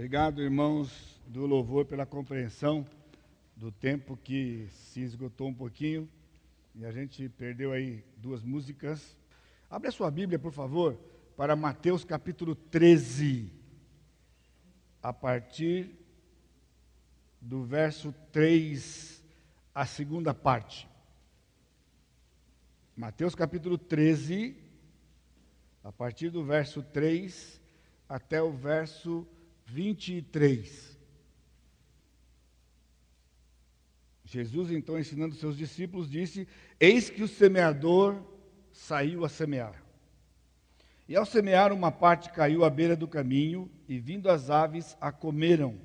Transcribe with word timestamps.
Obrigado, 0.00 0.40
irmãos 0.40 1.20
do 1.26 1.44
louvor, 1.44 1.84
pela 1.84 2.06
compreensão 2.06 2.86
do 3.54 3.70
tempo 3.70 4.16
que 4.16 4.66
se 4.70 5.02
esgotou 5.02 5.46
um 5.46 5.52
pouquinho 5.52 6.08
e 6.74 6.86
a 6.86 6.90
gente 6.90 7.28
perdeu 7.28 7.70
aí 7.70 8.02
duas 8.16 8.42
músicas. 8.42 9.14
Abre 9.68 9.88
a 9.88 9.92
sua 9.92 10.10
Bíblia, 10.10 10.38
por 10.38 10.52
favor, 10.52 10.98
para 11.36 11.54
Mateus 11.54 12.02
capítulo 12.02 12.54
13, 12.54 13.52
a 15.02 15.12
partir 15.12 15.90
do 17.38 17.62
verso 17.62 18.14
3, 18.32 19.22
a 19.74 19.84
segunda 19.84 20.32
parte. 20.32 20.88
Mateus 22.96 23.34
capítulo 23.34 23.76
13, 23.76 24.56
a 25.84 25.92
partir 25.92 26.30
do 26.30 26.42
verso 26.42 26.82
3 26.82 27.60
até 28.08 28.42
o 28.42 28.50
verso 28.50 29.28
23. 29.72 30.98
Jesus, 34.24 34.70
então, 34.70 34.98
ensinando 34.98 35.34
seus 35.34 35.56
discípulos, 35.56 36.10
disse: 36.10 36.46
Eis 36.78 37.10
que 37.10 37.22
o 37.22 37.28
semeador 37.28 38.22
saiu 38.72 39.24
a 39.24 39.28
semear. 39.28 39.82
E 41.08 41.16
ao 41.16 41.26
semear, 41.26 41.72
uma 41.72 41.90
parte 41.90 42.30
caiu 42.30 42.64
à 42.64 42.70
beira 42.70 42.94
do 42.94 43.08
caminho, 43.08 43.68
e 43.88 43.98
vindo 43.98 44.30
as 44.30 44.48
aves 44.48 44.96
a 45.00 45.10
comeram. 45.10 45.78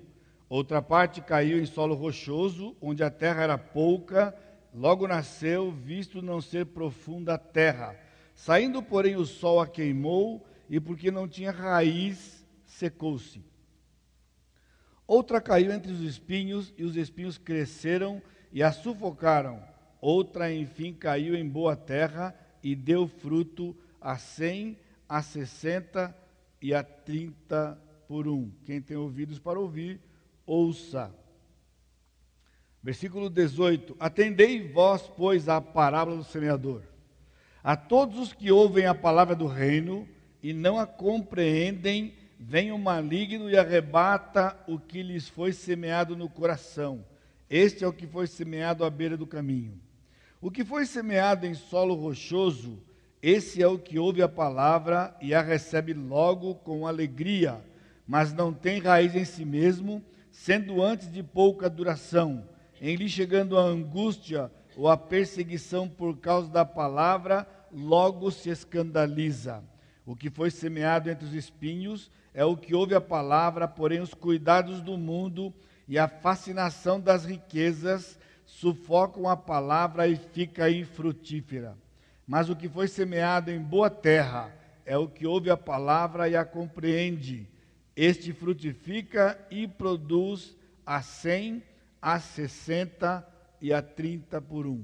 Outra 0.47 0.81
parte 0.81 1.21
caiu 1.21 1.59
em 1.59 1.65
solo 1.65 1.95
rochoso, 1.95 2.75
onde 2.79 3.03
a 3.03 3.09
terra 3.09 3.41
era 3.41 3.57
pouca, 3.57 4.35
logo 4.71 5.07
nasceu, 5.07 5.71
visto 5.71 6.21
não 6.21 6.39
ser 6.39 6.67
profunda 6.67 7.33
a 7.33 7.39
terra. 7.39 7.95
Saindo, 8.35 8.83
porém, 8.83 9.15
o 9.15 9.25
sol 9.25 9.59
a 9.59 9.67
queimou, 9.67 10.45
e 10.69 10.79
porque 10.79 11.09
não 11.09 11.27
tinha 11.27 11.49
raiz, 11.49 12.45
secou-se. 12.63 13.54
Outra 15.07 15.39
caiu 15.39 15.71
entre 15.71 15.91
os 15.91 16.01
espinhos, 16.01 16.73
e 16.77 16.83
os 16.83 16.95
espinhos 16.95 17.37
cresceram 17.37 18.21
e 18.51 18.63
a 18.63 18.71
sufocaram. 18.71 19.61
Outra, 20.01 20.53
enfim, 20.53 20.93
caiu 20.93 21.35
em 21.35 21.47
boa 21.47 21.75
terra 21.75 22.35
e 22.63 22.75
deu 22.75 23.07
fruto 23.07 23.75
a 24.01 24.17
cem, 24.17 24.77
a 25.07 25.21
sessenta 25.21 26.15
e 26.61 26.73
a 26.73 26.83
trinta 26.83 27.79
por 28.07 28.27
um. 28.27 28.51
Quem 28.65 28.81
tem 28.81 28.97
ouvidos 28.97 29.39
para 29.39 29.59
ouvir, 29.59 29.99
ouça. 30.45 31.13
Versículo 32.81 33.29
18: 33.29 33.95
Atendei 33.99 34.71
vós, 34.71 35.01
pois, 35.15 35.49
à 35.49 35.59
parábola 35.59 36.17
do 36.17 36.23
semeador. 36.23 36.83
A 37.63 37.75
todos 37.75 38.19
os 38.19 38.33
que 38.33 38.51
ouvem 38.51 38.85
a 38.85 38.93
palavra 38.93 39.35
do 39.35 39.47
reino 39.47 40.07
e 40.41 40.53
não 40.53 40.77
a 40.77 40.85
compreendem, 40.85 42.13
vem 42.39 42.71
o 42.71 42.77
maligno 42.77 43.49
e 43.49 43.57
arrebata 43.57 44.57
o 44.67 44.79
que 44.79 45.01
lhes 45.01 45.27
foi 45.27 45.53
semeado 45.53 46.15
no 46.15 46.29
coração. 46.29 47.03
Este 47.49 47.83
é 47.83 47.87
o 47.87 47.93
que 47.93 48.07
foi 48.07 48.27
semeado 48.27 48.83
à 48.83 48.89
beira 48.89 49.15
do 49.15 49.27
caminho. 49.27 49.79
O 50.41 50.51
que 50.51 50.65
foi 50.65 50.85
semeado 50.85 51.45
em 51.45 51.53
solo 51.53 51.95
rochoso, 51.95 52.79
esse 53.21 53.61
é 53.61 53.67
o 53.67 53.79
que 53.79 53.97
ouve 53.97 54.21
a 54.21 54.29
palavra 54.29 55.15
e 55.21 55.33
a 55.33 55.41
recebe 55.41 55.93
logo 55.93 56.55
com 56.55 56.85
alegria, 56.85 57.59
mas 58.05 58.33
não 58.33 58.53
tem 58.53 58.79
raiz 58.79 59.15
em 59.15 59.25
si 59.25 59.43
mesmo, 59.43 60.03
sendo 60.29 60.83
antes 60.83 61.11
de 61.11 61.23
pouca 61.23 61.69
duração. 61.69 62.47
Em 62.79 62.95
lhe 62.95 63.09
chegando 63.09 63.57
a 63.57 63.63
angústia 63.63 64.51
ou 64.77 64.89
a 64.89 64.97
perseguição 64.97 65.87
por 65.87 66.17
causa 66.17 66.49
da 66.49 66.65
palavra, 66.65 67.47
logo 67.71 68.29
se 68.29 68.49
escandaliza. 68.49 69.63
O 70.05 70.15
que 70.15 70.29
foi 70.29 70.51
semeado 70.51 71.09
entre 71.09 71.25
os 71.25 71.33
espinhos 71.33 72.11
é 72.35 72.43
o 72.43 72.57
que 72.57 72.75
ouve 72.75 72.93
a 72.93 72.99
palavra, 72.99 73.65
porém 73.65 74.01
os 74.01 74.13
cuidados 74.13 74.81
do 74.81 74.97
mundo 74.97 75.53
e 75.87 75.97
a 75.97 76.05
fascinação 76.05 76.99
das 76.99 77.23
riquezas 77.23 78.19
sufocam 78.45 79.29
a 79.29 79.37
palavra 79.37 80.05
e 80.05 80.17
fica 80.17 80.69
infrutífera. 80.69 81.77
Mas 82.27 82.49
o 82.49 82.55
que 82.55 82.67
foi 82.67 82.89
semeado 82.89 83.49
em 83.51 83.59
boa 83.59 83.89
terra 83.89 84.53
é 84.85 84.97
o 84.97 85.07
que 85.07 85.25
ouve 85.25 85.49
a 85.49 85.55
palavra 85.55 86.27
e 86.27 86.35
a 86.35 86.43
compreende. 86.43 87.47
Este 87.95 88.33
frutifica 88.33 89.39
e 89.49 89.65
produz 89.65 90.57
a 90.85 91.01
cem, 91.01 91.63
a 92.01 92.19
sessenta 92.19 93.25
e 93.61 93.71
a 93.71 93.81
trinta 93.81 94.41
por 94.41 94.67
um. 94.67 94.83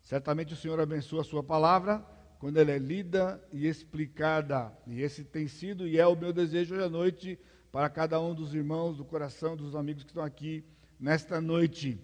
Certamente 0.00 0.52
o 0.52 0.56
Senhor 0.56 0.78
abençoa 0.78 1.22
a 1.22 1.24
sua 1.24 1.42
palavra 1.42 2.06
quando 2.38 2.58
ela 2.58 2.70
é 2.70 2.78
lida 2.78 3.42
e 3.52 3.66
explicada. 3.66 4.72
E 4.86 5.00
esse 5.00 5.24
tem 5.24 5.48
sido 5.48 5.86
e 5.86 5.98
é 5.98 6.06
o 6.06 6.16
meu 6.16 6.32
desejo 6.32 6.74
hoje 6.74 6.84
à 6.84 6.88
noite 6.88 7.38
para 7.72 7.88
cada 7.88 8.20
um 8.20 8.34
dos 8.34 8.54
irmãos, 8.54 8.96
do 8.96 9.04
coração 9.04 9.56
dos 9.56 9.74
amigos 9.74 10.02
que 10.02 10.10
estão 10.10 10.24
aqui 10.24 10.64
nesta 10.98 11.40
noite. 11.40 12.00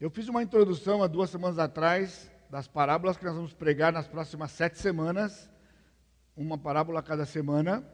Eu 0.00 0.10
fiz 0.10 0.28
uma 0.28 0.42
introdução 0.42 1.02
há 1.02 1.06
duas 1.06 1.30
semanas 1.30 1.58
atrás 1.58 2.30
das 2.50 2.66
parábolas 2.66 3.16
que 3.16 3.24
nós 3.24 3.34
vamos 3.34 3.54
pregar 3.54 3.92
nas 3.92 4.06
próximas 4.06 4.50
sete 4.50 4.78
semanas, 4.78 5.50
uma 6.36 6.58
parábola 6.58 7.00
a 7.00 7.02
cada 7.02 7.24
semana, 7.24 7.86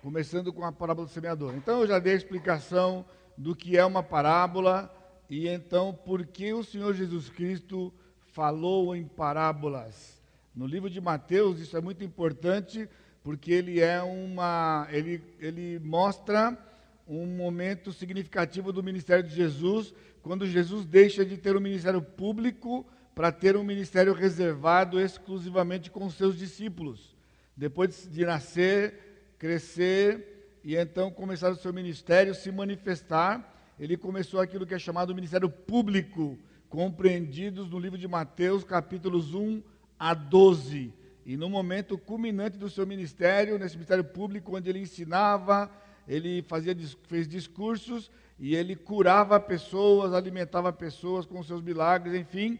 começando 0.00 0.52
com 0.52 0.64
a 0.64 0.72
parábola 0.72 1.06
do 1.06 1.12
semeador. 1.12 1.54
Então 1.56 1.80
eu 1.80 1.86
já 1.86 1.98
dei 1.98 2.12
a 2.12 2.16
explicação 2.16 3.04
do 3.36 3.54
que 3.56 3.76
é 3.76 3.84
uma 3.84 4.02
parábola 4.02 4.92
e 5.30 5.48
então 5.48 5.94
por 5.94 6.26
que 6.26 6.52
o 6.52 6.62
Senhor 6.62 6.94
Jesus 6.94 7.30
Cristo 7.30 7.92
falou 8.32 8.96
em 8.96 9.04
parábolas. 9.04 10.20
No 10.54 10.66
livro 10.66 10.90
de 10.90 11.00
Mateus, 11.00 11.60
isso 11.60 11.76
é 11.76 11.80
muito 11.80 12.02
importante, 12.02 12.88
porque 13.22 13.52
ele 13.52 13.80
é 13.80 14.02
uma 14.02 14.86
ele, 14.90 15.22
ele 15.38 15.78
mostra 15.78 16.58
um 17.06 17.26
momento 17.26 17.92
significativo 17.92 18.72
do 18.72 18.82
ministério 18.82 19.24
de 19.24 19.34
Jesus, 19.34 19.94
quando 20.22 20.46
Jesus 20.46 20.84
deixa 20.86 21.24
de 21.24 21.36
ter 21.36 21.56
um 21.56 21.60
ministério 21.60 22.00
público 22.00 22.86
para 23.14 23.30
ter 23.30 23.56
um 23.56 23.64
ministério 23.64 24.14
reservado 24.14 25.00
exclusivamente 25.00 25.90
com 25.90 26.08
seus 26.08 26.36
discípulos. 26.36 27.14
Depois 27.56 28.08
de 28.10 28.24
nascer, 28.24 29.34
crescer 29.38 30.58
e 30.64 30.76
então 30.76 31.10
começar 31.10 31.50
o 31.50 31.56
seu 31.56 31.72
ministério, 31.72 32.34
se 32.34 32.50
manifestar, 32.50 33.52
ele 33.78 33.96
começou 33.96 34.40
aquilo 34.40 34.66
que 34.66 34.74
é 34.74 34.78
chamado 34.78 35.14
ministério 35.14 35.50
público, 35.50 36.38
compreendidos 36.72 37.68
no 37.68 37.78
livro 37.78 37.98
de 37.98 38.08
Mateus, 38.08 38.64
capítulos 38.64 39.34
1 39.34 39.62
a 39.98 40.14
12 40.14 40.90
e 41.26 41.36
no 41.36 41.50
momento 41.50 41.98
culminante 41.98 42.56
do 42.56 42.70
seu 42.70 42.86
ministério, 42.86 43.58
nesse 43.58 43.74
ministério 43.74 44.02
público, 44.02 44.56
onde 44.56 44.70
ele 44.70 44.78
ensinava, 44.78 45.70
ele 46.08 46.40
fazia, 46.40 46.74
fez 47.02 47.28
discursos 47.28 48.10
e 48.40 48.56
ele 48.56 48.74
curava 48.74 49.38
pessoas, 49.38 50.14
alimentava 50.14 50.72
pessoas 50.72 51.26
com 51.26 51.42
seus 51.42 51.60
milagres, 51.60 52.14
enfim. 52.14 52.58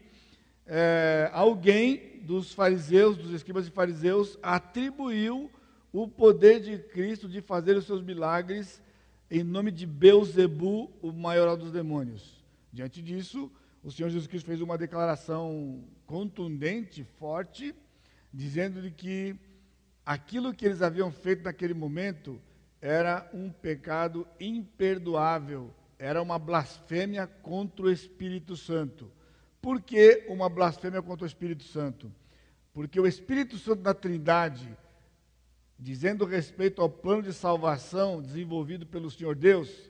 É, 0.67 1.31
alguém 1.33 2.21
dos 2.21 2.53
fariseus, 2.53 3.17
dos 3.17 3.33
escribas 3.33 3.65
e 3.65 3.71
fariseus, 3.71 4.37
atribuiu 4.43 5.49
o 5.91 6.07
poder 6.07 6.59
de 6.59 6.77
Cristo 6.77 7.27
de 7.27 7.41
fazer 7.41 7.75
os 7.75 7.85
seus 7.85 8.03
milagres 8.03 8.79
em 9.31 9.41
nome 9.43 9.71
de 9.71 9.87
Beuzebu, 9.87 10.91
o 11.01 11.11
maior 11.11 11.57
dos 11.57 11.71
demônios. 11.71 12.43
Diante 12.71 13.01
disso, 13.01 13.51
o 13.83 13.91
Senhor 13.91 14.09
Jesus 14.09 14.27
Cristo 14.27 14.45
fez 14.45 14.61
uma 14.61 14.77
declaração 14.77 15.83
contundente, 16.05 17.03
forte, 17.03 17.75
dizendo-lhe 18.33 18.89
que 18.89 19.35
aquilo 20.05 20.53
que 20.53 20.65
eles 20.65 20.81
haviam 20.81 21.11
feito 21.11 21.43
naquele 21.43 21.73
momento 21.73 22.41
era 22.79 23.29
um 23.33 23.49
pecado 23.49 24.25
imperdoável, 24.39 25.73
era 25.99 26.21
uma 26.21 26.39
blasfêmia 26.39 27.27
contra 27.27 27.85
o 27.85 27.91
Espírito 27.91 28.55
Santo. 28.55 29.11
Por 29.61 29.81
que 29.81 30.25
uma 30.29 30.47
blasfêmia 30.47 31.01
contra 31.01 31.25
o 31.25 31.27
Espírito 31.27 31.63
Santo? 31.63 32.09
Porque 32.73 32.99
o 32.99 33.07
Espírito 33.07 33.57
Santo 33.57 33.81
da 33.81 33.93
Trindade, 33.93 34.77
dizendo 35.77 36.25
respeito 36.25 36.81
ao 36.81 36.89
plano 36.89 37.23
de 37.23 37.33
salvação 37.33 38.21
desenvolvido 38.21 38.85
pelo 38.85 39.11
Senhor 39.11 39.35
Deus, 39.35 39.89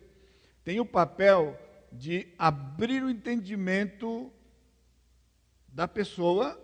tem 0.63 0.79
o 0.79 0.85
papel 0.85 1.59
de 1.93 2.27
abrir 2.37 3.03
o 3.03 3.09
entendimento 3.09 4.31
da 5.67 5.87
pessoa 5.87 6.59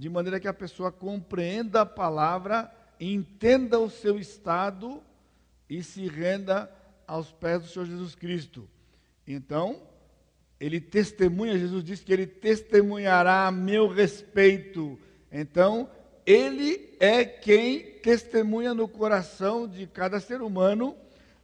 de 0.00 0.08
maneira 0.08 0.40
que 0.40 0.48
a 0.48 0.54
pessoa 0.54 0.90
compreenda 0.90 1.82
a 1.82 1.86
palavra, 1.86 2.74
entenda 2.98 3.78
o 3.78 3.90
seu 3.90 4.18
estado 4.18 5.02
e 5.68 5.82
se 5.82 6.08
renda 6.08 6.72
aos 7.06 7.30
pés 7.30 7.60
do 7.60 7.68
Senhor 7.68 7.84
Jesus 7.84 8.14
Cristo. 8.14 8.66
Então, 9.26 9.82
ele 10.58 10.80
testemunha, 10.80 11.58
Jesus 11.58 11.84
disse 11.84 12.02
que 12.02 12.14
ele 12.14 12.26
testemunhará 12.26 13.46
a 13.46 13.52
meu 13.52 13.88
respeito. 13.88 14.98
Então, 15.30 15.90
ele 16.24 16.96
é 16.98 17.22
quem 17.22 17.98
testemunha 18.00 18.72
no 18.72 18.88
coração 18.88 19.68
de 19.68 19.86
cada 19.86 20.18
ser 20.18 20.40
humano 20.40 20.96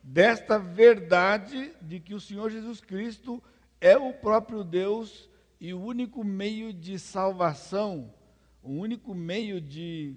desta 0.06 0.58
verdade 0.58 1.72
de 1.82 1.98
que 1.98 2.14
o 2.14 2.20
Senhor 2.20 2.50
Jesus 2.50 2.80
Cristo 2.80 3.42
é 3.80 3.96
o 3.96 4.12
próprio 4.12 4.62
Deus 4.62 5.28
e 5.60 5.74
o 5.74 5.80
único 5.80 6.22
meio 6.22 6.72
de 6.72 6.98
salvação 6.98 8.14
o 8.66 8.72
único 8.72 9.14
meio 9.14 9.60
de 9.60 10.16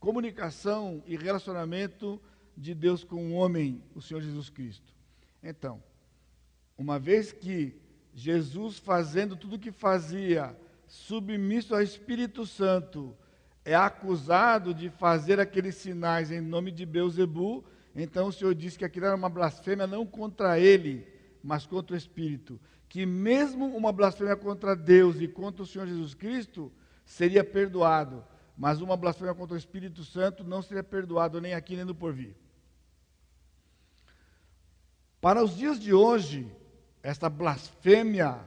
comunicação 0.00 1.04
e 1.06 1.16
relacionamento 1.16 2.20
de 2.56 2.74
Deus 2.74 3.04
com 3.04 3.30
o 3.30 3.34
homem, 3.34 3.80
o 3.94 4.02
Senhor 4.02 4.20
Jesus 4.20 4.50
Cristo. 4.50 4.92
Então, 5.40 5.80
uma 6.76 6.98
vez 6.98 7.30
que 7.30 7.80
Jesus 8.12 8.76
fazendo 8.76 9.36
tudo 9.36 9.54
o 9.54 9.58
que 9.58 9.70
fazia, 9.70 10.56
submisso 10.88 11.76
ao 11.76 11.80
Espírito 11.80 12.44
Santo, 12.44 13.16
é 13.64 13.76
acusado 13.76 14.74
de 14.74 14.90
fazer 14.90 15.38
aqueles 15.38 15.76
sinais 15.76 16.32
em 16.32 16.40
nome 16.40 16.72
de 16.72 16.84
Beuzebu, 16.84 17.64
então 17.94 18.28
o 18.28 18.32
Senhor 18.32 18.54
disse 18.54 18.78
que 18.78 18.84
aquilo 18.84 19.06
era 19.06 19.16
uma 19.16 19.28
blasfêmia 19.28 19.86
não 19.86 20.06
contra 20.06 20.58
ele, 20.58 21.06
mas 21.42 21.66
contra 21.66 21.94
o 21.94 21.98
Espírito. 21.98 22.58
Que 22.88 23.04
mesmo 23.04 23.66
uma 23.76 23.92
blasfêmia 23.92 24.36
contra 24.36 24.74
Deus 24.74 25.20
e 25.20 25.28
contra 25.28 25.62
o 25.62 25.66
Senhor 25.66 25.86
Jesus 25.86 26.14
Cristo 26.14 26.72
seria 27.04 27.44
perdoado, 27.44 28.24
mas 28.56 28.80
uma 28.80 28.96
blasfêmia 28.96 29.34
contra 29.34 29.54
o 29.54 29.58
Espírito 29.58 30.04
Santo 30.04 30.44
não 30.44 30.62
seria 30.62 30.82
perdoado 30.82 31.40
nem 31.40 31.54
aqui 31.54 31.76
nem 31.76 31.84
no 31.84 31.94
porvir. 31.94 32.34
Para 35.20 35.42
os 35.42 35.56
dias 35.56 35.78
de 35.78 35.92
hoje, 35.92 36.50
esta 37.02 37.28
blasfêmia 37.28 38.40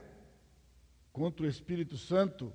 contra 1.11 1.45
o 1.45 1.49
Espírito 1.49 1.97
Santo 1.97 2.53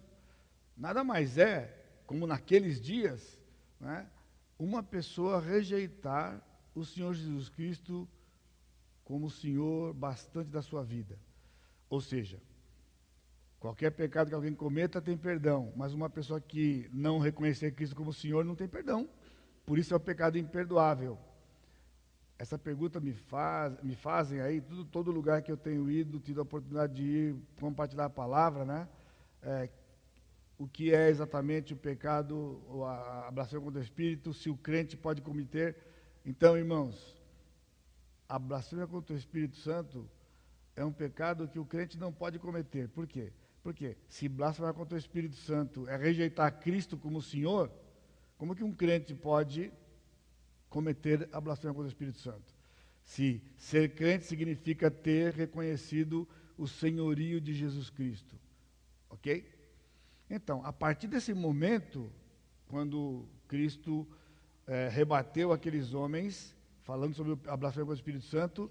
nada 0.77 1.05
mais 1.05 1.37
é, 1.37 1.77
como 2.07 2.27
naqueles 2.27 2.81
dias, 2.81 3.39
né, 3.79 4.07
uma 4.59 4.83
pessoa 4.83 5.41
rejeitar 5.41 6.43
o 6.75 6.85
Senhor 6.85 7.15
Jesus 7.15 7.49
Cristo 7.49 8.09
como 9.05 9.27
o 9.27 9.31
Senhor 9.31 9.93
bastante 9.93 10.51
da 10.51 10.63
sua 10.63 10.85
vida. 10.85 11.19
Ou 11.89 12.01
seja, 12.01 12.41
qualquer 13.59 13.91
pecado 13.91 14.29
que 14.29 14.35
alguém 14.35 14.55
cometa 14.55 15.03
tem 15.03 15.17
perdão, 15.17 15.73
mas 15.77 15.93
uma 15.93 16.09
pessoa 16.09 16.41
que 16.41 16.89
não 16.93 17.19
reconhecer 17.19 17.73
Cristo 17.73 17.97
como 17.97 18.13
Senhor 18.13 18.45
não 18.45 18.55
tem 18.55 18.69
perdão. 18.69 19.09
Por 19.67 19.79
isso 19.79 19.93
é 19.93 19.97
o 19.97 20.01
pecado 20.01 20.39
imperdoável. 20.39 21.19
Essa 22.39 22.59
pergunta 22.59 22.99
me, 23.01 23.13
faz, 23.13 23.77
me 23.83 23.95
fazem 23.95 24.41
aí, 24.41 24.61
tudo, 24.61 24.85
todo 24.85 25.11
lugar 25.11 25.43
que 25.43 25.53
eu 25.53 25.57
tenho 25.57 25.91
ido, 25.91 26.19
tido 26.19 26.41
a 26.41 26.43
oportunidade 26.43 26.95
de 26.95 27.03
ir 27.05 27.37
compartilhar 27.59 28.07
a 28.07 28.11
palavra, 28.11 28.65
né? 28.65 28.89
É, 29.43 29.69
o 30.57 30.67
que 30.67 30.95
é 30.95 31.09
exatamente 31.09 31.75
o 31.75 31.77
pecado, 31.77 32.63
a 32.87 33.31
blasfêmia 33.31 33.65
contra 33.65 33.81
o 33.81 33.83
Espírito, 33.83 34.33
se 34.33 34.49
o 34.49 34.57
crente 34.57 34.97
pode 34.97 35.21
cometer. 35.21 35.90
Então, 36.25 36.57
irmãos, 36.57 37.17
a 38.29 38.39
blasfêmia 38.39 38.87
contra 38.87 39.15
o 39.15 39.19
Espírito 39.19 39.57
Santo 39.57 40.09
é 40.77 40.85
um 40.85 40.93
pecado 40.93 41.49
que 41.49 41.59
o 41.59 41.65
crente 41.65 41.99
não 41.99 42.13
pode 42.13 42.39
cometer. 42.39 42.89
Por 42.89 43.07
quê? 43.07 43.33
Porque 43.63 43.97
se 44.09 44.29
blasfemar 44.29 44.75
contra 44.75 44.95
o 44.95 44.99
Espírito 44.99 45.37
Santo 45.37 45.89
é 45.89 45.97
rejeitar 45.97 46.61
Cristo 46.61 46.97
como 46.97 47.21
Senhor, 47.21 47.71
como 48.39 48.55
que 48.55 48.65
um 48.65 48.73
crente 48.73 49.15
pode 49.15 49.73
cometer 50.69 51.29
a 51.33 51.41
blasfêmia 51.41 51.75
contra 51.75 51.89
o 51.89 51.93
Espírito 51.93 52.19
Santo. 52.19 52.55
Se 53.03 53.43
ser 53.57 53.95
crente 53.95 54.25
significa 54.25 54.91
ter 54.91 55.35
reconhecido 55.35 56.29
o 56.57 56.67
senhorio 56.67 57.41
de 57.41 57.53
Jesus 57.55 57.91
Cristo. 57.91 58.39
Ok? 59.09 59.51
Então, 60.29 60.65
a 60.65 60.73
partir 60.73 61.09
desse 61.09 61.35
momento, 61.35 62.13
quando 62.69 63.27
Cristo 63.49 64.07
é, 64.71 64.89
rebateu 64.89 65.53
aqueles 65.53 65.95
homens, 65.95 66.57
falando 66.85 67.13
sobre 67.13 67.33
a 67.51 67.57
blasfêmia 67.57 67.87
contra 67.87 67.91
o 67.91 67.95
Espírito 67.95 68.25
Santo, 68.27 68.71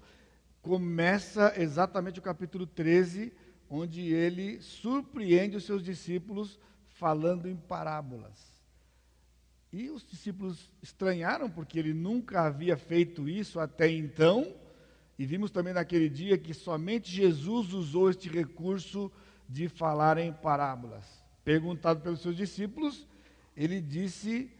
começa 0.62 1.52
exatamente 1.60 2.18
o 2.18 2.22
capítulo 2.22 2.66
13, 2.66 3.30
onde 3.68 4.10
ele 4.10 4.62
surpreende 4.62 5.58
os 5.58 5.64
seus 5.64 5.84
discípulos 5.84 6.58
falando 6.88 7.46
em 7.46 7.54
parábolas. 7.54 8.50
E 9.70 9.90
os 9.90 10.02
discípulos 10.02 10.72
estranharam, 10.82 11.50
porque 11.50 11.78
ele 11.78 11.92
nunca 11.92 12.46
havia 12.46 12.78
feito 12.78 13.28
isso 13.28 13.60
até 13.60 13.86
então. 13.86 14.56
E 15.18 15.26
vimos 15.26 15.50
também 15.50 15.74
naquele 15.74 16.08
dia 16.08 16.38
que 16.38 16.54
somente 16.54 17.10
Jesus 17.10 17.74
usou 17.74 18.08
este 18.08 18.26
recurso 18.26 19.12
de 19.46 19.68
falar 19.68 20.16
em 20.16 20.32
parábolas. 20.32 21.04
Perguntado 21.44 22.00
pelos 22.00 22.22
seus 22.22 22.36
discípulos, 22.36 23.06
ele 23.54 23.82
disse 23.82 24.50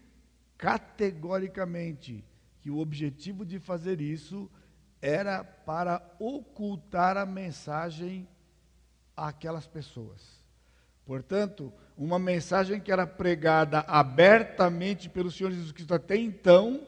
categoricamente 0.61 2.23
que 2.61 2.69
o 2.69 2.77
objetivo 2.77 3.43
de 3.43 3.57
fazer 3.57 3.99
isso 3.99 4.47
era 5.01 5.43
para 5.43 5.99
ocultar 6.19 7.17
a 7.17 7.25
mensagem 7.25 8.27
àquelas 9.17 9.65
pessoas. 9.65 10.21
Portanto, 11.03 11.73
uma 11.97 12.19
mensagem 12.19 12.79
que 12.79 12.91
era 12.91 13.07
pregada 13.07 13.79
abertamente 13.87 15.09
pelo 15.09 15.31
Senhor 15.31 15.51
Jesus 15.51 15.71
Cristo 15.71 15.95
até 15.95 16.15
então, 16.15 16.87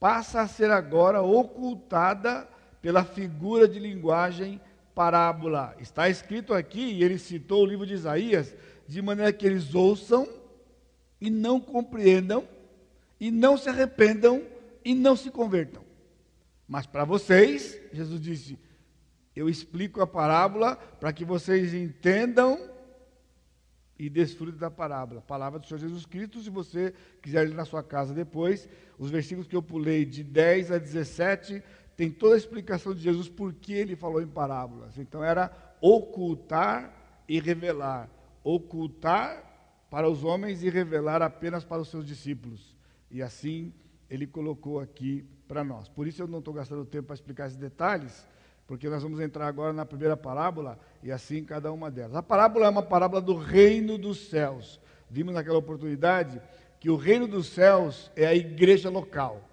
passa 0.00 0.40
a 0.40 0.48
ser 0.48 0.70
agora 0.70 1.20
ocultada 1.20 2.48
pela 2.80 3.04
figura 3.04 3.68
de 3.68 3.78
linguagem 3.78 4.58
parábola. 4.94 5.76
Está 5.78 6.08
escrito 6.08 6.54
aqui, 6.54 6.80
e 6.80 7.04
ele 7.04 7.18
citou 7.18 7.62
o 7.62 7.66
livro 7.66 7.86
de 7.86 7.92
Isaías, 7.92 8.54
de 8.88 9.02
maneira 9.02 9.34
que 9.34 9.46
eles 9.46 9.74
ouçam 9.74 10.26
e 11.20 11.28
não 11.28 11.60
compreendam, 11.60 12.48
e 13.22 13.30
não 13.30 13.56
se 13.56 13.68
arrependam 13.68 14.42
e 14.84 14.96
não 14.96 15.14
se 15.14 15.30
convertam. 15.30 15.84
Mas 16.66 16.88
para 16.88 17.04
vocês, 17.04 17.80
Jesus 17.92 18.20
disse: 18.20 18.58
Eu 19.36 19.48
explico 19.48 20.00
a 20.00 20.06
parábola 20.08 20.74
para 20.74 21.12
que 21.12 21.24
vocês 21.24 21.72
entendam 21.72 22.68
e 23.96 24.10
desfrute 24.10 24.58
da 24.58 24.72
parábola. 24.72 25.20
Palavra 25.20 25.60
do 25.60 25.66
Senhor 25.66 25.78
Jesus 25.78 26.04
Cristo, 26.04 26.40
se 26.40 26.50
você 26.50 26.92
quiser 27.22 27.46
ler 27.46 27.54
na 27.54 27.64
sua 27.64 27.80
casa 27.80 28.12
depois, 28.12 28.68
os 28.98 29.08
versículos 29.08 29.46
que 29.46 29.54
eu 29.54 29.62
pulei 29.62 30.04
de 30.04 30.24
10 30.24 30.72
a 30.72 30.78
17, 30.78 31.62
tem 31.96 32.10
toda 32.10 32.34
a 32.34 32.38
explicação 32.38 32.92
de 32.92 33.02
Jesus 33.02 33.28
por 33.28 33.52
que 33.52 33.72
ele 33.72 33.94
falou 33.94 34.20
em 34.20 34.26
parábolas. 34.26 34.98
Então 34.98 35.22
era 35.22 35.48
ocultar 35.80 37.22
e 37.28 37.38
revelar. 37.38 38.10
Ocultar 38.42 39.84
para 39.88 40.10
os 40.10 40.24
homens 40.24 40.64
e 40.64 40.68
revelar 40.68 41.22
apenas 41.22 41.62
para 41.62 41.80
os 41.80 41.88
seus 41.88 42.04
discípulos. 42.04 42.71
E 43.12 43.22
assim 43.22 43.72
ele 44.10 44.26
colocou 44.26 44.80
aqui 44.80 45.24
para 45.46 45.62
nós. 45.62 45.88
Por 45.88 46.06
isso 46.06 46.22
eu 46.22 46.26
não 46.26 46.38
estou 46.38 46.54
gastando 46.54 46.84
tempo 46.84 47.08
para 47.08 47.14
explicar 47.14 47.46
esses 47.46 47.58
detalhes, 47.58 48.26
porque 48.66 48.88
nós 48.88 49.02
vamos 49.02 49.20
entrar 49.20 49.46
agora 49.46 49.72
na 49.72 49.84
primeira 49.84 50.16
parábola 50.16 50.80
e 51.02 51.12
assim 51.12 51.44
cada 51.44 51.70
uma 51.70 51.90
delas. 51.90 52.16
A 52.16 52.22
parábola 52.22 52.66
é 52.66 52.70
uma 52.70 52.82
parábola 52.82 53.20
do 53.20 53.36
reino 53.36 53.98
dos 53.98 54.28
céus. 54.28 54.80
Vimos 55.10 55.34
naquela 55.34 55.58
oportunidade 55.58 56.40
que 56.80 56.88
o 56.88 56.96
reino 56.96 57.28
dos 57.28 57.46
céus 57.48 58.10
é 58.16 58.26
a 58.26 58.34
igreja 58.34 58.88
local. 58.88 59.48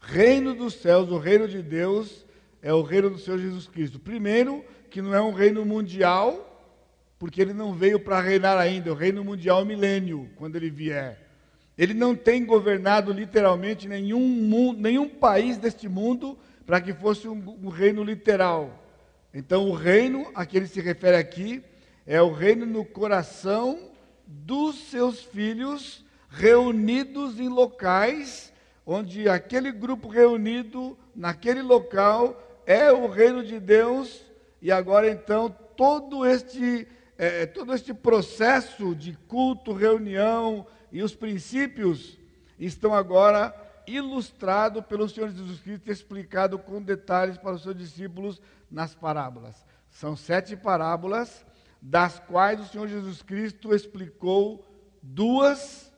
Reino 0.00 0.54
dos 0.54 0.74
céus, 0.74 1.10
o 1.10 1.18
reino 1.18 1.46
de 1.46 1.62
Deus, 1.62 2.26
é 2.60 2.74
o 2.74 2.82
reino 2.82 3.08
do 3.08 3.18
Senhor 3.18 3.38
Jesus 3.38 3.68
Cristo. 3.68 4.00
Primeiro, 4.00 4.64
que 4.90 5.00
não 5.00 5.14
é 5.14 5.22
um 5.22 5.32
reino 5.32 5.64
mundial, 5.64 6.68
porque 7.18 7.40
ele 7.40 7.52
não 7.54 7.72
veio 7.72 8.00
para 8.00 8.20
reinar 8.20 8.58
ainda, 8.58 8.90
o 8.90 8.96
reino 8.96 9.24
mundial 9.24 9.64
milênio, 9.64 10.28
quando 10.36 10.56
ele 10.56 10.70
vier. 10.70 11.31
Ele 11.76 11.94
não 11.94 12.14
tem 12.14 12.44
governado 12.44 13.12
literalmente 13.12 13.88
nenhum, 13.88 14.72
nenhum 14.72 15.08
país 15.08 15.56
deste 15.56 15.88
mundo 15.88 16.38
para 16.66 16.80
que 16.80 16.92
fosse 16.92 17.26
um, 17.26 17.58
um 17.62 17.68
reino 17.68 18.04
literal. 18.04 18.82
Então, 19.32 19.68
o 19.68 19.72
reino 19.72 20.30
a 20.34 20.44
que 20.44 20.56
ele 20.56 20.66
se 20.66 20.80
refere 20.80 21.16
aqui 21.16 21.62
é 22.06 22.20
o 22.20 22.32
reino 22.32 22.66
no 22.66 22.84
coração 22.84 23.90
dos 24.26 24.90
seus 24.90 25.22
filhos 25.22 26.04
reunidos 26.28 27.38
em 27.40 27.48
locais 27.48 28.52
onde 28.86 29.28
aquele 29.28 29.70
grupo 29.70 30.08
reunido 30.08 30.98
naquele 31.14 31.62
local 31.62 32.40
é 32.66 32.90
o 32.92 33.08
reino 33.08 33.44
de 33.44 33.60
Deus 33.60 34.22
e 34.60 34.70
agora 34.70 35.10
então 35.10 35.54
todo 35.76 36.26
este 36.26 36.86
é, 37.18 37.46
todo 37.46 37.72
este 37.72 37.94
processo 37.94 38.94
de 38.94 39.16
culto, 39.28 39.72
reunião 39.72 40.66
e 40.92 41.02
os 41.02 41.14
princípios 41.14 42.18
estão 42.58 42.94
agora 42.94 43.54
ilustrado 43.86 44.82
pelo 44.82 45.08
Senhor 45.08 45.30
Jesus 45.30 45.60
Cristo, 45.60 45.90
explicado 45.90 46.58
com 46.58 46.80
detalhes 46.80 47.38
para 47.38 47.54
os 47.54 47.62
seus 47.62 47.76
discípulos 47.76 48.40
nas 48.70 48.94
parábolas. 48.94 49.64
São 49.90 50.14
sete 50.14 50.54
parábolas, 50.54 51.44
das 51.80 52.20
quais 52.20 52.60
o 52.60 52.66
Senhor 52.66 52.86
Jesus 52.86 53.22
Cristo 53.22 53.74
explicou 53.74 54.64
duas, 55.02 55.92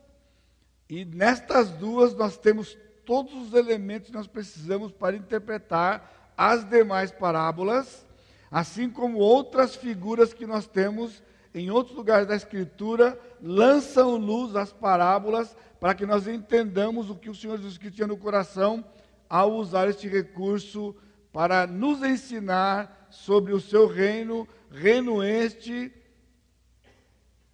e 0.88 1.04
nestas 1.04 1.70
duas 1.70 2.14
nós 2.14 2.38
temos 2.38 2.78
todos 3.04 3.34
os 3.34 3.52
elementos 3.52 4.08
que 4.08 4.16
nós 4.16 4.26
precisamos 4.26 4.92
para 4.92 5.16
interpretar 5.16 6.32
as 6.36 6.64
demais 6.64 7.10
parábolas, 7.10 8.06
assim 8.50 8.88
como 8.88 9.18
outras 9.18 9.74
figuras 9.74 10.32
que 10.32 10.46
nós 10.46 10.66
temos 10.66 11.22
em 11.54 11.70
outros 11.70 11.96
lugares 11.96 12.26
da 12.26 12.34
Escritura, 12.34 13.18
lançam 13.40 14.16
luz 14.16 14.56
às 14.56 14.72
parábolas 14.72 15.56
para 15.78 15.94
que 15.94 16.04
nós 16.04 16.26
entendamos 16.26 17.08
o 17.08 17.14
que 17.14 17.30
o 17.30 17.34
Senhor 17.34 17.56
Jesus 17.56 17.78
Cristo 17.78 17.96
tinha 17.96 18.06
no 18.06 18.16
coração 18.16 18.84
ao 19.28 19.52
usar 19.52 19.88
este 19.88 20.08
recurso 20.08 20.94
para 21.32 21.66
nos 21.66 22.02
ensinar 22.02 23.08
sobre 23.10 23.52
o 23.52 23.60
seu 23.60 23.86
reino, 23.86 24.48
reino 24.70 25.22
este, 25.22 25.92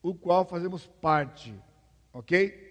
o 0.02 0.14
qual 0.14 0.46
fazemos 0.46 0.86
parte. 0.86 1.54
Ok? 2.12 2.68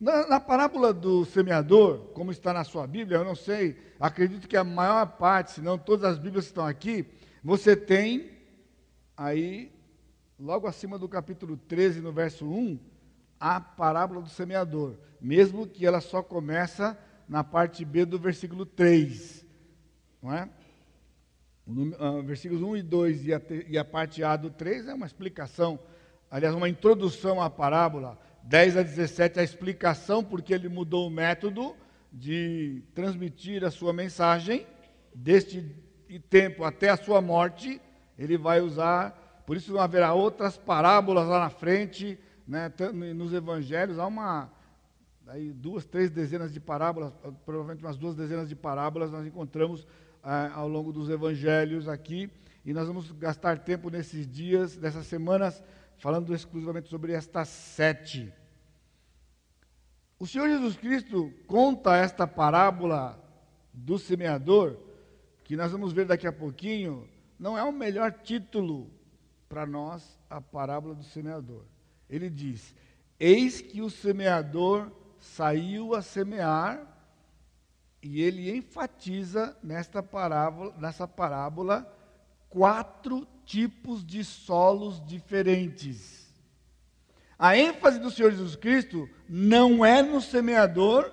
Na, 0.00 0.26
na, 0.26 0.40
parábola 0.40 0.92
do 0.92 1.24
semeador, 1.24 2.08
como 2.12 2.32
está 2.32 2.52
na 2.52 2.64
sua 2.64 2.86
Bíblia, 2.88 3.18
eu 3.18 3.24
não 3.24 3.36
sei, 3.36 3.76
acredito 4.00 4.48
que 4.48 4.56
a 4.56 4.64
maior 4.64 5.06
parte, 5.06 5.52
se 5.52 5.60
não 5.60 5.78
todas 5.78 6.04
as 6.04 6.18
Bíblias 6.18 6.46
que 6.46 6.50
estão 6.50 6.66
aqui, 6.66 7.06
você 7.42 7.76
tem 7.76 8.30
aí, 9.16 9.72
logo 10.42 10.66
acima 10.66 10.98
do 10.98 11.08
capítulo 11.08 11.56
13, 11.56 12.00
no 12.00 12.12
verso 12.12 12.44
1, 12.44 12.76
a 13.38 13.60
parábola 13.60 14.20
do 14.20 14.28
semeador, 14.28 14.96
mesmo 15.20 15.68
que 15.68 15.86
ela 15.86 16.00
só 16.00 16.20
começa 16.20 16.98
na 17.28 17.44
parte 17.44 17.84
B 17.84 18.04
do 18.04 18.18
versículo 18.18 18.66
3, 18.66 19.46
não 20.20 20.34
é? 20.34 20.48
Uh, 21.64 22.22
versículos 22.24 22.60
1 22.60 22.76
e 22.78 22.82
2 22.82 23.26
e 23.26 23.34
a, 23.34 23.40
e 23.68 23.78
a 23.78 23.84
parte 23.84 24.24
A 24.24 24.34
do 24.34 24.50
3 24.50 24.88
é 24.88 24.94
uma 24.94 25.06
explicação, 25.06 25.78
aliás, 26.28 26.56
uma 26.56 26.68
introdução 26.68 27.40
à 27.40 27.48
parábola. 27.48 28.18
10 28.42 28.78
a 28.78 28.82
17, 28.82 29.38
a 29.38 29.44
explicação 29.44 30.24
porque 30.24 30.52
ele 30.52 30.68
mudou 30.68 31.06
o 31.06 31.10
método 31.10 31.76
de 32.12 32.82
transmitir 32.92 33.64
a 33.64 33.70
sua 33.70 33.92
mensagem, 33.92 34.66
deste 35.14 35.64
tempo 36.28 36.64
até 36.64 36.90
a 36.90 36.96
sua 36.96 37.22
morte, 37.22 37.80
ele 38.18 38.36
vai 38.36 38.60
usar, 38.60 39.21
por 39.52 39.58
isso 39.58 39.78
haverá 39.78 40.14
outras 40.14 40.56
parábolas 40.56 41.28
lá 41.28 41.40
na 41.40 41.50
frente, 41.50 42.18
né, 42.48 42.72
nos 43.14 43.34
evangelhos, 43.34 43.98
há 43.98 44.06
uma, 44.06 44.50
aí 45.26 45.52
duas, 45.52 45.84
três 45.84 46.08
dezenas 46.10 46.54
de 46.54 46.58
parábolas, 46.58 47.12
provavelmente 47.44 47.84
umas 47.84 47.98
duas 47.98 48.14
dezenas 48.14 48.48
de 48.48 48.56
parábolas 48.56 49.10
nós 49.10 49.26
encontramos 49.26 49.86
ah, 50.22 50.52
ao 50.54 50.66
longo 50.66 50.90
dos 50.90 51.10
evangelhos 51.10 51.86
aqui, 51.86 52.30
e 52.64 52.72
nós 52.72 52.86
vamos 52.88 53.12
gastar 53.12 53.58
tempo 53.58 53.90
nesses 53.90 54.26
dias, 54.26 54.78
nessas 54.78 55.06
semanas, 55.06 55.62
falando 55.98 56.34
exclusivamente 56.34 56.88
sobre 56.88 57.12
estas 57.12 57.48
sete. 57.48 58.32
O 60.18 60.26
Senhor 60.26 60.48
Jesus 60.48 60.78
Cristo 60.78 61.30
conta 61.46 61.94
esta 61.94 62.26
parábola 62.26 63.22
do 63.70 63.98
semeador, 63.98 64.78
que 65.44 65.56
nós 65.56 65.70
vamos 65.70 65.92
ver 65.92 66.06
daqui 66.06 66.26
a 66.26 66.32
pouquinho, 66.32 67.06
não 67.38 67.58
é 67.58 67.62
o 67.62 67.70
melhor 67.70 68.12
título 68.12 68.90
para 69.52 69.66
nós, 69.66 70.18
a 70.30 70.40
parábola 70.40 70.94
do 70.94 71.04
semeador. 71.04 71.64
Ele 72.08 72.30
diz: 72.30 72.74
Eis 73.20 73.60
que 73.60 73.82
o 73.82 73.90
semeador 73.90 74.90
saiu 75.20 75.94
a 75.94 76.00
semear, 76.00 76.80
e 78.02 78.22
ele 78.22 78.50
enfatiza 78.56 79.54
nesta 79.62 80.02
parábola, 80.02 80.74
nessa 80.78 81.06
parábola 81.06 81.86
quatro 82.48 83.28
tipos 83.44 84.02
de 84.02 84.24
solos 84.24 85.04
diferentes. 85.04 86.32
A 87.38 87.54
ênfase 87.54 87.98
do 87.98 88.10
Senhor 88.10 88.30
Jesus 88.30 88.56
Cristo 88.56 89.06
não 89.28 89.84
é 89.84 90.02
no 90.02 90.22
semeador, 90.22 91.12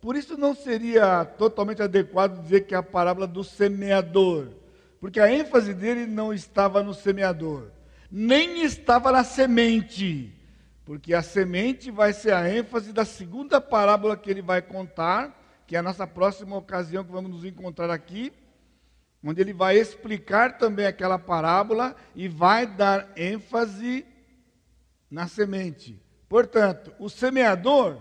por 0.00 0.14
isso 0.14 0.36
não 0.36 0.54
seria 0.54 1.24
totalmente 1.24 1.82
adequado 1.82 2.42
dizer 2.42 2.60
que 2.60 2.76
é 2.76 2.78
a 2.78 2.82
parábola 2.82 3.26
do 3.26 3.42
semeador, 3.42 4.61
porque 5.02 5.18
a 5.18 5.28
ênfase 5.28 5.74
dele 5.74 6.06
não 6.06 6.32
estava 6.32 6.80
no 6.80 6.94
semeador, 6.94 7.72
nem 8.08 8.62
estava 8.62 9.10
na 9.10 9.24
semente, 9.24 10.32
porque 10.84 11.12
a 11.12 11.20
semente 11.20 11.90
vai 11.90 12.12
ser 12.12 12.32
a 12.32 12.48
ênfase 12.48 12.92
da 12.92 13.04
segunda 13.04 13.60
parábola 13.60 14.16
que 14.16 14.30
ele 14.30 14.40
vai 14.40 14.62
contar, 14.62 15.36
que 15.66 15.74
é 15.74 15.80
a 15.80 15.82
nossa 15.82 16.06
próxima 16.06 16.56
ocasião 16.56 17.02
que 17.02 17.10
vamos 17.10 17.32
nos 17.32 17.44
encontrar 17.44 17.90
aqui, 17.90 18.32
onde 19.24 19.40
ele 19.40 19.52
vai 19.52 19.76
explicar 19.76 20.56
também 20.56 20.86
aquela 20.86 21.18
parábola 21.18 21.96
e 22.14 22.28
vai 22.28 22.64
dar 22.64 23.10
ênfase 23.16 24.06
na 25.10 25.26
semente. 25.26 26.00
Portanto, 26.28 26.94
o 27.00 27.10
semeador, 27.10 28.00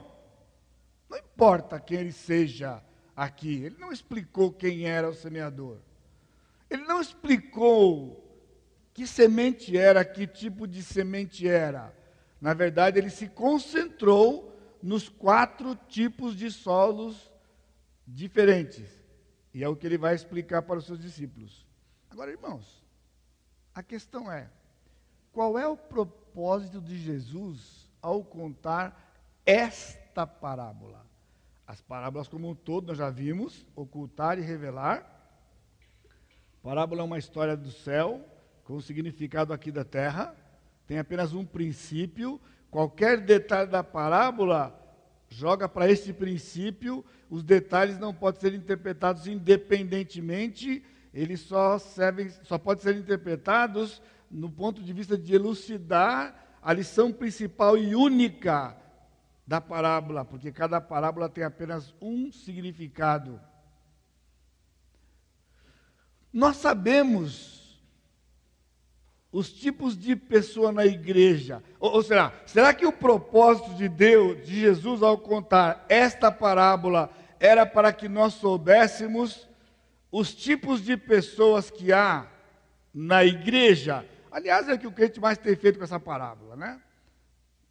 não 1.09 1.17
importa 1.17 1.79
quem 1.79 1.97
ele 1.97 2.11
seja 2.11 2.79
aqui, 3.15 3.63
ele 3.63 3.77
não 3.79 3.91
explicou 3.91 4.51
quem 4.51 4.85
era 4.85 5.09
o 5.09 5.15
semeador. 5.15 5.79
Ele 6.71 6.85
não 6.85 7.01
explicou 7.01 8.17
que 8.93 9.05
semente 9.05 9.77
era, 9.77 10.05
que 10.05 10.25
tipo 10.25 10.65
de 10.65 10.81
semente 10.81 11.45
era. 11.45 11.93
Na 12.39 12.53
verdade, 12.53 12.97
ele 12.97 13.09
se 13.09 13.27
concentrou 13.27 14.57
nos 14.81 15.09
quatro 15.09 15.75
tipos 15.75 16.33
de 16.33 16.49
solos 16.49 17.29
diferentes. 18.07 18.89
E 19.53 19.61
é 19.61 19.67
o 19.67 19.75
que 19.75 19.85
ele 19.85 19.97
vai 19.97 20.15
explicar 20.15 20.61
para 20.61 20.79
os 20.79 20.85
seus 20.85 20.97
discípulos. 20.97 21.67
Agora, 22.09 22.31
irmãos, 22.31 22.81
a 23.75 23.83
questão 23.83 24.31
é: 24.31 24.49
qual 25.33 25.59
é 25.59 25.67
o 25.67 25.75
propósito 25.75 26.79
de 26.79 26.97
Jesus 26.97 27.89
ao 28.01 28.23
contar 28.23 29.13
esta 29.45 30.25
parábola? 30.25 31.05
As 31.67 31.81
parábolas, 31.81 32.29
como 32.29 32.49
um 32.49 32.55
todo, 32.55 32.87
nós 32.87 32.97
já 32.97 33.09
vimos: 33.09 33.65
ocultar 33.75 34.39
e 34.39 34.41
revelar. 34.41 35.10
Parábola 36.61 37.01
é 37.01 37.05
uma 37.05 37.17
história 37.17 37.57
do 37.57 37.71
céu, 37.71 38.23
com 38.63 38.75
o 38.75 38.81
significado 38.81 39.51
aqui 39.51 39.71
da 39.71 39.83
terra. 39.83 40.35
Tem 40.85 40.99
apenas 40.99 41.33
um 41.33 41.43
princípio. 41.43 42.39
Qualquer 42.69 43.19
detalhe 43.19 43.69
da 43.69 43.83
parábola 43.83 44.77
joga 45.27 45.67
para 45.67 45.89
esse 45.89 46.13
princípio, 46.13 47.03
os 47.29 47.43
detalhes 47.43 47.97
não 47.97 48.13
podem 48.13 48.41
ser 48.41 48.53
interpretados 48.53 49.25
independentemente, 49.25 50.83
eles 51.13 51.39
só 51.39 51.79
servem, 51.79 52.29
só 52.43 52.57
podem 52.57 52.83
ser 52.83 52.95
interpretados 52.95 54.01
no 54.29 54.49
ponto 54.49 54.83
de 54.83 54.93
vista 54.93 55.17
de 55.17 55.33
elucidar 55.33 56.59
a 56.61 56.73
lição 56.73 57.11
principal 57.11 57.77
e 57.77 57.95
única 57.95 58.77
da 59.47 59.59
parábola, 59.59 60.23
porque 60.23 60.51
cada 60.51 60.79
parábola 60.79 61.27
tem 61.27 61.43
apenas 61.43 61.95
um 61.99 62.31
significado. 62.31 63.39
Nós 66.33 66.57
sabemos 66.57 67.51
os 69.31 69.51
tipos 69.51 69.97
de 69.97 70.15
pessoa 70.15 70.71
na 70.71 70.85
igreja. 70.85 71.63
Ou, 71.79 71.93
ou, 71.93 72.03
será? 72.03 72.33
Será 72.45 72.73
que 72.73 72.85
o 72.85 72.91
propósito 72.91 73.73
de 73.75 73.87
Deus, 73.87 74.45
de 74.45 74.59
Jesus, 74.59 75.01
ao 75.01 75.17
contar 75.17 75.85
esta 75.87 76.31
parábola, 76.31 77.09
era 77.39 77.65
para 77.65 77.93
que 77.93 78.09
nós 78.09 78.33
soubéssemos 78.33 79.47
os 80.11 80.33
tipos 80.33 80.81
de 80.81 80.97
pessoas 80.97 81.69
que 81.69 81.93
há 81.93 82.27
na 82.93 83.23
igreja? 83.23 84.05
Aliás, 84.29 84.67
é 84.67 84.73
o 84.73 84.79
que 84.79 84.87
o 84.87 84.91
crente 84.91 85.19
mais 85.19 85.37
tem 85.37 85.55
feito 85.55 85.77
com 85.77 85.83
essa 85.83 85.99
parábola, 85.99 86.55
né? 86.55 86.81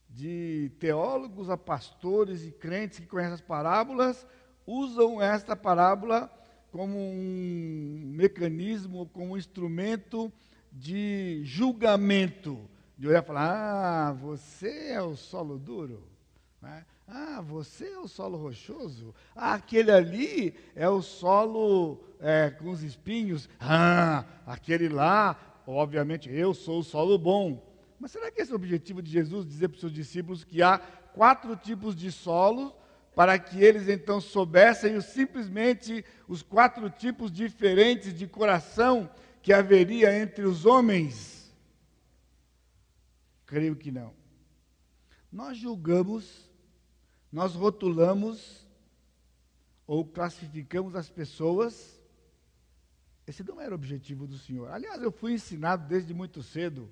De 0.08 0.72
teólogos 0.80 1.48
a 1.50 1.56
pastores 1.56 2.44
e 2.44 2.50
crentes 2.50 2.98
que 2.98 3.06
conhecem 3.06 3.34
as 3.34 3.40
parábolas, 3.40 4.26
usam 4.66 5.20
esta 5.20 5.54
parábola 5.54 6.30
como 6.70 6.96
um 6.96 8.12
mecanismo, 8.14 9.06
como 9.12 9.32
um 9.32 9.36
instrumento 9.36 10.32
de 10.72 11.40
julgamento, 11.44 12.58
de 12.96 13.08
olhar 13.08 13.22
e 13.22 13.26
falar: 13.26 14.08
ah, 14.08 14.12
você 14.12 14.92
é 14.92 15.02
o 15.02 15.16
solo 15.16 15.58
duro, 15.58 16.02
né? 16.62 16.84
ah, 17.08 17.40
você 17.40 17.88
é 17.88 17.98
o 17.98 18.06
solo 18.06 18.36
rochoso, 18.38 19.14
ah, 19.34 19.54
aquele 19.54 19.90
ali 19.90 20.54
é 20.74 20.88
o 20.88 21.02
solo 21.02 22.00
é, 22.20 22.50
com 22.50 22.70
os 22.70 22.82
espinhos, 22.82 23.48
ah, 23.58 24.24
aquele 24.46 24.88
lá, 24.88 25.62
obviamente, 25.66 26.30
eu 26.30 26.54
sou 26.54 26.80
o 26.80 26.84
solo 26.84 27.18
bom. 27.18 27.68
Mas 27.98 28.12
será 28.12 28.30
que 28.30 28.40
esse 28.40 28.50
é 28.50 28.54
o 28.54 28.56
objetivo 28.56 29.02
de 29.02 29.10
Jesus, 29.10 29.46
dizer 29.46 29.68
para 29.68 29.74
os 29.74 29.80
seus 29.80 29.92
discípulos 29.92 30.44
que 30.44 30.62
há 30.62 30.78
quatro 30.78 31.54
tipos 31.56 31.94
de 31.94 32.10
solos, 32.10 32.72
para 33.14 33.38
que 33.38 33.62
eles 33.62 33.88
então 33.88 34.20
soubessem 34.20 35.00
simplesmente 35.00 36.04
os 36.28 36.42
quatro 36.42 36.88
tipos 36.88 37.30
diferentes 37.30 38.14
de 38.14 38.26
coração 38.26 39.10
que 39.42 39.52
haveria 39.52 40.16
entre 40.16 40.44
os 40.44 40.64
homens? 40.64 41.52
Creio 43.46 43.74
que 43.74 43.90
não. 43.90 44.14
Nós 45.30 45.56
julgamos, 45.56 46.48
nós 47.32 47.54
rotulamos 47.54 48.66
ou 49.86 50.04
classificamos 50.04 50.94
as 50.94 51.10
pessoas. 51.10 52.00
Esse 53.26 53.42
não 53.42 53.60
era 53.60 53.72
o 53.72 53.74
objetivo 53.74 54.26
do 54.26 54.38
Senhor. 54.38 54.70
Aliás, 54.70 55.02
eu 55.02 55.10
fui 55.10 55.32
ensinado 55.32 55.86
desde 55.88 56.14
muito 56.14 56.42
cedo, 56.42 56.88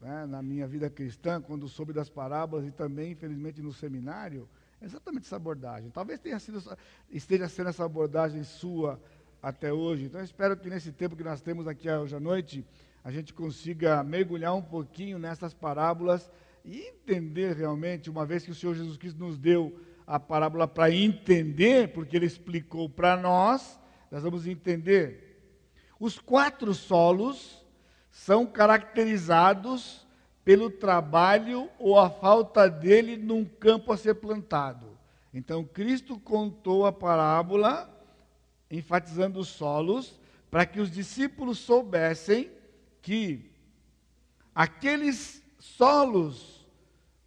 né, 0.00 0.26
na 0.26 0.42
minha 0.42 0.66
vida 0.66 0.90
cristã, 0.90 1.40
quando 1.40 1.68
soube 1.68 1.92
das 1.92 2.10
parábolas 2.10 2.66
e 2.66 2.72
também, 2.72 3.12
infelizmente, 3.12 3.62
no 3.62 3.72
seminário, 3.72 4.48
exatamente 4.82 5.26
essa 5.26 5.36
abordagem. 5.36 5.90
Talvez 5.90 6.20
tenha 6.20 6.38
sido, 6.38 6.62
esteja 7.10 7.48
sendo 7.48 7.70
essa 7.70 7.84
abordagem 7.84 8.42
sua 8.44 9.00
até 9.42 9.72
hoje. 9.72 10.04
Então, 10.04 10.22
espero 10.22 10.56
que 10.56 10.68
nesse 10.68 10.92
tempo 10.92 11.16
que 11.16 11.24
nós 11.24 11.40
temos 11.40 11.66
aqui 11.66 11.90
hoje 11.90 12.14
à 12.14 12.20
noite, 12.20 12.64
a 13.02 13.10
gente 13.10 13.34
consiga 13.34 14.02
mergulhar 14.04 14.54
um 14.54 14.62
pouquinho 14.62 15.18
nessas 15.18 15.52
parábolas 15.52 16.30
e 16.64 16.78
entender 16.78 17.56
realmente, 17.56 18.08
uma 18.08 18.24
vez 18.24 18.44
que 18.44 18.50
o 18.50 18.54
Senhor 18.54 18.74
Jesus 18.74 18.96
Cristo 18.96 19.18
nos 19.18 19.36
deu 19.36 19.78
a 20.06 20.20
parábola 20.20 20.68
para 20.68 20.90
entender, 20.90 21.92
porque 21.92 22.16
Ele 22.16 22.26
explicou 22.26 22.88
para 22.88 23.16
nós, 23.16 23.80
nós 24.10 24.22
vamos 24.22 24.46
entender. 24.46 25.40
Os 25.98 26.18
quatro 26.18 26.74
solos 26.74 27.64
são 28.10 28.46
caracterizados 28.46 30.06
pelo 30.44 30.70
trabalho 30.70 31.68
ou 31.78 31.98
a 31.98 32.10
falta 32.10 32.68
dele 32.68 33.16
num 33.16 33.44
campo 33.44 33.92
a 33.92 33.96
ser 33.96 34.14
plantado. 34.14 34.98
Então, 35.32 35.64
Cristo 35.64 36.18
contou 36.18 36.84
a 36.84 36.92
parábola, 36.92 37.88
enfatizando 38.70 39.40
os 39.40 39.48
solos, 39.48 40.20
para 40.50 40.66
que 40.66 40.80
os 40.80 40.90
discípulos 40.90 41.58
soubessem 41.58 42.50
que 43.00 43.50
aqueles 44.54 45.42
solos 45.58 46.66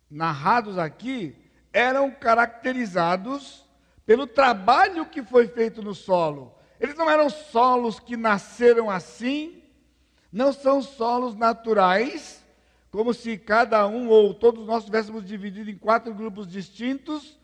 narrados 0.10 0.78
aqui 0.78 1.36
eram 1.74 2.12
caracterizados 2.12 3.66
pelo 4.06 4.28
trabalho 4.28 5.08
que 5.08 5.24
foi 5.24 5.48
feito 5.48 5.82
no 5.82 5.96
solo. 5.96 6.54
Eles 6.80 6.96
não 6.96 7.10
eram 7.10 7.30
solos 7.30 8.00
que 8.00 8.16
nasceram 8.16 8.90
assim, 8.90 9.64
não 10.32 10.54
são 10.54 10.82
solos 10.82 11.36
naturais, 11.36 12.45
como 12.96 13.14
se 13.14 13.38
cada 13.38 13.86
um 13.86 14.08
ou 14.08 14.34
todos 14.34 14.66
nós 14.66 14.86
tivéssemos 14.86 15.26
dividido 15.26 15.70
em 15.70 15.78
quatro 15.78 16.14
grupos 16.14 16.48
distintos, 16.48 17.38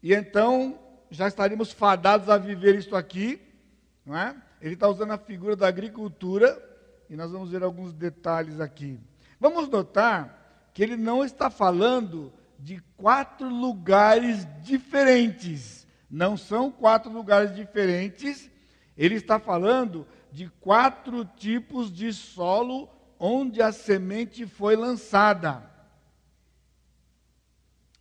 e 0.00 0.14
então 0.14 0.78
já 1.10 1.26
estaríamos 1.26 1.72
fadados 1.72 2.28
a 2.28 2.38
viver 2.38 2.76
isso 2.76 2.94
aqui, 2.94 3.40
não 4.06 4.16
é? 4.16 4.36
Ele 4.60 4.74
está 4.74 4.88
usando 4.88 5.10
a 5.10 5.18
figura 5.18 5.56
da 5.56 5.66
agricultura, 5.66 6.56
e 7.10 7.16
nós 7.16 7.32
vamos 7.32 7.50
ver 7.50 7.64
alguns 7.64 7.92
detalhes 7.92 8.60
aqui. 8.60 9.00
Vamos 9.40 9.68
notar 9.68 10.70
que 10.72 10.80
ele 10.80 10.96
não 10.96 11.24
está 11.24 11.50
falando 11.50 12.32
de 12.56 12.80
quatro 12.96 13.48
lugares 13.48 14.46
diferentes. 14.62 15.88
Não 16.08 16.36
são 16.36 16.70
quatro 16.70 17.10
lugares 17.10 17.52
diferentes. 17.52 18.48
Ele 18.96 19.16
está 19.16 19.40
falando 19.40 20.06
de 20.30 20.48
quatro 20.60 21.24
tipos 21.24 21.92
de 21.92 22.12
solo 22.12 22.93
onde 23.26 23.62
a 23.62 23.72
semente 23.72 24.46
foi 24.46 24.76
lançada. 24.76 25.62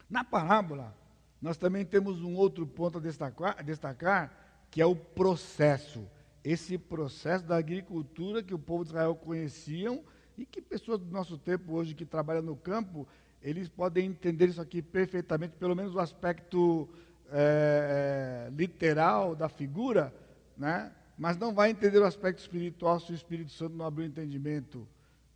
Na 0.10 0.22
parábola, 0.22 0.94
nós 1.42 1.56
também 1.56 1.86
temos 1.86 2.22
um 2.22 2.36
outro 2.36 2.68
ponto 2.68 2.98
a 2.98 3.01
destacar, 3.01 3.56
a 3.58 3.62
destacar, 3.62 4.68
que 4.70 4.82
é 4.82 4.86
o 4.86 4.94
processo. 4.94 6.06
Esse 6.44 6.77
processo 6.77 7.46
da 7.46 7.56
agricultura 7.56 8.44
que 8.44 8.53
o 8.53 8.60
povo 8.60 8.84
de 8.84 8.89
Israel 8.89 9.15
conheciam 9.15 10.03
e 10.38 10.46
que 10.46 10.62
pessoas 10.62 11.00
do 11.00 11.10
nosso 11.10 11.38
tempo 11.38 11.72
hoje 11.72 11.96
que 11.96 12.06
trabalham 12.06 12.42
no 12.44 12.58
campo, 12.58 13.08
eles 13.42 13.70
podem 13.70 14.08
entender 14.08 14.50
isso 14.50 14.60
aqui 14.60 14.82
perfeitamente, 14.82 15.56
pelo 15.56 15.74
menos 15.74 15.96
o 15.96 16.01
aspecto 16.01 16.89
é, 17.32 18.50
literal 18.51 19.38
da 19.38 19.48
figura, 19.48 20.13
né? 20.58 20.92
mas 21.18 21.38
não 21.38 21.53
vai 21.53 21.70
entender 21.70 22.00
o 22.00 22.06
aspecto 22.06 22.39
espiritual 22.39 23.00
se 23.00 23.13
o 23.13 23.15
Espírito 23.15 23.51
Santo 23.51 23.77
não 23.77 23.86
abrir 23.86 24.03
o 24.03 24.08
entendimento. 24.08 24.86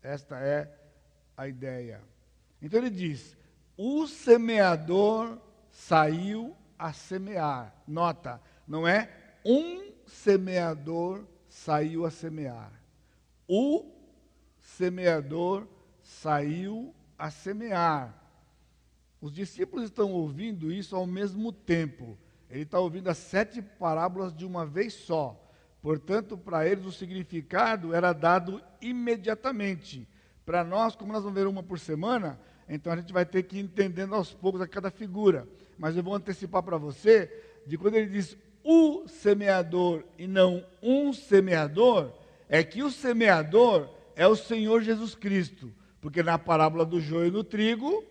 Esta 0.07 0.39
é 0.39 0.73
a 1.35 1.49
ideia. 1.49 2.01
Então 2.61 2.79
ele 2.79 2.89
diz: 2.89 3.35
o 3.75 4.07
semeador 4.07 5.37
saiu 5.69 6.55
a 6.79 6.93
semear. 6.93 7.75
Nota, 7.85 8.41
não 8.65 8.87
é 8.87 9.11
um 9.43 9.91
semeador 10.05 11.25
saiu 11.49 12.05
a 12.05 12.11
semear. 12.11 12.71
O 13.49 13.91
semeador 14.61 15.67
saiu 16.01 16.95
a 17.19 17.29
semear. 17.29 18.15
Os 19.19 19.33
discípulos 19.33 19.85
estão 19.85 20.13
ouvindo 20.13 20.71
isso 20.71 20.95
ao 20.95 21.05
mesmo 21.05 21.51
tempo. 21.51 22.17
Ele 22.49 22.61
está 22.61 22.79
ouvindo 22.79 23.09
as 23.09 23.17
sete 23.17 23.61
parábolas 23.61 24.33
de 24.33 24.45
uma 24.45 24.65
vez 24.65 24.93
só. 24.93 25.47
Portanto, 25.88 26.38
para 26.38 26.67
eles 26.67 26.86
o 26.86 26.91
significado 26.91 27.96
era 27.96 28.12
dado 28.12 28.62
imediatamente. 28.82 30.06
Para 30.46 30.62
nós, 30.62 30.98
como 30.98 31.13
nós 31.13 31.24
vamos 31.24 31.39
ver 31.39 31.48
uma 31.48 31.63
por 31.63 31.79
semana, 31.79 32.38
então 32.67 32.91
a 32.91 32.98
gente 32.98 33.13
vai 33.13 33.25
ter 33.25 33.44
que 33.44 33.56
ir 33.56 33.62
entendendo 33.62 34.13
aos 34.13 34.34
poucos 34.34 34.60
a 34.60 34.67
cada 34.67 34.91
figura. 34.91 35.48
Mas 35.79 35.96
eu 35.96 36.03
vou 36.03 36.13
antecipar 36.13 36.62
para 36.62 36.75
você, 36.75 37.32
de 37.65 37.77
quando 37.77 37.96
ele 37.96 38.10
diz 38.10 38.36
o 38.65 39.08
semeador 39.08 40.03
e 40.17 40.27
não 40.27 40.62
um 40.84 41.13
semeador, 41.13 42.12
é 42.50 42.62
que 42.65 42.84
o 42.84 42.91
semeador 42.91 43.88
é 44.14 44.27
o 44.27 44.35
Senhor 44.35 44.81
Jesus 44.81 45.16
Cristo. 45.16 45.72
Porque 46.01 46.22
na 46.22 46.38
parábola 46.38 46.85
do 46.85 47.00
joio 47.00 47.31
no 47.31 47.46
trigo, 47.46 48.03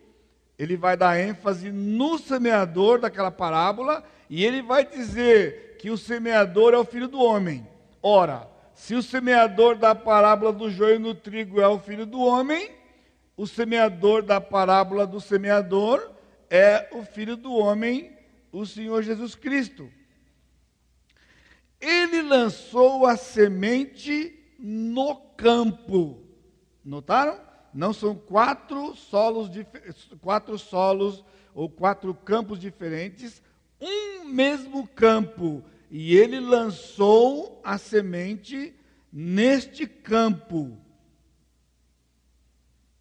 ele 0.58 0.78
vai 0.78 0.96
dar 0.96 1.20
ênfase 1.20 1.70
no 1.70 2.16
semeador 2.16 3.00
daquela 3.00 3.30
parábola, 3.30 4.02
e 4.30 4.46
ele 4.46 4.62
vai 4.62 4.86
dizer 4.86 5.76
que 5.78 5.90
o 5.90 5.98
semeador 5.98 6.72
é 6.72 6.78
o 6.78 6.86
filho 6.86 7.06
do 7.06 7.20
homem. 7.20 7.75
Ora, 8.08 8.48
se 8.72 8.94
o 8.94 9.02
semeador 9.02 9.76
da 9.76 9.92
parábola 9.92 10.52
do 10.52 10.70
joio 10.70 11.00
no 11.00 11.12
trigo 11.12 11.60
é 11.60 11.66
o 11.66 11.80
filho 11.80 12.06
do 12.06 12.20
homem, 12.20 12.70
o 13.36 13.48
semeador 13.48 14.22
da 14.22 14.40
parábola 14.40 15.04
do 15.04 15.20
semeador 15.20 16.12
é 16.48 16.88
o 16.92 17.02
filho 17.02 17.36
do 17.36 17.52
homem, 17.52 18.16
o 18.52 18.64
Senhor 18.64 19.02
Jesus 19.02 19.34
Cristo. 19.34 19.90
Ele 21.80 22.22
lançou 22.22 23.06
a 23.06 23.16
semente 23.16 24.38
no 24.56 25.16
campo. 25.36 26.22
Notaram? 26.84 27.40
Não 27.74 27.92
são 27.92 28.14
quatro 28.14 28.94
solos, 28.94 29.50
quatro 30.20 30.56
solos 30.56 31.24
ou 31.52 31.68
quatro 31.68 32.14
campos 32.14 32.60
diferentes, 32.60 33.42
um 33.80 34.26
mesmo 34.26 34.86
campo, 34.86 35.64
e 35.90 36.16
ele 36.16 36.40
lançou 36.40 37.60
a 37.64 37.78
semente 37.78 38.74
neste 39.12 39.86
campo. 39.86 40.76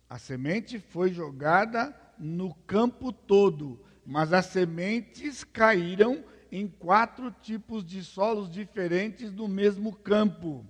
A 0.09 0.17
semente 0.17 0.79
foi 0.79 1.11
jogada 1.11 1.95
no 2.17 2.53
campo 2.67 3.11
todo, 3.11 3.79
mas 4.05 4.31
as 4.31 4.45
sementes 4.45 5.43
caíram 5.43 6.23
em 6.51 6.67
quatro 6.67 7.31
tipos 7.31 7.83
de 7.83 8.03
solos 8.03 8.49
diferentes 8.49 9.31
no 9.31 9.47
mesmo 9.47 9.93
campo. 9.93 10.65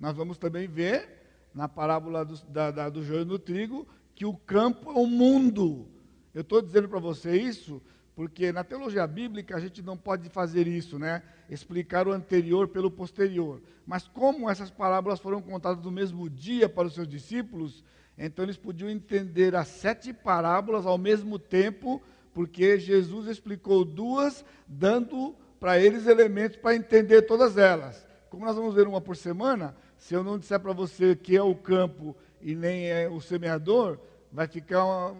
Nós 0.00 0.16
vamos 0.16 0.38
também 0.38 0.66
ver 0.66 1.18
na 1.54 1.68
parábola 1.68 2.24
do, 2.24 2.36
da, 2.46 2.70
da, 2.70 2.88
do 2.88 3.04
joio 3.04 3.24
no 3.24 3.38
trigo 3.38 3.86
que 4.14 4.24
o 4.24 4.34
campo 4.34 4.90
é 4.90 4.94
o 4.94 5.06
mundo. 5.06 5.88
Eu 6.34 6.40
estou 6.40 6.60
dizendo 6.60 6.88
para 6.88 6.98
você 6.98 7.36
isso 7.36 7.80
porque 8.18 8.50
na 8.50 8.64
teologia 8.64 9.06
bíblica 9.06 9.54
a 9.54 9.60
gente 9.60 9.80
não 9.80 9.96
pode 9.96 10.28
fazer 10.28 10.66
isso, 10.66 10.98
né? 10.98 11.22
Explicar 11.48 12.08
o 12.08 12.12
anterior 12.12 12.66
pelo 12.66 12.90
posterior. 12.90 13.62
Mas 13.86 14.08
como 14.08 14.50
essas 14.50 14.72
parábolas 14.72 15.20
foram 15.20 15.40
contadas 15.40 15.84
no 15.84 15.92
mesmo 15.92 16.28
dia 16.28 16.68
para 16.68 16.88
os 16.88 16.94
seus 16.94 17.06
discípulos, 17.06 17.84
então 18.18 18.44
eles 18.44 18.56
podiam 18.56 18.90
entender 18.90 19.54
as 19.54 19.68
sete 19.68 20.12
parábolas 20.12 20.84
ao 20.84 20.98
mesmo 20.98 21.38
tempo, 21.38 22.02
porque 22.34 22.80
Jesus 22.80 23.28
explicou 23.28 23.84
duas, 23.84 24.44
dando 24.66 25.36
para 25.60 25.78
eles 25.78 26.08
elementos 26.08 26.56
para 26.56 26.74
entender 26.74 27.22
todas 27.22 27.56
elas. 27.56 28.04
Como 28.30 28.44
nós 28.44 28.56
vamos 28.56 28.74
ver 28.74 28.88
uma 28.88 29.00
por 29.00 29.16
semana, 29.16 29.76
se 29.96 30.12
eu 30.12 30.24
não 30.24 30.40
disser 30.40 30.58
para 30.58 30.72
você 30.72 31.14
que 31.14 31.36
é 31.36 31.42
o 31.42 31.54
campo 31.54 32.16
e 32.42 32.56
nem 32.56 32.90
é 32.90 33.08
o 33.08 33.20
semeador, 33.20 33.96
vai 34.32 34.48
ficar 34.48 35.14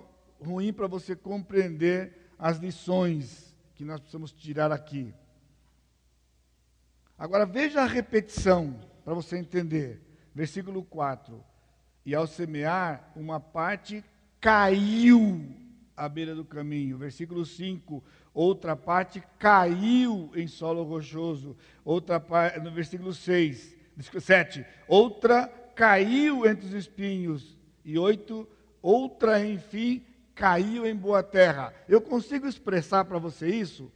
ruim 0.45 0.73
para 0.73 0.89
você 0.89 1.15
compreender 1.15 2.18
as 2.39 2.59
lições 2.59 3.55
que 3.75 3.85
nós 3.85 4.01
precisamos 4.01 4.33
tirar 4.33 4.71
aqui. 4.71 5.13
Agora 7.19 7.45
veja 7.45 7.83
a 7.83 7.87
repetição 7.87 8.79
para 9.05 9.15
você 9.15 9.37
entender. 9.37 10.01
Versículo 10.35 10.85
4. 10.85 11.45
E 12.07 12.15
ao 12.15 12.27
semear, 12.27 13.11
uma 13.17 13.41
parte 13.41 14.05
caiu 14.41 15.45
à 15.97 16.09
beira 16.09 16.35
do 16.35 16.45
caminho. 16.45 16.97
Versículo 16.97 17.45
5. 17.45 18.05
Outra 18.33 18.77
parte 18.77 19.23
caiu 19.37 20.31
em 20.35 20.47
solo 20.47 20.85
rochoso. 20.85 21.57
Outra 21.85 22.21
parte, 22.21 22.61
no 22.61 22.71
versículo 22.71 23.13
6, 23.13 23.75
7. 24.21 24.65
Outra 24.87 25.49
caiu 25.75 26.47
entre 26.47 26.67
os 26.67 26.73
espinhos. 26.73 27.57
E 27.85 27.99
8. 27.99 28.49
Outra, 28.81 29.45
enfim, 29.45 30.05
caiu 30.39 30.87
em 30.87 30.95
boa 30.95 31.23
terra. 31.23 31.75
Eu 31.89 32.01
consigo 32.01 32.47
expressar 32.47 33.05
para 33.05 33.19
você 33.19 33.49
isso? 33.49 33.93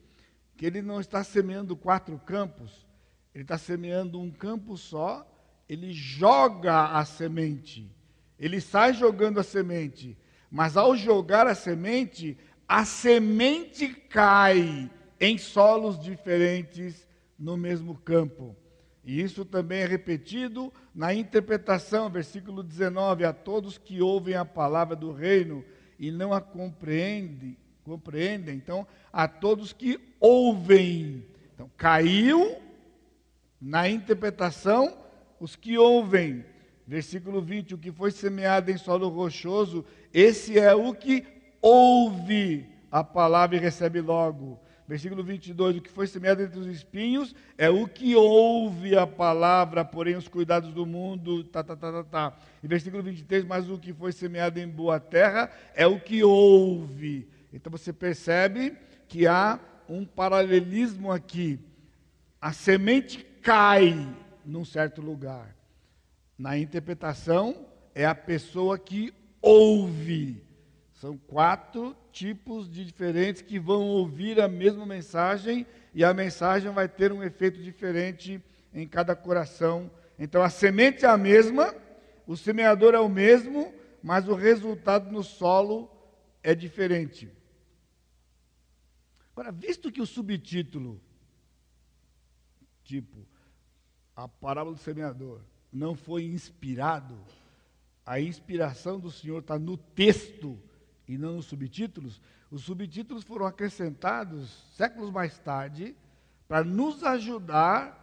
Que 0.57 0.67
ele 0.67 0.83
não 0.83 1.01
está 1.01 1.23
semeando 1.23 1.77
quatro 1.77 2.19
campos, 2.19 2.85
ele 3.33 3.45
está 3.45 3.57
semeando 3.57 4.21
um 4.21 4.31
campo 4.31 4.77
só, 4.77 5.27
ele 5.69 5.93
joga 5.93 6.99
a 6.99 7.05
semente, 7.05 7.91
ele 8.39 8.61
sai 8.61 8.93
jogando 8.93 9.39
a 9.39 9.45
semente, 9.45 10.19
mas 10.51 10.77
ao 10.77 10.97
jogar 10.97 11.47
a 11.47 11.55
semente, 11.55 12.37
a 12.69 12.85
semente 12.85 13.89
cai 13.89 14.91
em 15.21 15.39
solos 15.39 15.99
diferentes 15.99 17.07
no 17.39 17.57
mesmo 17.57 17.95
campo. 17.95 18.57
E 19.05 19.21
isso 19.21 19.45
também 19.45 19.81
é 19.81 19.87
repetido 19.87 20.73
na 20.95 21.15
interpretação, 21.15 22.11
versículo 22.11 22.63
19: 22.63 23.25
a 23.25 23.33
todos 23.33 23.79
que 23.79 24.01
ouvem 24.01 24.35
a 24.35 24.45
palavra 24.45 24.95
do 24.95 25.13
reino 25.13 25.65
e 25.99 26.11
não 26.11 26.33
a 26.33 26.41
compreende, 26.41 27.57
compreendem. 27.85 28.55
Então, 28.55 28.87
a 29.13 29.27
todos 29.29 29.73
que 29.73 30.01
ouvem. 30.21 31.25
Então, 31.55 31.71
caiu 31.77 32.57
na 33.61 33.89
interpretação 33.89 34.97
os 35.39 35.57
que 35.57 35.79
ouvem. 35.79 36.45
Versículo 36.87 37.41
20: 37.41 37.75
O 37.75 37.79
que 37.79 37.93
foi 37.93 38.11
semeado 38.11 38.71
em 38.71 38.77
solo 38.77 39.09
rochoso, 39.09 39.85
esse 40.13 40.59
é 40.59 40.75
o 40.75 40.95
que 40.95 41.25
ouve 41.61 42.67
a 42.91 43.05
palavra 43.05 43.57
e 43.57 43.61
recebe 43.61 44.01
logo. 44.01 44.59
Versículo 44.93 45.25
22, 45.25 45.79
o 45.79 45.81
que 45.81 45.89
foi 45.89 46.07
semeado 46.07 46.43
entre 46.43 46.61
os 46.61 46.67
espinhos 46.67 47.35
é 47.57 47.71
o 47.71 47.89
que 47.89 48.15
ouve 48.15 48.95
a 48.95 49.07
palavra, 49.07 49.83
porém 49.87 50.17
os 50.17 50.29
cuidados 50.29 50.71
do 50.75 50.85
mundo, 50.85 51.45
tá, 51.45 51.65
tá, 51.65 51.75
tá, 51.75 51.91
tá, 51.91 52.05
tá. 52.05 52.39
E 52.63 52.69
versículo 52.69 53.03
23, 53.03 53.43
mas 53.47 53.71
o 53.71 53.79
que 53.79 53.91
foi 53.95 54.13
semeado 54.13 54.61
em 54.61 54.69
boa 54.69 55.01
terra 55.01 55.51
é 55.75 55.87
o 55.87 55.99
que 55.99 56.23
ouve. 56.23 57.27
Então 57.51 57.71
você 57.71 57.91
percebe 57.91 58.77
que 59.09 59.27
há 59.27 59.59
um 59.89 60.05
paralelismo 60.05 61.11
aqui. 61.11 61.59
A 62.39 62.53
semente 62.53 63.25
cai 63.41 64.15
num 64.45 64.63
certo 64.63 65.01
lugar. 65.01 65.57
Na 66.37 66.59
interpretação, 66.59 67.65
é 67.95 68.05
a 68.05 68.15
pessoa 68.15 68.79
que 68.79 69.11
ouve. 69.41 70.45
São 70.93 71.17
quatro 71.17 71.97
tipos 72.13 72.71
de 72.71 72.85
diferentes 72.85 73.41
que 73.41 73.59
vão 73.59 73.89
ouvir 73.89 74.41
a 74.41 74.47
mesma 74.47 74.85
mensagem 74.85 75.67
e 75.95 76.05
a 76.05 76.13
mensagem 76.13 76.71
vai 76.71 76.89
ter 76.89 77.11
um 77.11 77.23
efeito 77.23 77.61
diferente 77.63 78.41
em 78.73 78.87
cada 78.87 79.17
coração. 79.17 79.91
Então 80.19 80.43
a 80.43 80.51
semente 80.51 81.05
é 81.05 81.09
a 81.09 81.17
mesma, 81.17 81.75
o 82.27 82.37
semeador 82.37 82.95
é 82.95 83.01
o 83.01 83.09
mesmo, 83.09 83.75
mas 84.03 84.29
o 84.29 84.35
resultado 84.35 85.11
no 85.11 85.23
solo 85.23 85.91
é 86.43 86.55
diferente. 86.55 87.31
Agora, 89.33 89.51
visto 89.51 89.91
que 89.91 90.01
o 90.01 90.07
subtítulo, 90.07 91.01
tipo, 92.85 93.27
a 94.15 94.29
parábola 94.29 94.77
do 94.77 94.83
semeador, 94.83 95.41
não 95.73 95.95
foi 95.95 96.25
inspirado, 96.25 97.19
a 98.05 98.21
inspiração 98.21 99.01
do 99.01 99.11
Senhor 99.11 99.39
está 99.39 99.59
no 99.59 99.77
texto 99.77 100.61
e 101.07 101.19
não 101.19 101.35
nos 101.35 101.47
subtítulos, 101.47 102.21
os 102.51 102.65
subtítulos 102.65 103.25
foram 103.25 103.47
acrescentados 103.47 104.51
séculos 104.77 105.11
mais 105.11 105.39
tarde 105.39 105.97
para 106.47 106.63
nos 106.63 107.03
ajudar 107.03 107.99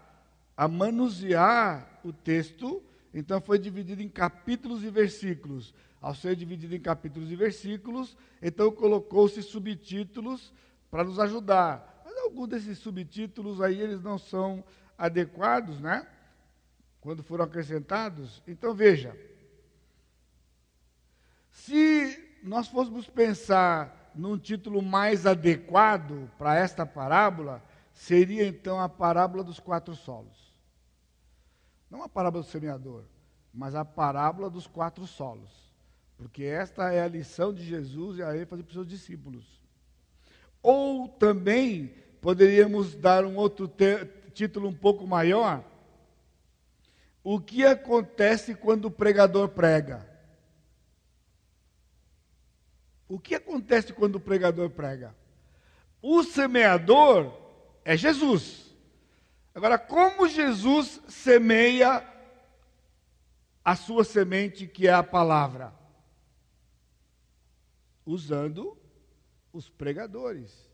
a 0.58 0.68
manusear 0.68 2.00
o 2.04 2.12
texto. 2.12 2.84
Então 3.14 3.40
foi 3.40 3.60
dividido 3.60 4.02
em 4.02 4.10
capítulos 4.10 4.84
e 4.84 4.90
versículos. 4.90 5.74
Ao 6.02 6.16
ser 6.16 6.36
dividido 6.36 6.76
em 6.76 6.80
capítulos 6.80 7.32
e 7.32 7.36
versículos, 7.36 8.18
então 8.42 8.72
colocou-se 8.72 9.44
subtítulos 9.44 10.52
para 10.90 11.04
nos 11.04 11.20
ajudar. 11.20 12.02
Mas 12.04 12.18
alguns 12.18 12.48
desses 12.48 12.80
subtítulos 12.80 13.62
aí 13.62 13.80
eles 13.80 14.02
não 14.02 14.18
são 14.18 14.64
adequados, 14.98 15.80
né? 15.80 16.08
Quando 17.02 17.22
foram 17.22 17.46
acrescentados. 17.46 18.42
Então 18.48 18.74
veja, 18.74 19.16
se 21.52 22.29
nós 22.44 22.68
fôssemos 22.68 23.08
pensar 23.08 24.12
num 24.16 24.38
título 24.38 24.82
mais 24.82 25.26
adequado 25.26 26.30
para 26.38 26.56
esta 26.56 26.86
parábola, 26.86 27.64
seria 27.94 28.46
então 28.48 28.80
a 28.80 28.90
parábola 28.90 29.44
dos 29.44 29.60
quatro 29.60 29.96
solos. 29.96 30.54
Não 31.90 32.04
a 32.04 32.10
parábola 32.10 32.44
do 32.44 32.50
semeador, 32.50 33.04
mas 33.54 33.76
a 33.76 33.84
parábola 33.84 34.50
dos 34.50 34.68
quatro 34.68 35.06
solos. 35.08 35.50
Porque 36.18 36.44
esta 36.44 36.92
é 36.92 37.02
a 37.02 37.08
lição 37.08 37.54
de 37.54 37.64
Jesus 37.64 38.18
e 38.18 38.24
a 38.24 38.36
ênfase 38.36 38.64
para 38.64 38.70
os 38.70 38.74
seus 38.74 38.88
discípulos. 38.88 39.46
Ou 40.62 41.08
também 41.08 41.94
poderíamos 42.22 42.94
dar 42.94 43.24
um 43.26 43.38
outro 43.38 43.72
título 44.34 44.68
um 44.68 44.76
pouco 44.76 45.08
maior. 45.08 45.64
O 47.24 47.40
que 47.40 47.66
acontece 47.66 48.54
quando 48.54 48.86
o 48.86 48.92
pregador 48.92 49.50
prega? 49.50 50.09
O 53.10 53.20
que 53.20 53.34
acontece 53.34 53.92
quando 53.92 54.16
o 54.18 54.20
pregador 54.20 54.70
prega? 54.70 55.16
O 56.00 56.24
semeador 56.24 57.36
é 57.84 57.98
Jesus. 57.98 58.74
Agora, 59.54 59.80
como 59.80 60.30
Jesus 60.30 61.02
semeia 61.10 62.08
a 63.66 63.76
sua 63.76 64.04
semente, 64.04 64.68
que 64.68 64.88
é 64.88 64.94
a 64.94 65.02
palavra? 65.02 65.74
Usando 68.06 68.78
os 69.52 69.68
pregadores. 69.68 70.70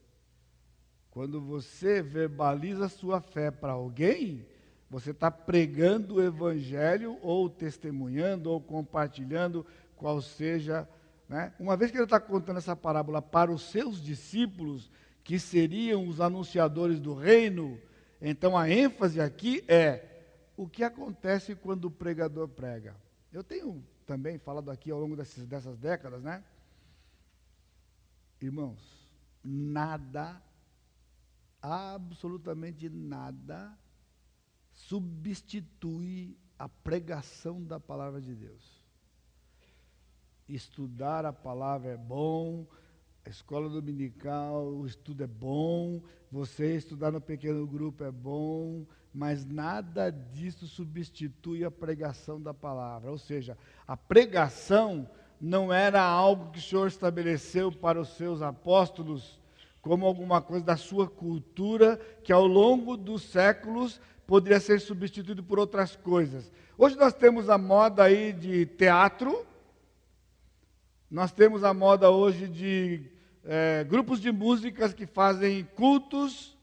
Quando 1.10 1.40
você 1.40 2.02
verbaliza 2.02 2.90
sua 2.90 3.22
fé 3.22 3.50
para 3.50 3.72
alguém, 3.72 4.46
você 4.90 5.12
está 5.12 5.32
pregando 5.32 6.16
o 6.16 6.22
evangelho, 6.22 7.18
ou 7.22 7.50
testemunhando, 7.50 8.52
ou 8.52 8.60
compartilhando, 8.60 9.66
qual 9.96 10.22
seja 10.22 10.82
a 10.82 10.88
né? 11.28 11.54
Uma 11.60 11.76
vez 11.76 11.92
que 11.92 11.98
ele 11.98 12.04
está 12.04 12.20
contando 12.20 12.58
essa 12.58 12.76
parábola 12.76 13.22
para 13.22 13.52
os 13.52 13.64
seus 13.64 14.02
discípulos, 14.02 14.92
que 15.24 15.40
seriam 15.40 16.08
os 16.08 16.22
anunciadores 16.22 17.00
do 17.00 17.14
reino, 17.16 17.82
então 18.22 18.56
a 18.56 18.70
ênfase 18.70 19.20
aqui 19.20 19.64
é 19.68 20.12
o 20.56 20.68
que 20.68 20.84
acontece 20.84 21.56
quando 21.56 21.86
o 21.86 21.92
pregador 21.92 22.48
prega. 22.48 22.96
Eu 23.34 23.44
tenho 23.44 23.84
também 24.06 24.38
falado 24.38 24.70
aqui 24.70 24.92
ao 24.92 25.00
longo 25.00 25.16
dessas, 25.16 25.46
dessas 25.48 25.78
décadas, 25.78 26.22
né? 26.22 26.44
Irmãos, 28.40 29.10
nada, 29.44 30.40
absolutamente 31.60 32.88
nada, 32.88 33.76
substitui 34.72 36.38
a 36.60 36.70
pregação 36.70 37.64
da 37.64 37.80
palavra 37.80 38.22
de 38.22 38.36
Deus 38.36 38.75
estudar 40.48 41.26
a 41.26 41.34
palavra 41.34 41.92
é 41.92 41.98
bom, 41.98 42.66
a 43.26 43.30
escola 43.30 43.68
dominical, 43.68 44.68
o 44.68 44.86
estudo 44.86 45.24
é 45.24 45.28
bom, 45.28 46.02
você 46.32 46.76
estudar 46.76 47.12
no 47.12 47.20
pequeno 47.20 47.66
grupo 47.66 48.04
é 48.04 48.12
bom, 48.12 48.86
mas 49.14 49.46
nada 49.46 50.12
disso 50.12 50.68
substitui 50.68 51.64
a 51.64 51.72
pregação 51.72 52.40
da 52.42 52.54
palavra. 52.54 53.10
Ou 53.10 53.18
seja, 53.18 53.58
a 53.88 53.98
pregação 53.98 55.10
não 55.40 55.74
era 55.74 56.02
algo 56.02 56.52
que 56.52 56.60
o 56.60 56.62
Senhor 56.62 56.88
estabeleceu 56.88 57.72
para 57.72 58.00
os 58.00 58.10
seus 58.10 58.42
apóstolos 58.42 59.40
como 59.82 60.06
alguma 60.06 60.42
coisa 60.42 60.66
da 60.66 60.76
sua 60.76 61.08
cultura 61.08 62.00
que 62.24 62.34
ao 62.34 62.46
longo 62.46 62.98
dos 62.98 63.22
séculos 63.24 64.02
poderia 64.26 64.60
ser 64.60 64.82
substituído 64.82 65.44
por 65.44 65.60
outras 65.60 65.96
coisas. 65.96 66.52
Hoje 66.78 66.96
nós 66.96 67.14
temos 67.14 67.50
a 67.50 67.58
moda 67.58 68.04
aí 68.04 68.34
de 68.34 68.66
teatro, 68.66 69.46
nós 71.10 71.32
temos 71.32 71.64
a 71.64 71.74
moda 71.74 72.10
hoje 72.10 72.48
de 72.48 73.12
é, 73.44 73.84
grupos 73.84 74.20
de 74.20 74.32
músicas 74.32 74.94
que 74.94 75.06
fazem 75.06 75.64
cultos, 75.64 76.58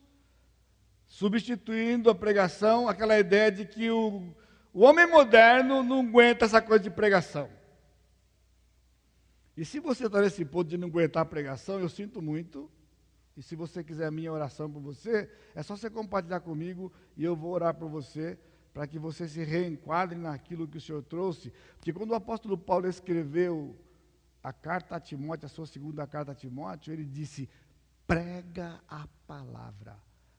substituindo 1.06 2.10
a 2.10 2.14
pregação, 2.14 2.88
aquela 2.88 3.18
ideia 3.18 3.52
de 3.52 3.64
que 3.64 3.90
o, 3.90 4.34
o 4.72 4.80
homem 4.80 5.06
moderno 5.06 5.82
não 5.82 6.00
aguenta 6.00 6.44
essa 6.44 6.60
coisa 6.60 6.82
de 6.82 6.90
pregação. 6.90 7.48
E 9.56 9.64
se 9.64 9.78
você 9.78 10.06
está 10.06 10.20
nesse 10.20 10.44
ponto 10.44 10.68
de 10.68 10.78
não 10.78 10.88
aguentar 10.88 11.22
a 11.22 11.26
pregação, 11.26 11.78
eu 11.78 11.88
sinto 11.88 12.20
muito. 12.20 12.70
E 13.36 13.42
se 13.42 13.54
você 13.54 13.84
quiser 13.84 14.06
a 14.06 14.10
minha 14.10 14.32
oração 14.32 14.70
por 14.70 14.80
você, 14.80 15.30
é 15.54 15.62
só 15.62 15.76
você 15.76 15.88
compartilhar 15.88 16.40
comigo 16.40 16.92
e 17.16 17.24
eu 17.24 17.36
vou 17.36 17.52
orar 17.52 17.74
por 17.74 17.88
você, 17.88 18.38
para 18.74 18.86
que 18.86 18.98
você 18.98 19.28
se 19.28 19.44
reenquadre 19.44 20.18
naquilo 20.18 20.66
que 20.66 20.78
o 20.78 20.80
Senhor 20.80 21.02
trouxe. 21.02 21.52
Porque 21.76 21.92
quando 21.92 22.10
o 22.10 22.14
apóstolo 22.14 22.56
Paulo 22.56 22.88
escreveu 22.88 23.76
a 24.42 24.52
carta 24.52 24.96
a 24.96 25.00
Timóteo, 25.00 25.46
a 25.46 25.48
sua 25.48 25.66
segunda 25.66 26.06
carta 26.06 26.32
a 26.32 26.34
Timóteo, 26.34 26.92
ele 26.92 27.04
disse: 27.04 27.48
prega 28.06 28.80
a 28.88 29.06
palavra. 29.26 29.96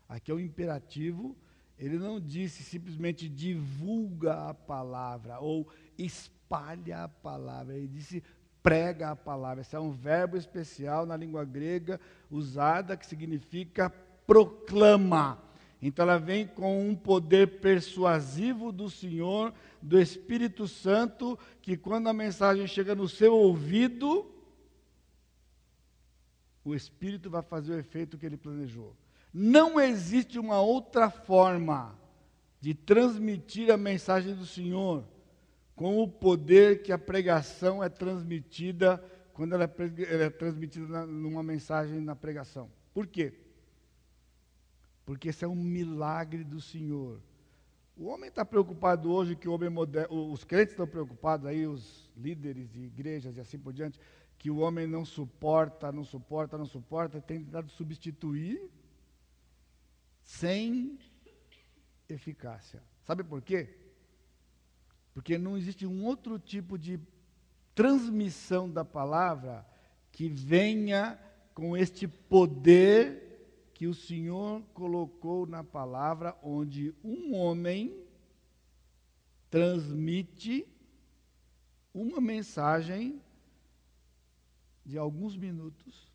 Aqui 0.08 0.32
é 0.32 0.34
o 0.34 0.40
imperativo, 0.40 1.36
ele 1.78 1.98
não 1.98 2.20
disse 2.20 2.64
simplesmente 2.64 3.28
divulga 3.30 4.50
a 4.50 4.54
palavra 4.54 5.40
ou 5.40 5.68
espalha 5.98 7.06
a 7.06 7.08
palavra, 7.08 7.76
ele 7.76 7.88
disse 7.88 8.24
prega 8.62 9.12
a 9.12 9.16
palavra. 9.16 9.62
Esse 9.62 9.76
é 9.76 9.80
um 9.80 9.92
verbo 9.92 10.38
especial 10.38 11.06
na 11.06 11.18
língua 11.18 11.44
grega 11.44 12.00
usada 12.30 12.96
que 12.96 13.06
significa 13.06 13.90
proclama. 14.26 15.38
Então 15.86 16.04
ela 16.04 16.18
vem 16.18 16.48
com 16.48 16.88
um 16.88 16.96
poder 16.96 17.60
persuasivo 17.60 18.72
do 18.72 18.90
Senhor, 18.90 19.54
do 19.82 20.00
Espírito 20.00 20.66
Santo, 20.66 21.38
que 21.62 21.76
quando 21.76 22.08
a 22.08 22.14
mensagem 22.14 22.66
chega 22.66 22.96
no 22.96 23.10
seu 23.10 23.36
ouvido, 23.36 24.26
o 26.64 26.74
Espírito 26.74 27.30
vai 27.30 27.42
fazer 27.42 27.74
o 27.74 27.80
efeito 27.80 28.18
que 28.18 28.26
ele 28.26 28.38
planejou. 28.38 28.96
Não 29.34 29.78
existe 29.78 30.40
uma 30.40 30.62
outra 30.62 31.10
forma 31.10 32.00
de 32.62 32.74
transmitir 32.74 33.70
a 33.70 33.76
mensagem 33.76 34.34
do 34.34 34.46
Senhor 34.46 35.04
com 35.76 36.02
o 36.02 36.08
poder 36.08 36.82
que 36.82 36.94
a 36.94 36.98
pregação 36.98 37.84
é 37.84 37.90
transmitida 37.90 39.04
quando 39.34 39.54
ela 39.54 39.66
é, 39.66 40.14
ela 40.14 40.24
é 40.24 40.30
transmitida 40.30 41.06
numa 41.06 41.44
mensagem 41.44 42.00
na 42.00 42.16
pregação. 42.16 42.72
Por 42.94 43.06
quê? 43.06 43.43
Porque 45.06 45.30
esse 45.30 45.44
é 45.44 45.48
um 45.48 45.56
milagre 45.56 46.44
do 46.44 46.62
Senhor. 46.62 47.20
O 47.96 48.06
homem 48.06 48.30
está 48.30 48.44
preocupado 48.44 49.12
hoje 49.12 49.36
que 49.36 49.48
o 49.48 49.54
homem 49.54 49.70
moderno, 49.70 50.32
os 50.32 50.44
crentes 50.44 50.74
estão 50.74 50.88
preocupados 50.88 51.46
aí, 51.46 51.68
os 51.68 52.10
líderes 52.18 52.70
de 52.72 52.80
igrejas 52.86 53.38
e 53.38 53.40
assim 53.40 53.60
por 53.60 53.72
diante, 53.72 54.00
que 54.38 54.50
o 54.50 54.58
homem 54.58 54.88
não 54.88 55.06
suporta, 55.06 55.92
não 55.92 56.04
suporta, 56.04 56.58
não 56.58 56.66
suporta, 56.66 57.22
tem 57.22 57.44
tentado 57.44 57.70
substituir 57.70 58.70
sem 60.24 60.98
eficácia. 62.10 62.82
Sabe 63.04 63.24
por 63.24 63.42
quê? 63.42 63.70
Porque 65.14 65.38
não 65.38 65.58
existe 65.58 65.86
um 65.86 66.04
outro 66.06 66.40
tipo 66.40 66.78
de 66.78 67.00
transmissão 67.76 68.70
da 68.70 68.84
palavra 68.84 69.66
que 70.12 70.28
venha 70.30 71.20
com 71.54 71.78
este 71.78 72.08
poder 72.08 73.33
que 73.74 73.88
o 73.88 73.94
Senhor 73.94 74.62
colocou 74.74 75.46
na 75.46 75.64
palavra, 75.64 76.38
onde 76.44 76.94
um 77.04 77.36
homem 77.36 78.06
transmite 79.50 80.68
uma 81.94 82.20
mensagem 82.22 83.22
de 84.86 84.98
alguns 84.98 85.36
minutos. 85.36 86.12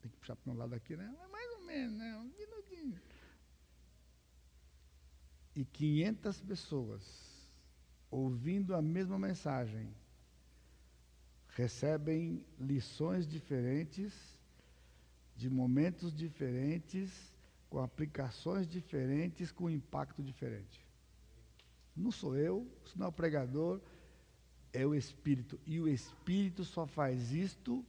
Tem 0.00 0.10
que 0.10 0.16
puxar 0.18 0.36
para 0.36 0.52
um 0.52 0.56
lado 0.56 0.74
aqui, 0.74 0.96
né? 0.96 1.14
Mais 1.30 1.50
ou 1.52 1.60
menos, 1.62 1.96
né? 1.96 2.16
Um 2.18 2.30
minutinho. 2.38 3.00
E 5.56 5.64
500 5.64 6.40
pessoas 6.40 7.34
ouvindo 8.14 8.76
a 8.76 8.80
mesma 8.80 9.18
mensagem, 9.18 9.92
recebem 11.48 12.44
lições 12.60 13.26
diferentes, 13.26 14.33
de 15.36 15.50
momentos 15.50 16.14
diferentes, 16.14 17.34
com 17.68 17.80
aplicações 17.80 18.66
diferentes, 18.66 19.50
com 19.50 19.68
impacto 19.68 20.22
diferente. 20.22 20.84
Não 21.96 22.10
sou 22.10 22.36
eu, 22.36 22.66
isso 22.84 22.98
não 22.98 23.06
é 23.06 23.08
o 23.08 23.12
pregador, 23.12 23.80
é 24.72 24.86
o 24.86 24.94
Espírito. 24.94 25.58
E 25.66 25.80
o 25.80 25.88
Espírito 25.88 26.64
só 26.64 26.86
faz 26.86 27.32
isto 27.32 27.84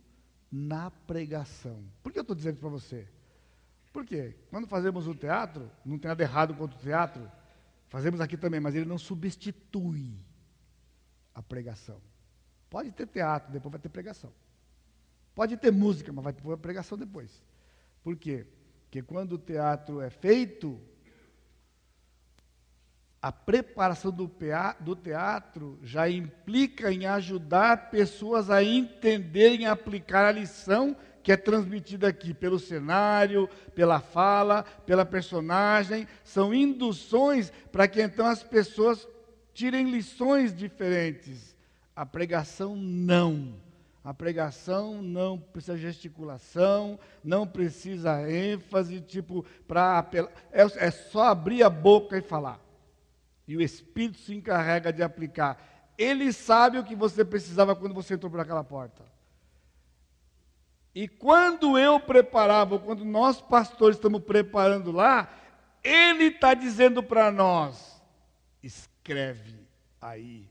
na 0.52 0.92
pregação. 0.92 1.84
Por 2.04 2.12
que 2.12 2.20
eu 2.20 2.22
estou 2.22 2.36
dizendo 2.36 2.60
para 2.60 2.70
você? 2.70 3.08
Porque 3.92 4.36
quando 4.50 4.68
fazemos 4.68 5.08
o 5.08 5.16
teatro, 5.16 5.72
não 5.86 5.98
tem 5.98 6.10
nada 6.10 6.22
errado 6.22 6.54
contra 6.54 6.78
o 6.78 6.82
teatro, 6.82 7.32
Fazemos 7.96 8.20
aqui 8.20 8.36
também, 8.36 8.60
mas 8.60 8.76
ele 8.76 8.86
não 8.86 8.98
substitui 8.98 10.20
a 11.34 11.42
pregação. 11.42 12.02
Pode 12.70 12.92
ter 12.92 13.08
teatro, 13.08 13.52
depois 13.52 13.72
vai 13.72 13.80
ter 13.80 13.90
pregação. 13.90 14.34
Pode 15.36 15.58
ter 15.58 15.72
música, 15.72 16.14
mas 16.14 16.24
vai 16.24 16.34
ter 16.34 16.58
pregação 16.58 16.98
depois. 16.98 17.44
Por 18.02 18.16
quê? 18.16 18.48
Porque 18.86 19.02
quando 19.02 19.34
o 19.34 19.38
teatro 19.38 20.00
é 20.00 20.10
feito, 20.10 20.80
a 23.22 23.32
preparação 23.32 24.12
do, 24.12 24.96
teatro 24.96 25.78
já 25.84 26.10
implica 26.10 26.94
em 26.94 27.06
ajudar 27.06 27.90
pessoas 27.90 28.50
a 28.50 28.64
entenderem 28.64 29.64
e 29.64 29.66
aplicar 29.66 30.26
a 30.26 30.32
lição 30.32 30.96
que 31.22 31.32
é 31.32 31.36
transmitida 31.36 32.08
aqui 32.08 32.36
pelo 32.36 32.60
cenário, 32.60 33.50
pela 33.74 34.00
fala, 34.00 34.64
pela 34.86 35.04
personagem, 35.04 36.08
são 36.24 36.54
induções 36.54 37.52
para 37.72 37.88
que 37.88 38.00
então 38.00 38.28
as 38.28 38.44
pessoas 38.44 39.08
tirem 39.52 39.90
lições 39.90 40.56
diferentes. 40.56 41.56
A 41.96 42.06
pregação 42.06 42.76
não. 42.76 43.65
A 44.06 44.14
pregação 44.14 45.02
não 45.02 45.40
precisa 45.40 45.76
gesticulação, 45.76 47.00
não 47.24 47.48
precisa 47.48 48.30
ênfase, 48.32 49.02
tipo, 49.02 49.44
para 49.68 49.98
apelar. 49.98 50.32
É, 50.52 50.62
é 50.62 50.92
só 50.92 51.24
abrir 51.24 51.64
a 51.64 51.72
boca 51.72 52.16
e 52.16 52.22
falar. 52.22 52.60
E 53.48 53.58
o 53.58 53.62
Espírito 53.62 54.20
se 54.20 54.36
encarrega 54.36 54.94
de 54.94 55.02
aplicar. 55.02 55.58
Ele 55.98 56.32
sabe 56.32 56.78
o 56.78 56.84
que 56.84 56.96
você 56.96 57.26
precisava 57.26 57.76
quando 57.76 57.96
você 57.96 58.14
entrou 58.14 58.30
por 58.30 58.40
aquela 58.40 58.64
porta. 58.64 59.04
E 60.94 61.08
quando 61.08 61.76
eu 61.76 62.00
preparava, 62.00 62.78
quando 62.78 63.04
nós 63.04 63.42
pastores 63.42 63.98
estamos 63.98 64.22
preparando 64.22 64.92
lá, 64.92 65.28
ele 65.84 66.26
está 66.26 66.54
dizendo 66.54 67.02
para 67.02 67.32
nós: 67.32 68.00
escreve 68.62 69.68
aí, 70.00 70.48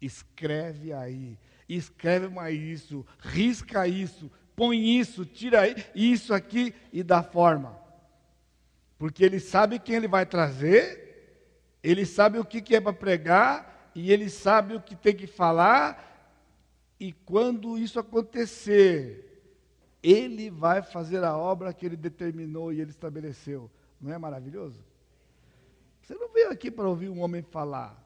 escreve 0.00 0.94
aí, 0.94 1.38
escreve 1.68 2.28
mais 2.28 2.58
isso, 2.58 3.06
risca 3.18 3.86
isso, 3.88 4.30
põe 4.54 4.98
isso, 4.98 5.24
tira 5.24 5.62
isso 5.94 6.32
aqui 6.34 6.74
e 6.92 7.02
dá 7.02 7.22
forma. 7.22 7.78
Porque 8.98 9.24
ele 9.24 9.40
sabe 9.40 9.78
quem 9.78 9.96
ele 9.96 10.08
vai 10.08 10.24
trazer, 10.24 11.02
ele 11.82 12.06
sabe 12.06 12.38
o 12.38 12.44
que, 12.44 12.60
que 12.60 12.76
é 12.76 12.80
para 12.80 12.92
pregar, 12.92 13.90
e 13.94 14.10
ele 14.12 14.28
sabe 14.28 14.74
o 14.74 14.80
que 14.80 14.96
tem 14.96 15.14
que 15.14 15.26
falar, 15.26 16.14
e 16.98 17.12
quando 17.12 17.76
isso 17.76 17.98
acontecer, 17.98 19.42
ele 20.02 20.50
vai 20.50 20.82
fazer 20.82 21.24
a 21.24 21.36
obra 21.36 21.72
que 21.72 21.86
ele 21.86 21.96
determinou 21.96 22.72
e 22.72 22.80
ele 22.80 22.90
estabeleceu. 22.90 23.70
Não 24.00 24.12
é 24.12 24.18
maravilhoso? 24.18 24.84
Você 26.02 26.14
não 26.14 26.28
veio 26.28 26.50
aqui 26.50 26.70
para 26.70 26.88
ouvir 26.88 27.08
um 27.08 27.20
homem 27.20 27.42
falar. 27.42 28.03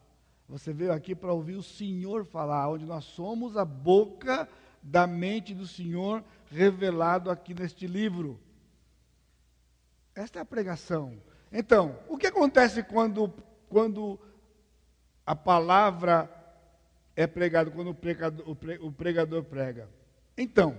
Você 0.49 0.73
veio 0.73 0.93
aqui 0.93 1.15
para 1.15 1.33
ouvir 1.33 1.55
o 1.55 1.63
Senhor 1.63 2.25
falar, 2.25 2.71
onde 2.71 2.87
nós 2.87 3.05
somos 3.05 3.57
a 3.57 3.65
boca 3.65 4.49
da 4.83 5.07
mente 5.07 5.55
do 5.55 5.67
Senhor 5.67 6.25
revelado 6.51 7.31
aqui 7.31 7.53
neste 7.53 7.87
livro. 7.87 8.41
Esta 10.15 10.39
é 10.39 10.43
a 10.43 10.47
pregação. 10.47 11.21
Então, 11.53 11.99
o 12.09 12.17
que 12.17 12.27
acontece 12.27 12.83
quando, 12.83 13.33
quando 13.69 14.19
a 15.27 15.37
palavra 15.37 16.31
é 17.15 17.27
pregada, 17.27 17.71
quando 17.71 17.91
o 17.91 17.95
pregador, 17.95 18.57
o 18.81 18.93
pregador 18.93 19.45
prega? 19.45 19.89
Então, 20.37 20.77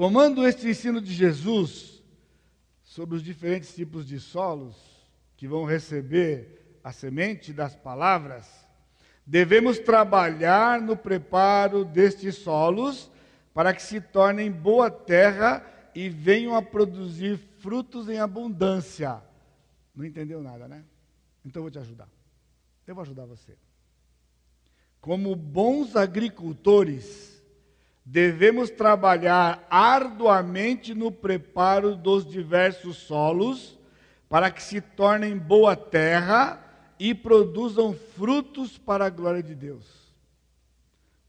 Tomando 0.00 0.46
este 0.46 0.68
ensino 0.68 0.98
de 0.98 1.12
Jesus 1.12 2.02
sobre 2.82 3.16
os 3.16 3.22
diferentes 3.22 3.74
tipos 3.74 4.06
de 4.06 4.18
solos 4.18 4.74
que 5.36 5.46
vão 5.46 5.64
receber 5.64 6.59
a 6.82 6.92
semente 6.92 7.52
das 7.52 7.74
palavras, 7.76 8.46
devemos 9.26 9.78
trabalhar 9.78 10.80
no 10.80 10.96
preparo 10.96 11.84
destes 11.84 12.36
solos 12.36 13.10
para 13.52 13.74
que 13.74 13.82
se 13.82 14.00
tornem 14.00 14.50
boa 14.50 14.90
terra 14.90 15.64
e 15.94 16.08
venham 16.08 16.54
a 16.54 16.62
produzir 16.62 17.38
frutos 17.58 18.08
em 18.08 18.18
abundância. 18.18 19.20
Não 19.94 20.04
entendeu 20.04 20.42
nada, 20.42 20.66
né? 20.66 20.84
Então 21.44 21.60
eu 21.60 21.64
vou 21.64 21.70
te 21.70 21.78
ajudar. 21.78 22.08
Eu 22.86 22.94
vou 22.94 23.02
ajudar 23.02 23.26
você. 23.26 23.56
Como 25.00 25.34
bons 25.34 25.96
agricultores, 25.96 27.42
devemos 28.04 28.70
trabalhar 28.70 29.66
arduamente 29.70 30.94
no 30.94 31.10
preparo 31.10 31.96
dos 31.96 32.26
diversos 32.26 32.96
solos, 32.98 33.78
para 34.28 34.50
que 34.50 34.62
se 34.62 34.80
tornem 34.80 35.36
boa 35.36 35.74
terra 35.74 36.69
e 37.00 37.14
produzam 37.14 37.94
frutos 37.94 38.76
para 38.76 39.06
a 39.06 39.10
glória 39.10 39.42
de 39.42 39.54
Deus. 39.54 39.86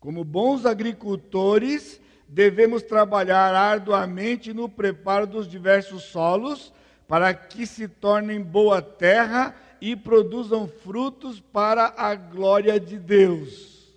Como 0.02 0.26
bons 0.26 0.66
agricultores, 0.66 2.02
devemos 2.28 2.84
trabalhar 2.84 3.56
arduamente 3.56 4.54
no 4.54 4.68
preparo 4.68 5.26
dos 5.26 5.48
diversos 5.48 6.04
solos, 6.04 6.74
para 7.08 7.34
que 7.34 7.66
se 7.66 7.88
tornem 7.88 8.42
boa 8.42 8.82
terra 8.82 9.56
e 9.80 9.96
produzam 9.96 10.68
frutos 10.68 11.40
para 11.40 11.94
a 11.98 12.16
glória 12.16 12.78
de 12.78 13.00
Deus. 13.00 13.96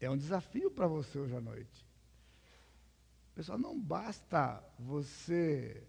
É 0.00 0.10
um 0.10 0.16
desafio 0.16 0.72
para 0.72 0.88
você 0.88 1.20
hoje 1.20 1.36
à 1.36 1.40
noite. 1.40 1.86
Pessoal, 3.32 3.58
não 3.58 3.78
basta 3.78 4.60
você 4.76 5.84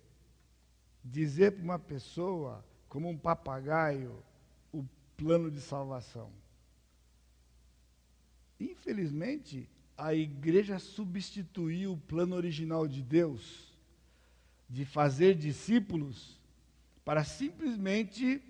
dizer 1.03 1.53
para 1.53 1.63
uma 1.63 1.79
pessoa, 1.79 2.63
como 2.89 3.07
um 3.07 3.17
papagaio, 3.17 4.21
o 4.73 4.83
plano 5.15 5.49
de 5.49 5.61
salvação. 5.61 6.31
Infelizmente, 8.59 9.69
a 9.95 10.13
igreja 10.13 10.79
substituiu 10.79 11.93
o 11.93 11.97
plano 11.97 12.35
original 12.35 12.87
de 12.87 13.01
Deus 13.03 13.71
de 14.67 14.85
fazer 14.85 15.35
discípulos 15.35 16.37
para 17.05 17.23
simplesmente 17.23 18.41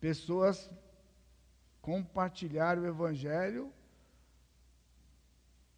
pessoas 0.00 0.70
compartilhar 1.80 2.78
o 2.78 2.86
evangelho 2.86 3.72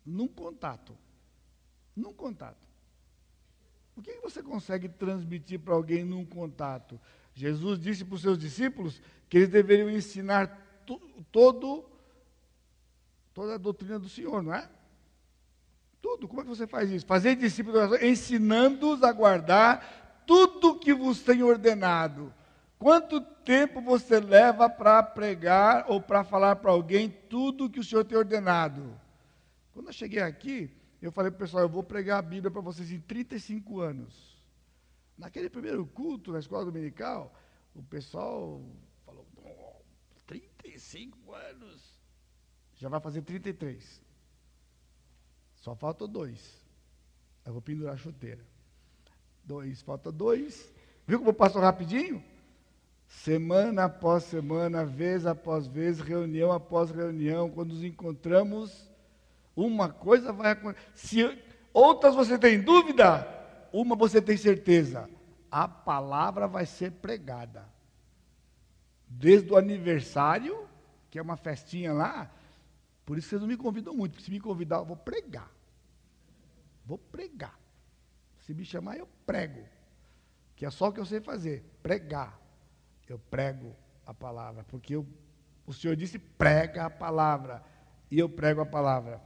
num 0.05 0.29
contato. 0.29 0.97
Num 1.97 2.13
contato. 2.13 2.65
O 3.97 4.03
que 4.03 4.19
você 4.21 4.43
consegue 4.43 4.89
transmitir 4.89 5.61
para 5.61 5.75
alguém 5.75 6.05
num 6.05 6.25
contato? 6.25 7.01
Jesus 7.35 7.79
disse 7.81 8.05
para 8.05 8.15
os 8.15 8.23
seus 8.23 8.39
discípulos 8.39 9.03
que 9.29 9.39
eles 9.39 9.49
deveriam 9.49 9.91
ensinar 9.91 10.65
todo, 11.33 11.85
toda 13.35 13.55
a 13.55 13.59
doutrina 13.59 13.99
do 13.99 14.09
Senhor, 14.09 14.43
não 14.43 14.55
é? 14.55 14.69
Tudo. 16.01 16.29
Como 16.29 16.41
é 16.41 16.45
que 16.45 16.51
você 16.51 16.67
faz 16.67 16.91
isso? 16.91 17.05
Fazer 17.05 17.35
discípulos, 17.35 18.01
ensinando-os 18.01 19.03
a 19.03 19.11
guardar 19.11 20.23
tudo 20.25 20.79
que 20.79 20.95
vos 20.95 21.23
tem 21.23 21.43
ordenado. 21.43 22.33
Quanto 22.79 23.21
tempo 23.21 23.81
você 23.81 24.21
leva 24.21 24.69
para 24.69 25.03
pregar 25.03 25.87
ou 25.89 26.01
para 26.01 26.23
falar 26.23 26.57
para 26.57 26.71
alguém 26.71 27.09
tudo 27.09 27.69
que 27.71 27.81
o 27.81 27.85
Senhor 27.85 28.05
tem 28.05 28.17
ordenado? 28.17 28.99
Quando 29.73 29.89
eu 29.89 29.93
cheguei 29.93 30.21
aqui, 30.21 30.71
eu 31.03 31.11
falei 31.11 31.31
para 31.31 31.39
o 31.39 31.41
pessoal, 31.41 31.65
eu 31.65 31.69
vou 31.69 31.83
pregar 31.83 32.19
a 32.19 32.23
Bíblia 32.23 32.51
para 32.51 32.61
vocês 32.61 32.93
em 32.93 33.01
35 33.01 33.81
anos. 33.81 34.34
Naquele 35.17 35.49
primeiro 35.49 35.87
culto 35.87 36.33
na 36.33 36.39
escola 36.39 36.65
dominical, 36.65 37.33
o 37.75 37.83
pessoal 37.83 38.61
falou, 39.05 39.27
35 40.27 41.33
anos. 41.33 42.01
Já 42.77 42.89
vai 42.89 43.01
fazer 43.01 43.23
33. 43.23 44.03
Só 45.57 45.75
faltam 45.75 46.09
dois. 46.09 46.63
Eu 47.45 47.53
vou 47.53 47.63
pendurar 47.63 47.95
a 47.95 47.97
chuteira. 47.97 48.45
Dois, 49.45 49.83
falta 49.83 50.11
dois. 50.11 50.73
Viu 51.07 51.19
como 51.19 51.33
passou 51.33 51.61
rapidinho? 51.61 52.23
Semana 53.07 53.85
após 53.85 54.25
semana, 54.25 54.85
vez 54.85 55.27
após 55.27 55.67
vez, 55.67 56.01
reunião 56.01 56.51
após 56.51 56.91
reunião, 56.91 57.51
quando 57.51 57.73
nos 57.73 57.85
encontramos, 57.85 58.91
uma 59.55 59.89
coisa 59.89 60.33
vai 60.33 60.53
acontecer. 60.53 60.91
Se 60.95 61.43
outras 61.73 62.15
você 62.15 62.39
tem 62.39 62.61
dúvida, 62.61 63.23
uma 63.75 63.97
você 63.97 64.23
tem 64.23 64.37
certeza. 64.37 65.11
A 65.51 65.67
palavra 65.67 66.47
vai 66.47 66.65
ser 66.65 66.93
pregada. 66.93 67.69
Desde 69.09 69.53
o 69.53 69.57
aniversário, 69.57 70.69
que 71.11 71.19
é 71.19 71.23
uma 71.23 71.37
festinha 71.37 71.93
lá, 71.93 72.31
por 73.05 73.19
isso 73.19 73.29
vocês 73.29 73.41
não 73.41 73.49
me 73.49 73.57
convidam 73.57 73.93
muito, 73.93 74.13
porque 74.13 74.25
se 74.25 74.31
me 74.31 74.39
convidar, 74.39 74.77
eu 74.77 74.85
vou 74.85 74.97
pregar. 74.97 75.51
Vou 76.87 76.99
pregar. 76.99 77.59
Se 78.43 78.55
me 78.55 78.65
chamar, 78.65 78.97
eu 78.97 79.09
prego. 79.27 79.65
Que 80.55 80.65
é 80.65 80.71
só 80.71 80.89
o 80.89 80.93
que 80.93 81.01
eu 81.01 81.07
sei 81.07 81.21
fazer, 81.21 81.65
pregar. 81.83 82.41
Eu 83.09 83.19
prego 83.19 83.75
a 84.07 84.15
palavra, 84.15 84.63
porque 84.65 84.95
eu, 84.95 85.07
o 85.67 85.73
Senhor 85.73 85.97
disse: 85.97 86.19
prega 86.19 86.87
a 86.87 86.91
palavra. 86.91 87.63
E 88.09 88.19
eu 88.19 88.29
prego 88.29 88.61
a 88.61 88.67
palavra. 88.67 89.21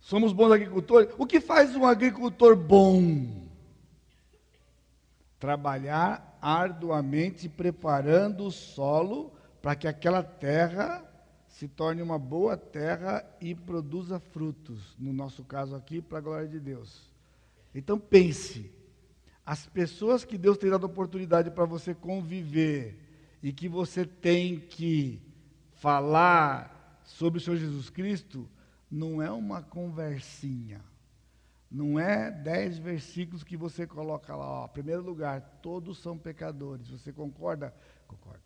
Somos 0.00 0.32
bons 0.32 0.52
agricultores. 0.52 1.14
O 1.18 1.26
que 1.26 1.40
faz 1.40 1.74
um 1.76 1.84
agricultor 1.84 2.56
bom? 2.56 3.46
Trabalhar 5.38 6.38
arduamente 6.40 7.48
preparando 7.48 8.46
o 8.46 8.50
solo 8.50 9.32
para 9.60 9.74
que 9.74 9.88
aquela 9.88 10.22
terra 10.22 11.04
se 11.48 11.66
torne 11.66 12.02
uma 12.02 12.18
boa 12.18 12.56
terra 12.56 13.24
e 13.40 13.54
produza 13.54 14.20
frutos. 14.20 14.94
No 14.98 15.12
nosso 15.12 15.42
caso 15.44 15.74
aqui, 15.74 16.00
para 16.00 16.18
a 16.18 16.20
glória 16.20 16.48
de 16.48 16.60
Deus. 16.60 17.10
Então 17.74 17.98
pense, 17.98 18.70
as 19.44 19.66
pessoas 19.66 20.24
que 20.24 20.38
Deus 20.38 20.58
tem 20.58 20.70
dado 20.70 20.84
oportunidade 20.84 21.50
para 21.50 21.64
você 21.64 21.94
conviver 21.94 22.96
e 23.42 23.52
que 23.52 23.68
você 23.68 24.04
tem 24.04 24.60
que 24.60 25.20
falar 25.72 27.00
sobre 27.04 27.38
o 27.38 27.40
Senhor 27.40 27.56
Jesus 27.56 27.88
Cristo, 27.90 28.48
não 28.90 29.22
é 29.22 29.30
uma 29.30 29.62
conversinha. 29.62 30.80
Não 31.70 32.00
é 32.00 32.30
dez 32.30 32.78
versículos 32.78 33.44
que 33.44 33.56
você 33.56 33.86
coloca 33.86 34.34
lá. 34.34 34.64
Ó, 34.64 34.68
primeiro 34.68 35.02
lugar, 35.02 35.40
todos 35.62 35.98
são 35.98 36.16
pecadores. 36.16 36.88
Você 36.88 37.12
concorda? 37.12 37.74
Concordo. 38.06 38.42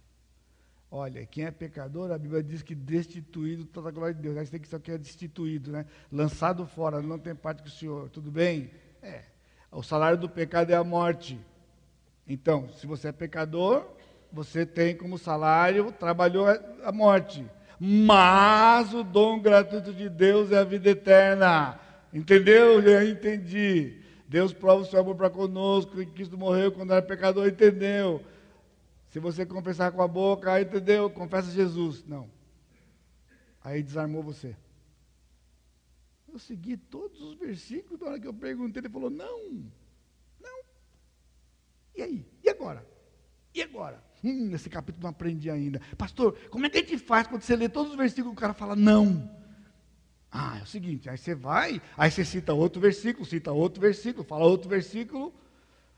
Olha, 0.90 1.24
quem 1.24 1.44
é 1.44 1.50
pecador, 1.50 2.10
a 2.10 2.18
Bíblia 2.18 2.42
diz 2.42 2.62
que 2.62 2.74
destituído 2.74 3.64
toda 3.64 3.88
a 3.88 3.92
glória 3.92 4.14
de 4.14 4.20
Deus. 4.20 4.36
Aí 4.36 4.44
você 4.44 4.52
tem 4.52 4.60
que 4.60 4.68
saber 4.68 4.84
que 4.84 4.90
é 4.90 4.98
destituído, 4.98 5.70
né? 5.70 5.86
Lançado 6.10 6.66
fora, 6.66 7.00
não 7.00 7.18
tem 7.18 7.34
parte 7.34 7.62
com 7.62 7.68
o 7.68 7.70
Senhor. 7.70 8.10
Tudo 8.10 8.30
bem? 8.30 8.70
É. 9.00 9.22
O 9.70 9.82
salário 9.82 10.18
do 10.18 10.28
pecado 10.28 10.70
é 10.70 10.74
a 10.74 10.84
morte. 10.84 11.40
Então, 12.26 12.68
se 12.74 12.86
você 12.86 13.08
é 13.08 13.12
pecador, 13.12 13.86
você 14.30 14.66
tem 14.66 14.96
como 14.96 15.16
salário, 15.16 15.92
trabalhou 15.92 16.46
a 16.84 16.92
morte. 16.92 17.48
Mas 17.84 18.94
o 18.94 19.02
dom 19.02 19.40
gratuito 19.40 19.92
de 19.92 20.08
Deus 20.08 20.52
é 20.52 20.58
a 20.58 20.62
vida 20.62 20.90
eterna. 20.90 21.80
Entendeu? 22.14 22.80
Eu 22.80 23.10
entendi. 23.10 24.00
Deus 24.28 24.52
prova 24.52 24.82
o 24.82 24.84
seu 24.84 25.00
amor 25.00 25.16
para 25.16 25.28
conosco, 25.28 25.96
que 25.96 26.06
Cristo 26.06 26.38
morreu 26.38 26.70
quando 26.70 26.92
era 26.92 27.02
pecador, 27.02 27.48
entendeu? 27.48 28.24
Se 29.08 29.18
você 29.18 29.44
confessar 29.44 29.90
com 29.90 30.00
a 30.00 30.06
boca, 30.06 30.60
entendeu? 30.60 31.10
Confessa 31.10 31.50
Jesus. 31.50 32.04
Não. 32.06 32.30
Aí 33.60 33.82
desarmou 33.82 34.22
você. 34.22 34.56
Eu 36.32 36.38
segui 36.38 36.76
todos 36.76 37.20
os 37.20 37.34
versículos, 37.34 38.00
na 38.00 38.10
hora 38.10 38.20
que 38.20 38.28
eu 38.28 38.32
perguntei, 38.32 38.80
ele 38.80 38.88
falou: 38.88 39.10
não, 39.10 39.50
não. 40.40 40.62
E 41.96 42.02
aí? 42.02 42.24
E 42.44 42.48
agora? 42.48 42.86
E 43.52 43.60
agora? 43.60 44.00
Hum, 44.24 44.50
esse 44.54 44.70
capítulo 44.70 45.02
não 45.02 45.10
aprendi 45.10 45.50
ainda. 45.50 45.80
Pastor, 45.98 46.36
como 46.50 46.66
é 46.66 46.70
que 46.70 46.78
a 46.78 46.80
gente 46.80 46.98
faz 46.98 47.26
quando 47.26 47.42
você 47.42 47.56
lê 47.56 47.68
todos 47.68 47.90
os 47.92 47.98
versículos 47.98 48.32
e 48.32 48.36
o 48.36 48.40
cara 48.40 48.54
fala 48.54 48.76
não? 48.76 49.28
Ah, 50.30 50.58
é 50.58 50.62
o 50.62 50.66
seguinte, 50.66 51.10
aí 51.10 51.18
você 51.18 51.34
vai, 51.34 51.82
aí 51.96 52.10
você 52.10 52.24
cita 52.24 52.54
outro 52.54 52.80
versículo, 52.80 53.26
cita 53.26 53.52
outro 53.52 53.80
versículo, 53.80 54.24
fala 54.24 54.44
outro 54.44 54.68
versículo. 54.68 55.34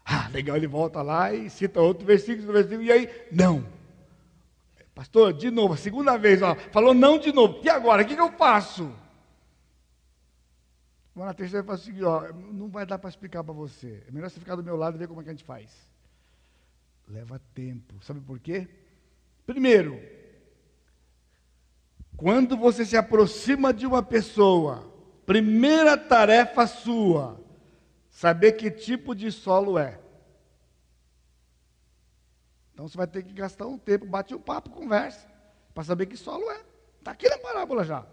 Ah, 0.05 0.29
legal, 0.29 0.57
ele 0.57 0.67
volta 0.67 1.01
lá 1.03 1.33
e 1.33 1.49
cita 1.49 1.81
outro 1.81 2.05
versículo, 2.05 2.49
outro 2.49 2.55
versículo, 2.55 2.83
e 2.83 2.91
aí, 2.91 3.27
não. 3.31 3.65
Pastor, 4.95 5.33
de 5.33 5.51
novo, 5.51 5.77
segunda 5.77 6.17
vez, 6.17 6.43
ó, 6.43 6.55
falou 6.73 6.95
não 6.95 7.19
de 7.19 7.33
novo. 7.33 7.61
E 7.63 7.69
agora, 7.69 8.03
o 8.03 8.07
que, 8.07 8.15
que 8.15 8.21
eu 8.21 8.33
faço? 8.33 8.93
Mas 11.15 11.27
na 11.27 11.35
terceira 11.35 11.65
fala 11.65 11.79
assim, 11.79 12.03
ó, 12.03 12.33
não 12.53 12.69
vai 12.69 12.85
dar 12.85 12.99
para 12.99 13.11
explicar 13.11 13.45
para 13.45 13.55
você. 13.55 14.03
É 14.09 14.11
melhor 14.11 14.29
você 14.29 14.41
ficar 14.41 14.57
do 14.57 14.65
meu 14.65 14.77
lado 14.77 14.97
e 14.97 14.99
ver 14.99 15.07
como 15.07 15.21
é 15.21 15.25
que 15.25 15.31
a 15.31 15.33
gente 15.33 15.45
faz. 15.45 15.71
Leva 17.09 17.41
tempo. 17.55 17.95
Sabe 18.03 18.21
por 18.21 18.39
quê? 18.39 18.69
Primeiro, 19.47 20.01
quando 22.17 22.57
você 22.57 22.85
se 22.85 22.97
aproxima 22.97 23.73
de 23.73 23.87
uma 23.87 24.03
pessoa, 24.03 24.91
primeira 25.27 25.97
tarefa 25.97 26.67
sua, 26.67 27.41
saber 28.11 28.53
que 28.53 28.71
tipo 28.71 29.15
de 29.15 29.31
solo 29.31 29.79
é. 29.79 30.01
Então 32.73 32.89
você 32.89 32.97
vai 32.97 33.07
ter 33.07 33.23
que 33.23 33.33
gastar 33.33 33.67
um 33.67 33.79
tempo, 33.79 34.07
bate 34.07 34.35
um 34.35 34.41
papo, 34.41 34.71
conversa, 34.71 35.29
para 35.75 35.85
saber 35.85 36.07
que 36.07 36.17
solo 36.17 36.51
é. 36.51 36.61
Está 36.99 37.11
aqui 37.11 37.29
na 37.29 37.39
parábola 37.39 37.85
já. 37.85 38.07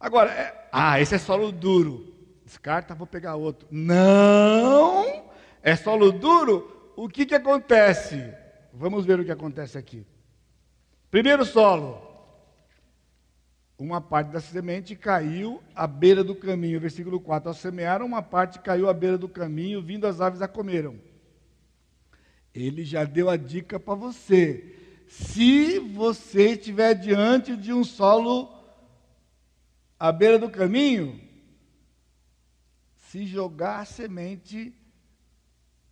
Agora, 0.00 0.30
é, 0.32 0.68
ah, 0.72 1.00
esse 1.00 1.14
é 1.14 1.18
solo 1.18 1.52
duro. 1.52 2.14
Descarta, 2.44 2.94
vou 2.94 3.06
pegar 3.06 3.34
outro. 3.34 3.66
Não! 3.70 5.30
É 5.62 5.74
solo 5.74 6.12
duro? 6.12 6.75
O 6.96 7.10
que, 7.10 7.26
que 7.26 7.34
acontece? 7.34 8.32
Vamos 8.72 9.04
ver 9.04 9.20
o 9.20 9.24
que 9.24 9.30
acontece 9.30 9.76
aqui. 9.76 10.06
Primeiro 11.10 11.44
solo. 11.44 12.02
Uma 13.78 14.00
parte 14.00 14.32
da 14.32 14.40
semente 14.40 14.96
caiu 14.96 15.62
à 15.74 15.86
beira 15.86 16.24
do 16.24 16.34
caminho. 16.34 16.80
Versículo 16.80 17.20
4. 17.20 17.50
Ao 17.50 17.54
semear, 17.54 18.00
uma 18.00 18.22
parte 18.22 18.58
caiu 18.60 18.88
à 18.88 18.94
beira 18.94 19.18
do 19.18 19.28
caminho, 19.28 19.82
vindo 19.82 20.06
as 20.06 20.22
aves 20.22 20.40
a 20.40 20.48
comeram. 20.48 20.98
Ele 22.54 22.82
já 22.82 23.04
deu 23.04 23.28
a 23.28 23.36
dica 23.36 23.78
para 23.78 23.94
você. 23.94 24.74
Se 25.06 25.78
você 25.78 26.52
estiver 26.52 26.94
diante 26.94 27.54
de 27.54 27.74
um 27.74 27.84
solo 27.84 28.50
à 30.00 30.10
beira 30.10 30.38
do 30.38 30.48
caminho, 30.48 31.20
se 32.96 33.26
jogar 33.26 33.80
a 33.80 33.84
semente, 33.84 34.74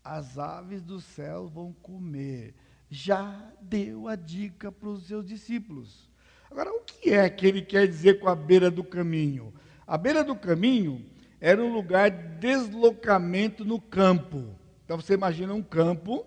as 0.04 0.38
aves 0.38 0.82
do 0.82 1.00
céu 1.00 1.48
vão 1.48 1.72
comer. 1.72 2.54
Já 2.90 3.50
deu 3.60 4.06
a 4.06 4.14
dica 4.14 4.70
para 4.70 4.90
os 4.90 5.06
seus 5.06 5.24
discípulos. 5.26 6.10
Agora, 6.50 6.70
o 6.70 6.80
que 6.80 7.10
é 7.10 7.28
que 7.30 7.46
ele 7.46 7.62
quer 7.62 7.88
dizer 7.88 8.20
com 8.20 8.28
a 8.28 8.36
beira 8.36 8.70
do 8.70 8.84
caminho? 8.84 9.52
A 9.86 9.96
beira 9.96 10.22
do 10.22 10.36
caminho 10.36 11.04
era 11.40 11.62
um 11.62 11.72
lugar 11.72 12.10
de 12.10 12.36
deslocamento 12.38 13.64
no 13.64 13.80
campo. 13.80 14.54
Então 14.84 15.00
você 15.00 15.14
imagina 15.14 15.54
um 15.54 15.62
campo 15.62 16.26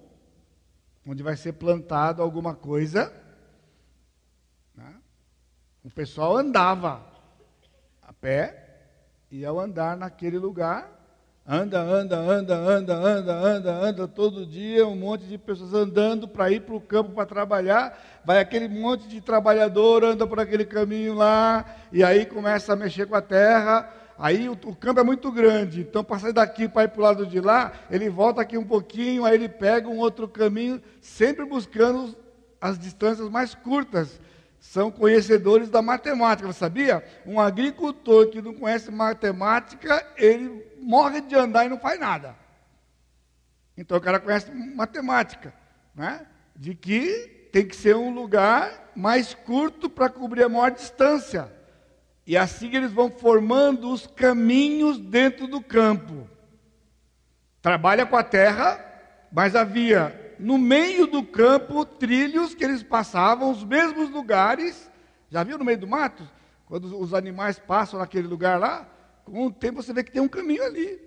onde 1.05 1.23
vai 1.23 1.37
ser 1.37 1.53
plantado 1.53 2.21
alguma 2.21 2.55
coisa. 2.55 3.13
Né? 4.75 4.95
O 5.83 5.89
pessoal 5.89 6.35
andava 6.35 7.05
a 8.01 8.11
pé, 8.11 8.67
e 9.29 9.45
ao 9.45 9.59
andar 9.59 9.97
naquele 9.97 10.37
lugar, 10.37 10.96
anda, 11.47 11.79
anda, 11.79 12.17
anda, 12.17 12.55
anda, 12.57 12.93
anda, 12.93 13.33
anda, 13.33 13.71
anda, 13.73 14.07
todo 14.07 14.45
dia, 14.45 14.85
um 14.85 14.97
monte 14.97 15.23
de 15.23 15.37
pessoas 15.37 15.73
andando 15.73 16.27
para 16.27 16.51
ir 16.51 16.59
para 16.59 16.75
o 16.75 16.81
campo 16.81 17.11
para 17.11 17.25
trabalhar, 17.25 17.97
vai 18.25 18.39
aquele 18.39 18.67
monte 18.67 19.07
de 19.07 19.21
trabalhador, 19.21 20.03
anda 20.03 20.27
por 20.27 20.41
aquele 20.41 20.65
caminho 20.65 21.13
lá, 21.13 21.65
e 21.89 22.03
aí 22.03 22.25
começa 22.25 22.73
a 22.73 22.75
mexer 22.75 23.05
com 23.05 23.15
a 23.15 23.21
terra, 23.21 23.89
aí 24.19 24.49
o, 24.49 24.57
o 24.65 24.75
campo 24.75 24.99
é 24.99 25.03
muito 25.03 25.31
grande, 25.31 25.79
então 25.79 26.03
para 26.03 26.19
sair 26.19 26.33
daqui 26.33 26.67
para 26.67 26.83
ir 26.83 26.89
para 26.89 26.99
o 26.99 27.03
lado 27.03 27.25
de 27.25 27.39
lá, 27.39 27.71
ele 27.89 28.09
volta 28.09 28.41
aqui 28.41 28.57
um 28.57 28.65
pouquinho, 28.65 29.23
aí 29.23 29.35
ele 29.35 29.47
pega 29.47 29.87
um 29.87 29.99
outro 29.99 30.27
caminho, 30.27 30.81
sempre 30.99 31.45
buscando 31.45 32.13
as 32.59 32.77
distâncias 32.77 33.29
mais 33.29 33.55
curtas, 33.55 34.19
são 34.59 34.91
conhecedores 34.91 35.69
da 35.69 35.81
matemática, 35.81 36.51
sabia? 36.51 37.03
Um 37.25 37.39
agricultor 37.39 38.27
que 38.27 38.41
não 38.41 38.53
conhece 38.53 38.91
matemática, 38.91 40.05
ele 40.17 40.65
morre 40.79 41.21
de 41.21 41.35
andar 41.35 41.65
e 41.65 41.69
não 41.69 41.79
faz 41.79 41.99
nada. 41.99 42.35
Então 43.77 43.97
o 43.97 44.01
cara 44.01 44.19
conhece 44.19 44.51
matemática, 44.51 45.53
né? 45.93 46.25
de 46.55 46.73
que 46.73 47.49
tem 47.51 47.65
que 47.65 47.75
ser 47.75 47.95
um 47.95 48.13
lugar 48.13 48.91
mais 48.95 49.33
curto 49.33 49.89
para 49.89 50.09
cobrir 50.09 50.43
a 50.43 50.49
maior 50.49 50.71
distância. 50.71 51.51
E 52.25 52.35
assim 52.35 52.75
eles 52.75 52.91
vão 52.91 53.09
formando 53.09 53.91
os 53.91 54.07
caminhos 54.07 54.97
dentro 54.97 55.47
do 55.47 55.61
campo. 55.61 56.27
Trabalha 57.61 58.05
com 58.05 58.17
a 58.17 58.23
terra, 58.23 58.83
mas 59.31 59.55
havia 59.55 60.26
no 60.39 60.57
meio 60.57 61.07
do 61.07 61.23
campo 61.23 61.85
trilhos 61.85 62.53
que 62.53 62.63
eles 62.63 62.83
passavam, 62.83 63.51
os 63.51 63.63
mesmos 63.63 64.09
lugares. 64.09 64.89
Já 65.29 65.43
viu 65.43 65.57
no 65.57 65.65
meio 65.65 65.77
do 65.77 65.87
mato? 65.87 66.27
Quando 66.65 66.99
os 66.99 67.13
animais 67.13 67.59
passam 67.59 67.99
naquele 67.99 68.27
lugar 68.27 68.59
lá, 68.59 68.87
com 69.25 69.45
o 69.45 69.51
tempo 69.51 69.81
você 69.81 69.93
vê 69.93 70.03
que 70.03 70.11
tem 70.11 70.21
um 70.21 70.27
caminho 70.27 70.63
ali. 70.63 70.99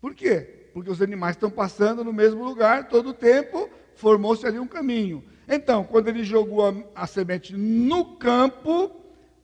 Por 0.00 0.14
quê? 0.14 0.70
Porque 0.72 0.90
os 0.90 1.00
animais 1.00 1.36
estão 1.36 1.50
passando 1.50 2.04
no 2.04 2.12
mesmo 2.12 2.44
lugar 2.44 2.88
todo 2.88 3.10
o 3.10 3.14
tempo, 3.14 3.68
formou-se 3.94 4.46
ali 4.46 4.58
um 4.58 4.66
caminho. 4.66 5.24
Então, 5.48 5.84
quando 5.84 6.08
ele 6.08 6.24
jogou 6.24 6.66
a, 6.66 7.02
a 7.02 7.06
semente 7.06 7.56
no 7.56 8.16
campo, 8.16 8.90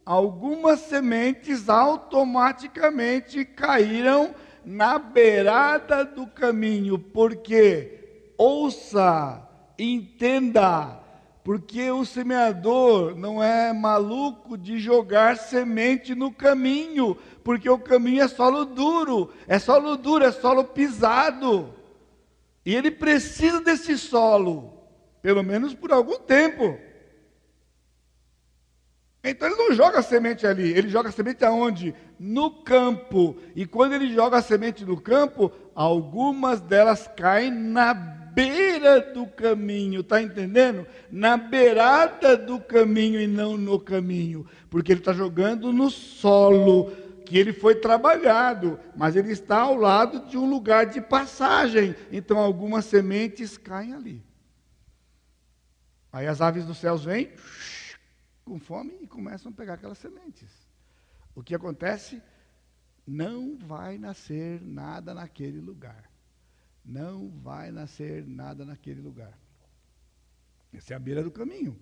algumas 0.05 0.81
sementes 0.81 1.69
automaticamente 1.69 3.45
caíram 3.45 4.35
na 4.65 4.99
beirada 4.99 6.05
do 6.05 6.27
caminho, 6.27 6.99
porque 6.99 8.00
ouça, 8.41 9.47
entenda, 9.79 10.99
porque 11.45 11.91
o 11.91 12.07
semeador 12.07 13.15
não 13.15 13.43
é 13.43 13.71
maluco 13.71 14.57
de 14.57 14.79
jogar 14.79 15.37
semente 15.37 16.15
no 16.15 16.33
caminho, 16.33 17.19
porque 17.45 17.69
o 17.69 17.79
caminho 17.79 18.23
é 18.23 18.29
solo 18.29 18.65
duro, 18.65 19.31
é 19.47 19.59
solo 19.59 19.95
duro, 19.95 20.25
é 20.25 20.33
solo 20.33 20.65
pisado. 20.65 21.75
E 22.65 22.75
ele 22.75 22.91
precisa 22.91 23.61
desse 23.61 23.99
solo, 23.99 24.73
pelo 25.21 25.43
menos 25.43 25.75
por 25.75 25.93
algum 25.93 26.19
tempo. 26.19 26.79
Então 29.23 29.49
ele 29.49 29.57
não 29.57 29.75
joga 29.75 29.99
a 29.99 30.03
semente 30.03 30.47
ali, 30.47 30.73
ele 30.73 30.89
joga 30.89 31.11
a 31.11 31.13
semente 31.13 31.45
aonde? 31.45 31.95
No 32.19 32.51
campo. 32.63 33.37
E 33.55 33.67
quando 33.67 33.93
ele 33.93 34.15
joga 34.15 34.39
a 34.39 34.43
semente 34.43 34.83
no 34.83 34.99
campo, 34.99 35.53
algumas 35.75 36.63
delas 36.63 37.07
caem 37.15 37.51
na 37.51 38.20
beira 38.41 39.01
do 39.13 39.27
caminho, 39.27 40.01
está 40.01 40.23
entendendo? 40.23 40.87
Na 41.11 41.37
beirada 41.37 42.39
do 42.39 42.59
caminho 42.59 43.21
e 43.21 43.27
não 43.27 43.59
no 43.59 43.79
caminho, 43.79 44.47
porque 44.71 44.93
ele 44.93 45.01
está 45.01 45.13
jogando 45.13 45.71
no 45.73 45.91
solo 45.91 46.91
que 47.27 47.37
ele 47.37 47.53
foi 47.53 47.75
trabalhado, 47.75 48.81
mas 48.97 49.15
ele 49.15 49.31
está 49.31 49.61
ao 49.61 49.77
lado 49.77 50.27
de 50.27 50.39
um 50.39 50.49
lugar 50.49 50.87
de 50.87 51.03
passagem, 51.03 51.95
então 52.11 52.39
algumas 52.39 52.87
sementes 52.87 53.59
caem 53.59 53.93
ali. 53.93 54.25
Aí 56.11 56.27
as 56.27 56.41
aves 56.41 56.65
dos 56.65 56.79
céus 56.79 57.05
vêm 57.05 57.31
com 58.43 58.59
fome 58.59 58.97
e 59.03 59.07
começam 59.07 59.53
a 59.53 59.55
pegar 59.55 59.75
aquelas 59.75 59.99
sementes. 59.99 60.49
O 61.35 61.43
que 61.43 61.55
acontece? 61.55 62.21
Não 63.07 63.57
vai 63.59 63.99
nascer 63.99 64.61
nada 64.63 65.13
naquele 65.15 65.61
lugar. 65.61 66.11
Não 66.85 67.29
vai 67.29 67.71
nascer 67.71 68.27
nada 68.27 68.65
naquele 68.65 69.01
lugar. 69.01 69.39
Essa 70.73 70.95
é 70.95 70.97
a 70.97 71.01
beira 71.01 71.23
do 71.23 71.31
caminho. 71.31 71.79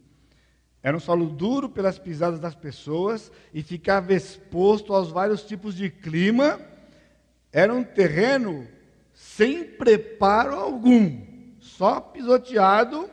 Era 0.82 0.96
um 0.96 1.00
solo 1.00 1.26
duro 1.26 1.68
pelas 1.68 1.98
pisadas 1.98 2.38
das 2.38 2.54
pessoas 2.54 3.32
e 3.52 3.62
ficava 3.62 4.12
exposto 4.12 4.94
aos 4.94 5.10
vários 5.10 5.42
tipos 5.42 5.74
de 5.74 5.90
clima. 5.90 6.60
Era 7.52 7.74
um 7.74 7.82
terreno 7.82 8.66
sem 9.12 9.64
preparo 9.64 10.54
algum, 10.54 11.26
só 11.58 12.00
pisoteado 12.00 13.10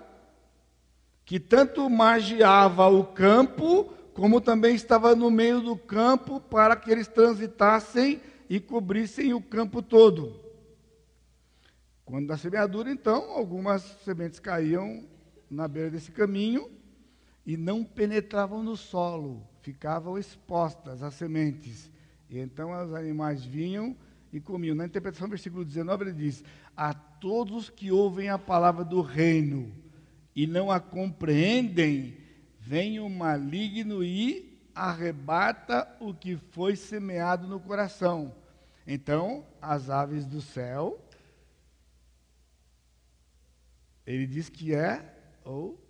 que 1.26 1.40
tanto 1.40 1.90
margeava 1.90 2.88
o 2.88 3.04
campo, 3.04 3.92
como 4.14 4.40
também 4.40 4.76
estava 4.76 5.16
no 5.16 5.32
meio 5.32 5.60
do 5.60 5.76
campo 5.76 6.40
para 6.40 6.76
que 6.76 6.92
eles 6.92 7.08
transitassem 7.08 8.22
e 8.48 8.60
cobrissem 8.60 9.34
o 9.34 9.42
campo 9.42 9.82
todo. 9.82 10.45
Quando 12.06 12.28
da 12.28 12.38
semeadura, 12.38 12.92
então, 12.92 13.32
algumas 13.32 13.82
sementes 14.06 14.40
caíam 14.40 15.04
na 15.50 15.68
beira 15.68 15.90
desse 15.90 16.12
caminho 16.12 16.70
e 17.44 17.58
não 17.58 17.84
penetravam 17.84 18.62
no 18.62 18.78
solo, 18.78 19.42
ficavam 19.62 20.16
expostas 20.16 21.02
as 21.02 21.16
sementes. 21.16 21.92
E 22.30 22.38
então 22.38 22.72
os 22.72 22.94
animais 22.94 23.44
vinham 23.44 23.98
e 24.32 24.40
comiam. 24.40 24.76
Na 24.76 24.86
interpretação 24.86 25.28
do 25.28 25.32
versículo 25.32 25.66
19, 25.66 26.06
ele 26.06 26.14
diz: 26.14 26.44
A 26.78 26.94
todos 26.94 27.72
que 27.72 27.92
ouvem 27.92 28.30
a 28.30 28.38
palavra 28.38 28.86
do 28.86 29.02
reino 29.02 29.72
e 30.36 30.46
não 30.46 30.70
a 30.70 30.80
compreendem, 30.80 32.18
vem 32.60 33.00
o 33.00 33.10
maligno 33.10 34.04
e 34.04 34.60
arrebata 34.76 35.88
o 36.00 36.14
que 36.14 36.36
foi 36.52 36.76
semeado 36.76 37.48
no 37.48 37.60
coração. 37.60 38.34
Então, 38.86 39.46
as 39.62 39.90
aves 39.90 40.26
do 40.26 40.42
céu, 40.42 41.00
ele 44.06 44.28
diz 44.28 44.50
que 44.50 44.74
é 44.74 45.14
ou 45.44 45.84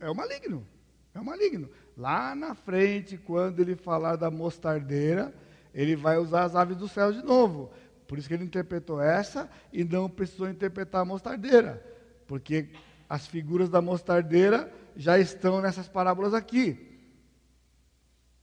é 0.00 0.10
o 0.10 0.14
maligno. 0.14 0.66
É 1.14 1.20
o 1.20 1.24
maligno. 1.24 1.70
Lá 1.96 2.34
na 2.34 2.54
frente, 2.54 3.16
quando 3.16 3.60
ele 3.60 3.76
falar 3.76 4.16
da 4.16 4.30
mostardeira, 4.30 5.32
ele 5.72 5.94
vai 5.94 6.18
usar 6.18 6.44
as 6.44 6.56
aves 6.56 6.76
do 6.76 6.88
céu 6.88 7.12
de 7.12 7.22
novo. 7.22 7.72
Por 8.06 8.18
isso 8.18 8.28
que 8.28 8.34
ele 8.34 8.44
interpretou 8.44 9.00
essa 9.00 9.48
e 9.72 9.84
não 9.84 10.08
precisou 10.08 10.48
interpretar 10.48 11.02
a 11.02 11.04
mostardeira. 11.04 11.84
Porque 12.26 12.68
as 13.08 13.26
figuras 13.26 13.68
da 13.68 13.80
mostardeira 13.80 14.72
já 14.96 15.18
estão 15.18 15.60
nessas 15.60 15.88
parábolas 15.88 16.34
aqui. 16.34 16.98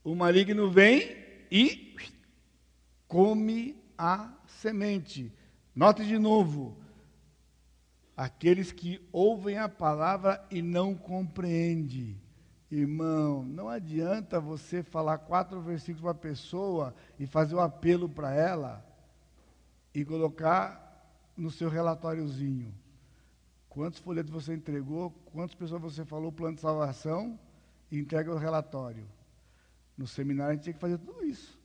O 0.02 0.14
maligno 0.14 0.70
vem 0.70 1.16
e 1.50 1.94
come 3.06 3.76
a 3.96 4.32
semente. 4.46 5.32
Note 5.74 6.04
de 6.04 6.18
novo: 6.18 6.81
aqueles 8.16 8.72
que 8.72 9.00
ouvem 9.12 9.58
a 9.58 9.68
palavra 9.68 10.44
e 10.50 10.62
não 10.62 10.94
compreendem. 10.94 12.20
Irmão, 12.70 13.44
não 13.44 13.68
adianta 13.68 14.40
você 14.40 14.82
falar 14.82 15.18
quatro 15.18 15.60
versículos 15.60 16.00
para 16.00 16.12
a 16.12 16.14
pessoa 16.14 16.94
e 17.18 17.26
fazer 17.26 17.54
o 17.54 17.58
um 17.58 17.60
apelo 17.60 18.08
para 18.08 18.32
ela 18.34 18.84
e 19.94 20.04
colocar 20.04 20.82
no 21.36 21.50
seu 21.50 21.68
relatóriozinho. 21.68 22.74
Quantos 23.68 23.98
folhetos 24.00 24.32
você 24.32 24.54
entregou, 24.54 25.10
quantas 25.32 25.54
pessoas 25.54 25.82
você 25.82 26.04
falou 26.04 26.32
plano 26.32 26.54
de 26.54 26.62
salvação 26.62 27.38
e 27.90 27.98
entrega 27.98 28.32
o 28.32 28.38
relatório. 28.38 29.06
No 29.96 30.06
seminário 30.06 30.52
a 30.52 30.54
gente 30.54 30.64
tinha 30.64 30.74
que 30.74 30.80
fazer 30.80 30.98
tudo 30.98 31.24
isso. 31.24 31.58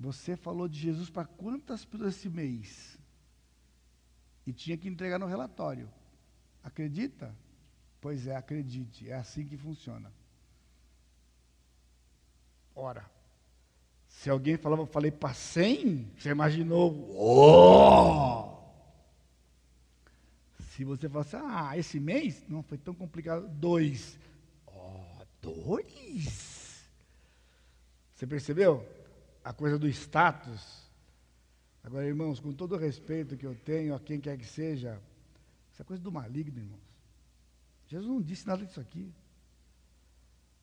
Você 0.00 0.36
falou 0.36 0.68
de 0.68 0.78
Jesus 0.78 1.10
para 1.10 1.24
quantas 1.24 1.84
pessoas 1.84 2.14
esse 2.14 2.28
mês? 2.28 2.97
E 4.48 4.52
tinha 4.54 4.78
que 4.78 4.88
entregar 4.88 5.18
no 5.18 5.26
relatório. 5.26 5.90
Acredita? 6.64 7.36
Pois 8.00 8.26
é, 8.26 8.34
acredite, 8.34 9.10
é 9.10 9.12
assim 9.12 9.44
que 9.44 9.58
funciona. 9.58 10.10
Ora, 12.74 13.04
se 14.08 14.30
alguém 14.30 14.56
falava, 14.56 14.80
eu 14.80 14.86
falei 14.86 15.10
para 15.10 15.34
100, 15.34 16.12
você 16.16 16.30
imaginou, 16.30 17.14
oh! 17.14 18.56
Se 20.70 20.82
você 20.82 21.10
falar 21.10 21.26
assim, 21.26 21.36
ah, 21.42 21.76
esse 21.76 22.00
mês 22.00 22.42
não 22.48 22.62
foi 22.62 22.78
tão 22.78 22.94
complicado, 22.94 23.46
dois. 23.48 24.18
Oh, 24.66 25.26
dois? 25.42 26.88
Você 28.14 28.26
percebeu? 28.26 28.88
A 29.44 29.52
coisa 29.52 29.78
do 29.78 29.86
status. 29.88 30.87
Agora, 31.88 32.06
irmãos, 32.06 32.38
com 32.38 32.52
todo 32.52 32.74
o 32.74 32.78
respeito 32.78 33.34
que 33.34 33.46
eu 33.46 33.54
tenho 33.54 33.94
a 33.94 33.98
quem 33.98 34.20
quer 34.20 34.36
que 34.36 34.44
seja, 34.44 35.00
essa 35.72 35.82
coisa 35.82 36.02
do 36.02 36.12
maligno, 36.12 36.58
irmãos. 36.58 36.82
Jesus 37.86 38.06
não 38.06 38.20
disse 38.20 38.46
nada 38.46 38.62
disso 38.62 38.78
aqui. 38.78 39.10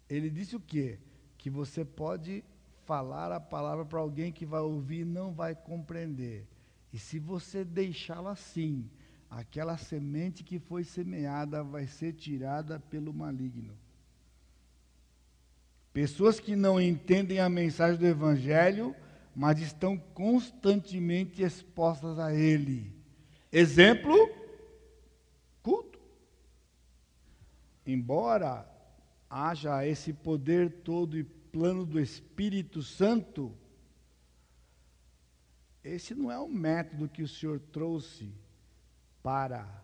Ele 0.08 0.30
disse 0.30 0.56
o 0.56 0.60
quê? 0.60 1.00
Que 1.36 1.50
você 1.50 1.84
pode 1.84 2.44
falar 2.86 3.32
a 3.32 3.40
palavra 3.40 3.84
para 3.84 3.98
alguém 3.98 4.32
que 4.32 4.46
vai 4.46 4.60
ouvir 4.62 5.00
e 5.00 5.06
não 5.06 5.34
vai 5.34 5.56
compreender. 5.56 6.48
E 6.94 7.00
se 7.00 7.18
você 7.18 7.66
deixá-lo 7.66 8.28
assim, 8.28 8.88
aquela 9.28 9.78
semente 9.78 10.44
que 10.44 10.60
foi 10.60 10.84
semeada 10.84 11.64
vai 11.64 11.88
ser 11.88 12.14
tirada 12.14 12.80
pelo 12.80 13.12
maligno. 13.12 13.74
Pessoas 15.92 16.40
que 16.40 16.56
não 16.56 16.80
entendem 16.80 17.40
a 17.40 17.50
mensagem 17.50 18.00
do 18.00 18.06
Evangelho, 18.06 18.96
mas 19.36 19.60
estão 19.60 19.98
constantemente 19.98 21.44
expostas 21.44 22.18
a 22.18 22.34
ele. 22.34 22.96
Exemplo: 23.52 24.16
culto. 25.62 26.00
Embora 27.86 28.66
haja 29.30 29.86
esse 29.86 30.14
poder 30.14 30.82
todo 30.84 31.18
e 31.18 31.24
plano 31.24 31.86
do 31.86 32.00
Espírito 32.00 32.82
Santo, 32.82 33.54
esse 35.84 36.16
não 36.16 36.32
é 36.32 36.40
o 36.40 36.48
método 36.48 37.10
que 37.10 37.22
o 37.22 37.28
Senhor 37.28 37.60
trouxe 37.60 38.34
para 39.22 39.84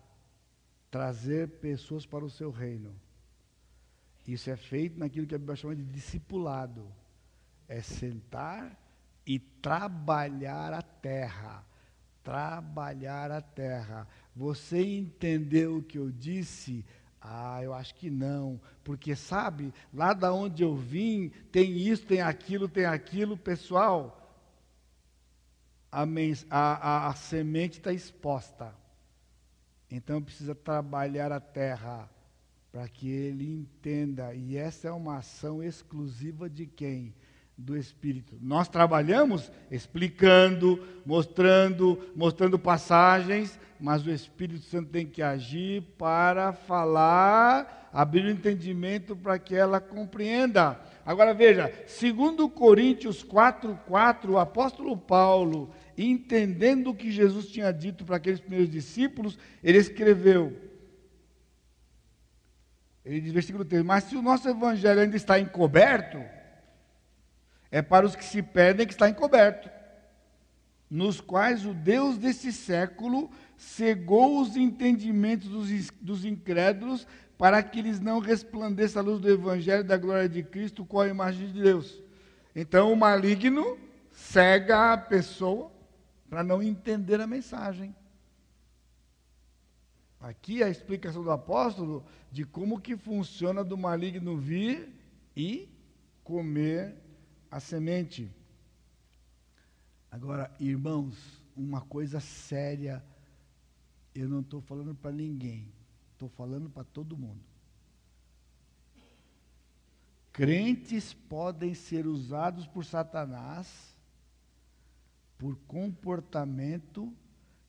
trazer 0.90 1.48
pessoas 1.60 2.06
para 2.06 2.24
o 2.24 2.30
seu 2.30 2.50
reino. 2.50 2.94
Isso 4.26 4.48
é 4.50 4.56
feito 4.56 4.98
naquilo 4.98 5.26
que 5.26 5.34
a 5.34 5.38
Bíblia 5.38 5.56
chama 5.56 5.76
de 5.76 5.84
discipulado. 5.84 6.86
É 7.68 7.80
sentar 7.80 8.81
e 9.26 9.38
trabalhar 9.38 10.72
a 10.72 10.82
terra. 10.82 11.64
Trabalhar 12.22 13.30
a 13.30 13.40
terra. 13.40 14.06
Você 14.34 14.82
entendeu 14.82 15.78
o 15.78 15.82
que 15.82 15.98
eu 15.98 16.10
disse? 16.10 16.84
Ah, 17.20 17.62
eu 17.62 17.72
acho 17.72 17.94
que 17.94 18.10
não, 18.10 18.60
porque 18.82 19.14
sabe, 19.14 19.72
lá 19.94 20.12
da 20.12 20.32
onde 20.32 20.64
eu 20.64 20.74
vim, 20.74 21.28
tem 21.52 21.76
isso, 21.76 22.04
tem 22.04 22.20
aquilo, 22.20 22.68
tem 22.68 22.84
aquilo, 22.84 23.36
pessoal. 23.36 24.18
A, 25.90 26.02
a, 26.02 26.58
a, 26.58 27.08
a 27.08 27.14
semente 27.14 27.78
está 27.78 27.92
exposta. 27.92 28.74
Então 29.88 30.22
precisa 30.22 30.54
trabalhar 30.54 31.30
a 31.30 31.38
terra 31.38 32.10
para 32.72 32.88
que 32.88 33.08
ele 33.08 33.44
entenda. 33.44 34.34
E 34.34 34.56
essa 34.56 34.88
é 34.88 34.90
uma 34.90 35.18
ação 35.18 35.62
exclusiva 35.62 36.48
de 36.48 36.66
quem? 36.66 37.14
Do 37.56 37.76
Espírito. 37.76 38.36
Nós 38.40 38.68
trabalhamos 38.68 39.50
explicando, 39.70 40.82
mostrando, 41.04 41.98
mostrando 42.16 42.58
passagens, 42.58 43.58
mas 43.78 44.06
o 44.06 44.10
Espírito 44.10 44.64
Santo 44.64 44.90
tem 44.90 45.06
que 45.06 45.22
agir 45.22 45.82
para 45.98 46.52
falar, 46.52 47.90
abrir 47.92 48.24
o 48.24 48.30
entendimento 48.30 49.14
para 49.14 49.38
que 49.38 49.54
ela 49.54 49.80
compreenda. 49.80 50.80
Agora 51.04 51.34
veja, 51.34 51.72
segundo 51.86 52.48
Coríntios 52.48 53.24
4:4, 53.24 54.30
o 54.30 54.38
apóstolo 54.38 54.96
Paulo, 54.96 55.70
entendendo 55.96 56.90
o 56.90 56.94
que 56.94 57.10
Jesus 57.10 57.46
tinha 57.46 57.72
dito 57.72 58.04
para 58.04 58.16
aqueles 58.16 58.40
primeiros 58.40 58.70
discípulos, 58.70 59.38
ele 59.62 59.78
escreveu 59.78 60.70
ele 63.04 63.20
diz, 63.20 63.32
versículo 63.32 63.64
3: 63.64 63.82
Mas 63.82 64.04
se 64.04 64.16
o 64.16 64.22
nosso 64.22 64.48
evangelho 64.48 65.00
ainda 65.00 65.16
está 65.16 65.38
encoberto, 65.38 66.18
é 67.72 67.80
para 67.80 68.04
os 68.04 68.14
que 68.14 68.24
se 68.24 68.42
perdem 68.42 68.86
que 68.86 68.92
está 68.92 69.08
encoberto, 69.08 69.70
nos 70.90 71.22
quais 71.22 71.64
o 71.64 71.72
Deus 71.72 72.18
desse 72.18 72.52
século 72.52 73.30
cegou 73.56 74.42
os 74.42 74.56
entendimentos 74.56 75.48
dos, 75.48 75.90
dos 75.98 76.24
incrédulos, 76.26 77.06
para 77.38 77.62
que 77.62 77.78
eles 77.78 77.98
não 77.98 78.20
resplandeça 78.20 79.00
a 79.00 79.02
luz 79.02 79.18
do 79.20 79.30
Evangelho 79.30 79.82
da 79.82 79.96
glória 79.96 80.28
de 80.28 80.42
Cristo 80.42 80.84
com 80.84 81.00
a 81.00 81.08
imagem 81.08 81.50
de 81.50 81.62
Deus. 81.62 82.00
Então 82.54 82.92
o 82.92 82.96
maligno 82.96 83.78
cega 84.10 84.92
a 84.92 84.98
pessoa 84.98 85.72
para 86.28 86.44
não 86.44 86.62
entender 86.62 87.20
a 87.22 87.26
mensagem. 87.26 87.96
Aqui 90.20 90.62
a 90.62 90.68
explicação 90.68 91.24
do 91.24 91.30
apóstolo 91.30 92.04
de 92.30 92.44
como 92.44 92.80
que 92.80 92.96
funciona 92.96 93.64
do 93.64 93.78
maligno 93.78 94.36
vir 94.36 94.94
e 95.34 95.68
comer 96.22 96.94
a 97.52 97.60
semente. 97.60 98.34
Agora, 100.10 100.50
irmãos, 100.58 101.42
uma 101.54 101.82
coisa 101.82 102.18
séria, 102.18 103.04
eu 104.14 104.26
não 104.26 104.40
estou 104.40 104.62
falando 104.62 104.94
para 104.94 105.12
ninguém, 105.12 105.70
estou 106.12 106.30
falando 106.30 106.70
para 106.70 106.82
todo 106.82 107.16
mundo. 107.16 107.44
Crentes 110.32 111.12
podem 111.12 111.74
ser 111.74 112.06
usados 112.06 112.66
por 112.66 112.86
Satanás 112.86 113.94
por 115.36 115.56
comportamento 115.66 117.14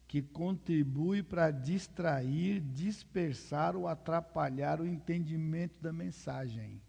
que 0.08 0.22
contribui 0.22 1.22
para 1.22 1.52
distrair, 1.52 2.62
dispersar 2.62 3.76
ou 3.76 3.88
atrapalhar 3.90 4.80
o 4.80 4.88
entendimento 4.88 5.82
da 5.82 5.92
mensagem 5.92 6.82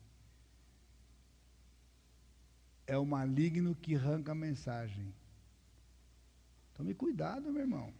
é 2.86 2.96
o 2.96 3.06
maligno 3.06 3.74
que 3.74 3.94
arranca 3.94 4.32
a 4.32 4.34
mensagem. 4.34 5.12
Tome 6.74 6.94
cuidado, 6.94 7.52
meu 7.52 7.62
irmão. 7.62 7.92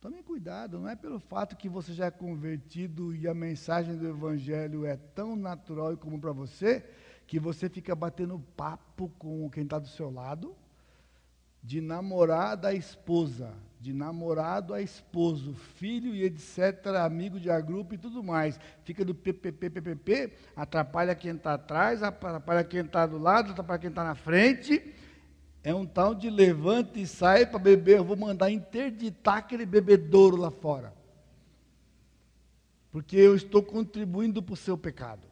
Tome 0.00 0.22
cuidado, 0.22 0.78
não 0.78 0.88
é 0.88 0.94
pelo 0.94 1.18
fato 1.18 1.56
que 1.56 1.68
você 1.68 1.92
já 1.92 2.06
é 2.06 2.10
convertido 2.10 3.14
e 3.14 3.26
a 3.26 3.34
mensagem 3.34 3.96
do 3.96 4.06
Evangelho 4.06 4.84
é 4.84 4.96
tão 4.96 5.34
natural 5.34 5.92
e 5.92 5.96
comum 5.96 6.20
para 6.20 6.32
você, 6.32 6.84
que 7.26 7.40
você 7.40 7.68
fica 7.68 7.94
batendo 7.94 8.38
papo 8.56 9.08
com 9.18 9.50
quem 9.50 9.64
está 9.64 9.78
do 9.78 9.88
seu 9.88 10.10
lado, 10.10 10.54
de 11.62 11.80
namorada 11.80 12.68
a 12.68 12.74
esposa, 12.74 13.52
de 13.86 13.92
namorado 13.92 14.74
a 14.74 14.82
esposo, 14.82 15.54
filho 15.54 16.12
e 16.12 16.24
etc., 16.24 16.86
amigo 17.04 17.38
de 17.38 17.48
agrupo 17.48 17.94
e 17.94 17.98
tudo 17.98 18.20
mais. 18.20 18.58
Fica 18.82 19.04
do 19.04 19.14
PPP, 19.14 19.70
PPP, 19.70 20.32
atrapalha 20.56 21.14
quem 21.14 21.36
está 21.36 21.54
atrás, 21.54 22.02
atrapalha 22.02 22.64
quem 22.64 22.80
está 22.80 23.06
do 23.06 23.16
lado, 23.16 23.52
atrapalha 23.52 23.78
quem 23.78 23.90
está 23.90 24.02
na 24.02 24.16
frente. 24.16 24.92
É 25.62 25.72
um 25.72 25.86
tal 25.86 26.16
de 26.16 26.28
levante 26.28 27.00
e 27.00 27.06
sai 27.06 27.46
para 27.46 27.60
beber. 27.60 27.98
Eu 27.98 28.04
vou 28.04 28.16
mandar 28.16 28.50
interditar 28.50 29.36
aquele 29.36 29.64
bebedouro 29.64 30.36
lá 30.36 30.50
fora. 30.50 30.92
Porque 32.90 33.16
eu 33.16 33.36
estou 33.36 33.62
contribuindo 33.62 34.42
para 34.42 34.54
o 34.54 34.56
seu 34.56 34.76
pecado. 34.76 35.28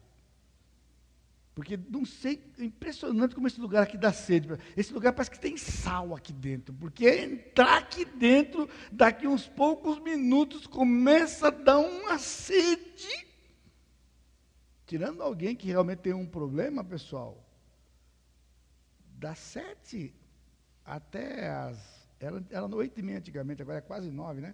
Porque 1.55 1.79
não 1.89 2.03
sei, 2.03 2.43
é 2.59 2.65
impressionante 2.65 3.33
como 3.33 3.47
esse 3.47 3.61
lugar 3.61 3.83
aqui 3.83 3.97
dá 3.97 4.11
sede. 4.11 4.49
Esse 4.75 4.93
lugar 4.93 5.13
parece 5.13 5.31
que 5.31 5.39
tem 5.39 5.55
sal 5.55 6.13
aqui 6.13 6.33
dentro. 6.33 6.75
Porque 6.75 7.07
entrar 7.07 7.77
aqui 7.77 8.03
dentro, 8.03 8.69
daqui 8.91 9.25
uns 9.25 9.47
poucos 9.47 9.97
minutos, 9.99 10.67
começa 10.67 11.47
a 11.47 11.51
dar 11.51 11.79
uma 11.79 12.19
sede. 12.19 13.25
Tirando 14.85 15.23
alguém 15.23 15.55
que 15.55 15.67
realmente 15.67 15.99
tem 15.99 16.13
um 16.13 16.27
problema, 16.27 16.83
pessoal, 16.83 17.41
das 19.13 19.39
sete 19.39 20.13
até 20.83 21.49
as. 21.49 22.05
Era, 22.19 22.45
era 22.49 22.65
oito 22.65 22.99
e 22.99 23.03
meia 23.03 23.19
antigamente, 23.19 23.61
agora 23.61 23.77
é 23.77 23.81
quase 23.81 24.11
nove, 24.11 24.41
né? 24.41 24.53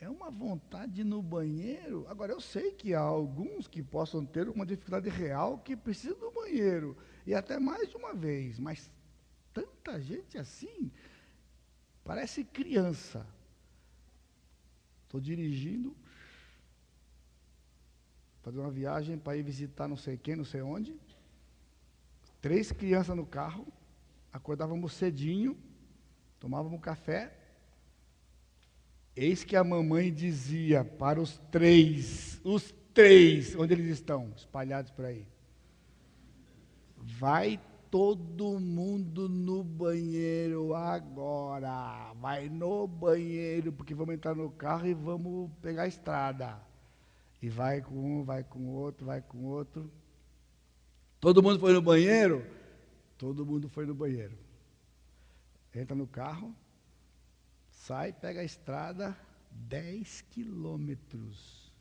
É 0.00 0.08
uma 0.08 0.30
vontade 0.30 1.02
no 1.02 1.20
banheiro. 1.20 2.06
Agora, 2.08 2.32
eu 2.32 2.40
sei 2.40 2.72
que 2.72 2.94
há 2.94 3.00
alguns 3.00 3.66
que 3.66 3.82
possam 3.82 4.24
ter 4.24 4.48
uma 4.48 4.64
dificuldade 4.64 5.08
real 5.08 5.58
que 5.58 5.76
precisam 5.76 6.18
do 6.18 6.30
banheiro, 6.30 6.96
e 7.26 7.34
até 7.34 7.58
mais 7.58 7.88
de 7.88 7.96
uma 7.96 8.14
vez, 8.14 8.58
mas 8.58 8.90
tanta 9.52 10.00
gente 10.00 10.38
assim, 10.38 10.90
parece 12.04 12.44
criança. 12.44 13.26
Estou 15.04 15.20
dirigindo, 15.20 15.96
fazer 18.42 18.60
uma 18.60 18.70
viagem 18.70 19.18
para 19.18 19.36
ir 19.36 19.42
visitar 19.42 19.88
não 19.88 19.96
sei 19.96 20.16
quem, 20.16 20.36
não 20.36 20.44
sei 20.44 20.62
onde. 20.62 20.94
Três 22.40 22.70
crianças 22.70 23.16
no 23.16 23.26
carro, 23.26 23.66
acordávamos 24.32 24.92
cedinho, 24.92 25.58
tomávamos 26.38 26.80
café, 26.80 27.37
Eis 29.20 29.42
que 29.42 29.56
a 29.56 29.64
mamãe 29.64 30.12
dizia 30.12 30.84
para 30.84 31.20
os 31.20 31.38
três, 31.50 32.40
os 32.44 32.72
três, 32.94 33.56
onde 33.56 33.74
eles 33.74 33.88
estão, 33.88 34.32
espalhados 34.36 34.92
por 34.92 35.06
aí. 35.06 35.26
Vai 36.96 37.60
todo 37.90 38.60
mundo 38.60 39.28
no 39.28 39.64
banheiro 39.64 40.72
agora. 40.72 42.12
Vai 42.20 42.48
no 42.48 42.86
banheiro, 42.86 43.72
porque 43.72 43.92
vamos 43.92 44.14
entrar 44.14 44.36
no 44.36 44.52
carro 44.52 44.86
e 44.86 44.94
vamos 44.94 45.50
pegar 45.60 45.82
a 45.82 45.88
estrada. 45.88 46.60
E 47.42 47.48
vai 47.48 47.80
com 47.80 48.20
um, 48.20 48.22
vai 48.22 48.44
com 48.44 48.68
outro, 48.68 49.04
vai 49.04 49.20
com 49.20 49.46
outro. 49.46 49.90
Todo 51.18 51.42
mundo 51.42 51.58
foi 51.58 51.72
no 51.72 51.82
banheiro? 51.82 52.46
Todo 53.16 53.44
mundo 53.44 53.68
foi 53.68 53.84
no 53.84 53.96
banheiro. 53.96 54.38
Entra 55.74 55.96
no 55.96 56.06
carro, 56.06 56.54
Sai, 57.88 58.12
pega 58.12 58.42
a 58.42 58.44
estrada, 58.44 59.16
10 59.50 60.20
quilômetros. 60.30 61.72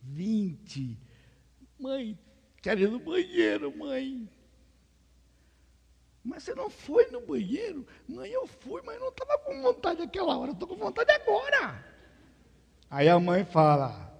20. 0.00 0.98
Mãe, 1.78 2.18
quero 2.62 2.80
ir 2.80 2.90
no 2.90 2.98
banheiro, 2.98 3.76
mãe. 3.76 4.26
Mas 6.24 6.44
você 6.44 6.54
não 6.54 6.70
foi 6.70 7.10
no 7.10 7.20
banheiro? 7.20 7.86
Mãe, 8.08 8.30
eu 8.30 8.46
fui, 8.46 8.80
mas 8.86 8.98
não 8.98 9.10
estava 9.10 9.36
com 9.40 9.60
vontade 9.60 10.00
naquela 10.00 10.34
hora, 10.34 10.52
estou 10.52 10.66
com 10.66 10.76
vontade 10.76 11.10
agora. 11.10 11.84
Aí 12.88 13.06
a 13.06 13.20
mãe 13.20 13.44
fala: 13.44 14.18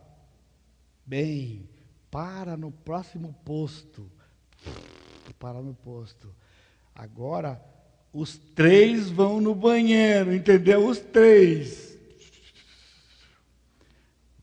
Bem, 1.07 1.66
para 2.11 2.55
no 2.55 2.70
próximo 2.70 3.33
posto. 3.47 4.12
Para 5.39 5.62
no 5.62 5.75
posto. 5.75 6.37
Agora 6.95 7.74
os 8.15 8.39
três 8.55 9.11
vão 9.11 9.41
no 9.41 9.53
banheiro, 9.57 10.33
entendeu? 10.33 10.87
Os 10.87 11.01
três. 11.01 11.99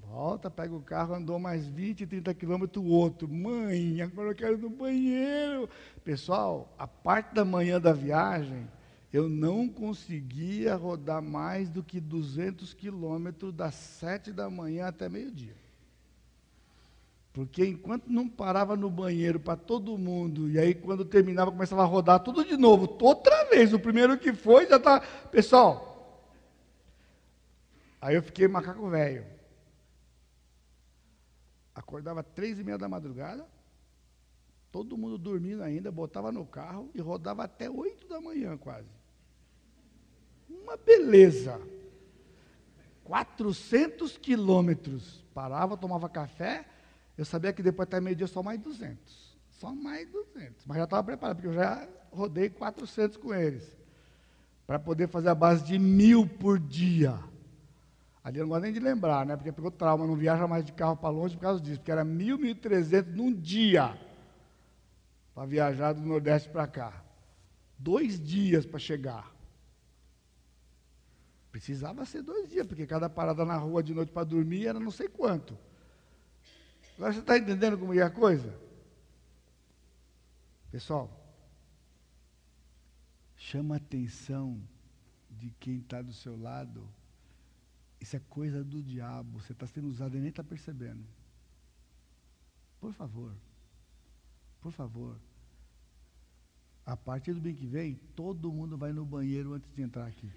Volta, 0.02 0.52
pega 0.52 0.76
o 0.76 0.82
carro, 0.82 1.16
andou 1.16 1.40
mais 1.40 1.66
20, 1.66 2.06
30 2.06 2.34
quilômetros, 2.34 2.84
o 2.84 2.90
outro. 2.90 3.30
Mãe, 3.30 4.02
agora 4.02 4.30
eu 4.30 4.36
quero 4.36 4.56
ir 4.56 4.62
no 4.62 4.70
banheiro. 4.70 5.70
Pessoal, 6.04 6.76
a 6.78 6.86
parte 6.86 7.34
da 7.34 7.46
manhã 7.46 7.80
da 7.80 7.94
viagem 7.94 8.68
eu 9.14 9.30
não 9.30 9.70
conseguia 9.70 10.76
rodar 10.76 11.22
mais 11.22 11.70
do 11.70 11.82
que 11.82 12.02
200 12.02 12.74
quilômetros 12.74 13.54
das 13.54 13.74
sete 13.76 14.34
da 14.34 14.50
manhã 14.50 14.88
até 14.88 15.08
meio-dia. 15.08 15.56
Porque 17.34 17.66
enquanto 17.66 18.08
não 18.08 18.28
parava 18.28 18.76
no 18.76 18.90
banheiro 18.90 19.40
para 19.40 19.56
todo 19.56 19.98
mundo, 19.98 20.50
e 20.50 20.60
aí 20.60 20.74
quando 20.74 21.06
terminava 21.06 21.52
começava 21.52 21.82
a 21.82 21.86
rodar 21.86 22.20
tudo 22.20 22.44
de 22.44 22.58
novo, 22.58 22.98
outra 23.02 23.41
vez, 23.52 23.74
o 23.74 23.80
primeiro 23.80 24.18
que 24.18 24.34
foi 24.34 24.66
já 24.66 24.78
está. 24.78 25.02
Pessoal, 25.30 26.26
aí 28.02 28.16
eu 28.16 28.24
fiquei 28.24 28.47
macaco 28.47 28.89
velho. 28.89 29.26
Acordava 31.76 32.24
três 32.24 32.60
e 32.60 32.64
meia 32.64 32.78
da 32.78 32.89
madrugada, 32.89 33.45
todo 34.72 34.97
mundo 34.97 35.18
dormindo 35.18 35.62
ainda, 35.62 35.91
botava 35.91 36.32
no 36.32 36.45
carro 36.45 36.89
e 36.95 37.02
rodava 37.02 37.43
até 37.43 37.70
oito 37.70 38.08
da 38.08 38.20
manhã 38.20 38.58
quase. 38.58 38.89
Uma 40.49 40.78
beleza. 40.78 41.62
400 43.04 44.18
quilômetros. 44.18 45.24
Parava, 45.34 45.78
tomava 45.78 46.10
café, 46.10 46.66
eu 47.18 47.26
sabia 47.26 47.54
que 47.54 47.64
depois 47.64 47.88
até 47.88 47.99
meio-dia 48.02 48.28
só 48.28 48.43
mais 48.43 48.60
200. 48.60 49.38
Só 49.49 49.74
mais 49.74 50.10
200. 50.10 50.66
Mas 50.66 50.78
já 50.78 50.84
estava 50.84 51.04
preparado, 51.04 51.38
porque 51.38 51.47
eu 51.47 51.54
já 51.54 51.88
rodei 52.12 52.49
400 52.49 53.18
com 53.18 53.34
eles. 53.34 53.76
Para 54.68 54.78
poder 54.80 55.07
fazer 55.07 55.30
a 55.30 55.36
base 55.36 55.64
de 55.64 55.80
mil 55.80 56.28
por 56.28 56.59
dia. 56.59 57.20
Ali 58.24 58.38
eu 58.38 58.43
não 58.43 58.49
gosto 58.49 58.64
nem 58.64 58.74
de 58.74 58.80
lembrar, 58.80 59.26
né? 59.26 59.36
Porque 59.36 59.51
pegou 59.51 59.72
trauma, 59.72 60.05
não 60.05 60.16
viaja 60.16 60.47
mais 60.47 60.64
de 60.64 60.72
carro 60.72 60.95
para 60.95 61.09
longe 61.09 61.36
por 61.36 61.41
causa 61.41 61.59
disso. 61.59 61.80
Porque 61.80 61.91
era 61.91 62.03
mil, 62.03 62.38
mil 62.38 62.55
trezentos 62.55 63.14
num 63.16 63.34
dia. 63.34 63.97
Para 65.34 65.45
viajar 65.45 65.93
do 65.93 66.01
Nordeste 66.01 66.49
para 66.49 66.68
cá. 66.68 67.03
Dois 67.78 68.20
dias 68.20 68.66
para 68.66 68.80
chegar. 68.80 69.32
Precisava 71.51 72.05
ser 72.05 72.22
dois 72.22 72.47
dias, 72.47 72.66
porque 72.66 72.86
cada 72.88 73.09
parada 73.09 73.43
na 73.43 73.57
rua 73.57 73.84
de 73.84 73.93
noite 73.93 74.12
para 74.12 74.24
dormir 74.24 74.68
era 74.68 74.80
não 74.80 74.91
sei 74.91 75.09
quanto. 75.09 75.57
Agora 76.95 77.12
você 77.12 77.20
está 77.20 77.38
entendendo 77.38 77.78
como 77.78 77.93
é 77.93 78.01
a 78.01 78.09
coisa? 78.09 78.53
Pessoal, 80.72 81.09
chama 83.42 83.76
a 83.76 83.78
atenção 83.78 84.62
de 85.32 85.50
quem 85.60 85.80
está 85.80 86.00
do 86.02 86.14
seu 86.14 86.39
lado. 86.39 86.88
Isso 88.00 88.16
é 88.16 88.22
coisa 88.30 88.64
do 88.64 88.82
diabo. 88.84 89.39
Você 89.39 89.52
está 89.52 89.66
sendo 89.66 89.88
usado 89.88 90.16
e 90.16 90.20
nem 90.20 90.30
está 90.30 90.44
percebendo. 90.44 91.04
Por 92.80 92.94
favor. 92.94 93.34
Por 94.62 94.72
favor. 94.72 95.18
A 96.86 96.96
partir 96.96 97.34
do 97.34 97.42
bem 97.42 97.56
que 97.56 97.66
vem, 97.66 97.96
todo 98.16 98.52
mundo 98.52 98.78
vai 98.78 98.94
no 98.94 99.04
banheiro 99.04 99.54
antes 99.54 99.72
de 99.74 99.82
entrar 99.82 100.06
aqui. 100.06 100.30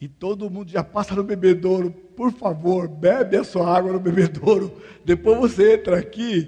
E 0.00 0.08
todo 0.08 0.50
mundo 0.50 0.70
já 0.70 0.82
passa 0.82 1.14
no 1.14 1.22
bebedouro, 1.22 1.90
por 1.90 2.32
favor, 2.32 2.88
bebe 2.88 3.36
a 3.36 3.44
sua 3.44 3.76
água 3.76 3.92
no 3.92 4.00
bebedouro. 4.00 4.80
Depois 5.04 5.38
você 5.38 5.74
entra 5.74 5.98
aqui, 5.98 6.46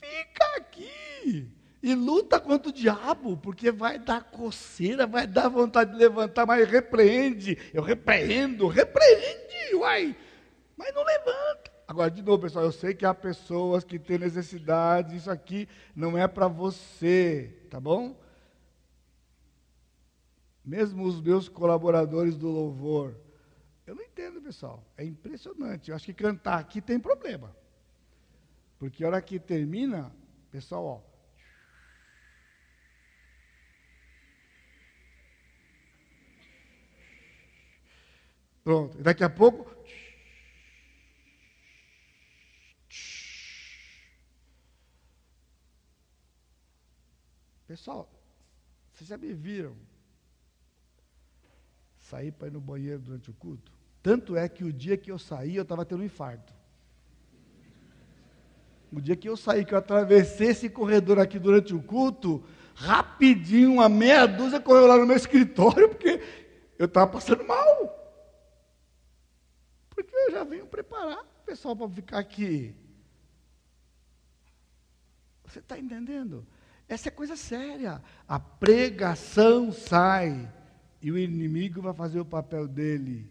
fica 0.00 0.44
aqui 0.56 1.57
e 1.82 1.94
luta 1.94 2.40
contra 2.40 2.70
o 2.70 2.72
diabo, 2.72 3.36
porque 3.36 3.70
vai 3.70 3.98
dar 3.98 4.24
coceira, 4.24 5.06
vai 5.06 5.26
dar 5.26 5.48
vontade 5.48 5.92
de 5.92 5.98
levantar, 5.98 6.46
mas 6.46 6.68
repreende. 6.68 7.56
Eu 7.72 7.82
repreendo, 7.82 8.66
repreende, 8.66 9.74
uai, 9.74 10.16
mas 10.76 10.94
não 10.94 11.04
levanta. 11.04 11.70
Agora, 11.86 12.10
de 12.10 12.22
novo, 12.22 12.42
pessoal, 12.42 12.64
eu 12.64 12.72
sei 12.72 12.94
que 12.94 13.06
há 13.06 13.14
pessoas 13.14 13.84
que 13.84 13.98
têm 13.98 14.18
necessidade, 14.18 15.16
isso 15.16 15.30
aqui 15.30 15.68
não 15.94 16.18
é 16.18 16.26
para 16.26 16.48
você, 16.48 17.66
tá 17.70 17.80
bom? 17.80 18.14
mesmo 20.68 21.04
os 21.04 21.18
meus 21.18 21.48
colaboradores 21.48 22.36
do 22.36 22.50
louvor. 22.50 23.16
Eu 23.86 23.94
não 23.94 24.02
entendo, 24.02 24.42
pessoal. 24.42 24.84
É 24.98 25.04
impressionante. 25.04 25.88
Eu 25.88 25.96
acho 25.96 26.04
que 26.04 26.12
cantar 26.12 26.58
aqui 26.58 26.82
tem 26.82 27.00
problema. 27.00 27.56
Porque 28.78 29.02
a 29.02 29.06
hora 29.06 29.22
que 29.22 29.40
termina, 29.40 30.12
pessoal, 30.50 30.84
ó. 30.84 31.00
Pronto. 38.68 38.98
Daqui 38.98 39.24
a 39.24 39.30
pouco. 39.30 39.74
Pessoal, 47.66 48.06
vocês 48.92 49.08
já 49.08 49.16
me 49.16 49.32
viram 49.32 49.74
sair 51.98 52.30
para 52.30 52.48
ir 52.48 52.50
no 52.50 52.60
banheiro 52.60 52.98
durante 52.98 53.30
o 53.30 53.32
culto. 53.32 53.72
Tanto 54.02 54.36
é 54.36 54.46
que 54.50 54.62
o 54.64 54.70
dia 54.70 54.98
que 54.98 55.10
eu 55.10 55.18
saí, 55.18 55.56
eu 55.56 55.62
estava 55.62 55.86
tendo 55.86 56.02
um 56.02 56.04
infarto. 56.04 56.52
O 58.92 59.00
dia 59.00 59.16
que 59.16 59.30
eu 59.30 59.36
saí, 59.38 59.64
que 59.64 59.72
eu 59.72 59.78
atravessei 59.78 60.48
esse 60.48 60.68
corredor 60.68 61.18
aqui 61.18 61.38
durante 61.38 61.74
o 61.74 61.82
culto, 61.82 62.44
rapidinho, 62.74 63.72
uma 63.72 63.88
meia 63.88 64.26
dúzia 64.26 64.60
correu 64.60 64.86
lá 64.86 64.98
no 64.98 65.06
meu 65.06 65.16
escritório, 65.24 65.88
porque 65.88 66.20
eu 66.78 66.84
estava 66.84 67.10
passando 67.10 67.42
mal. 67.46 67.97
Já 70.38 70.44
venho 70.44 70.66
preparar 70.66 71.18
o 71.18 71.44
pessoal 71.44 71.74
para 71.74 71.88
ficar 71.88 72.18
aqui. 72.20 72.72
Você 75.44 75.58
está 75.58 75.76
entendendo? 75.76 76.46
Essa 76.88 77.08
é 77.08 77.10
coisa 77.10 77.34
séria. 77.34 78.00
A 78.28 78.38
pregação 78.38 79.72
sai 79.72 80.48
e 81.02 81.10
o 81.10 81.18
inimigo 81.18 81.82
vai 81.82 81.92
fazer 81.92 82.20
o 82.20 82.24
papel 82.24 82.68
dele. 82.68 83.28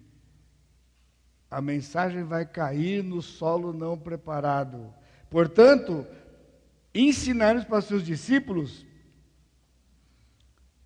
A 1.49 1.61
mensagem 1.61 2.25
vai 2.25 2.45
cair 2.45 3.01
no 3.01 3.21
solo 3.21 3.71
não 3.71 3.97
preparado. 3.97 4.93
Portanto, 5.29 6.05
ensinar 6.93 7.65
para 7.67 7.79
os 7.79 7.85
seus 7.85 8.03
discípulos. 8.03 8.85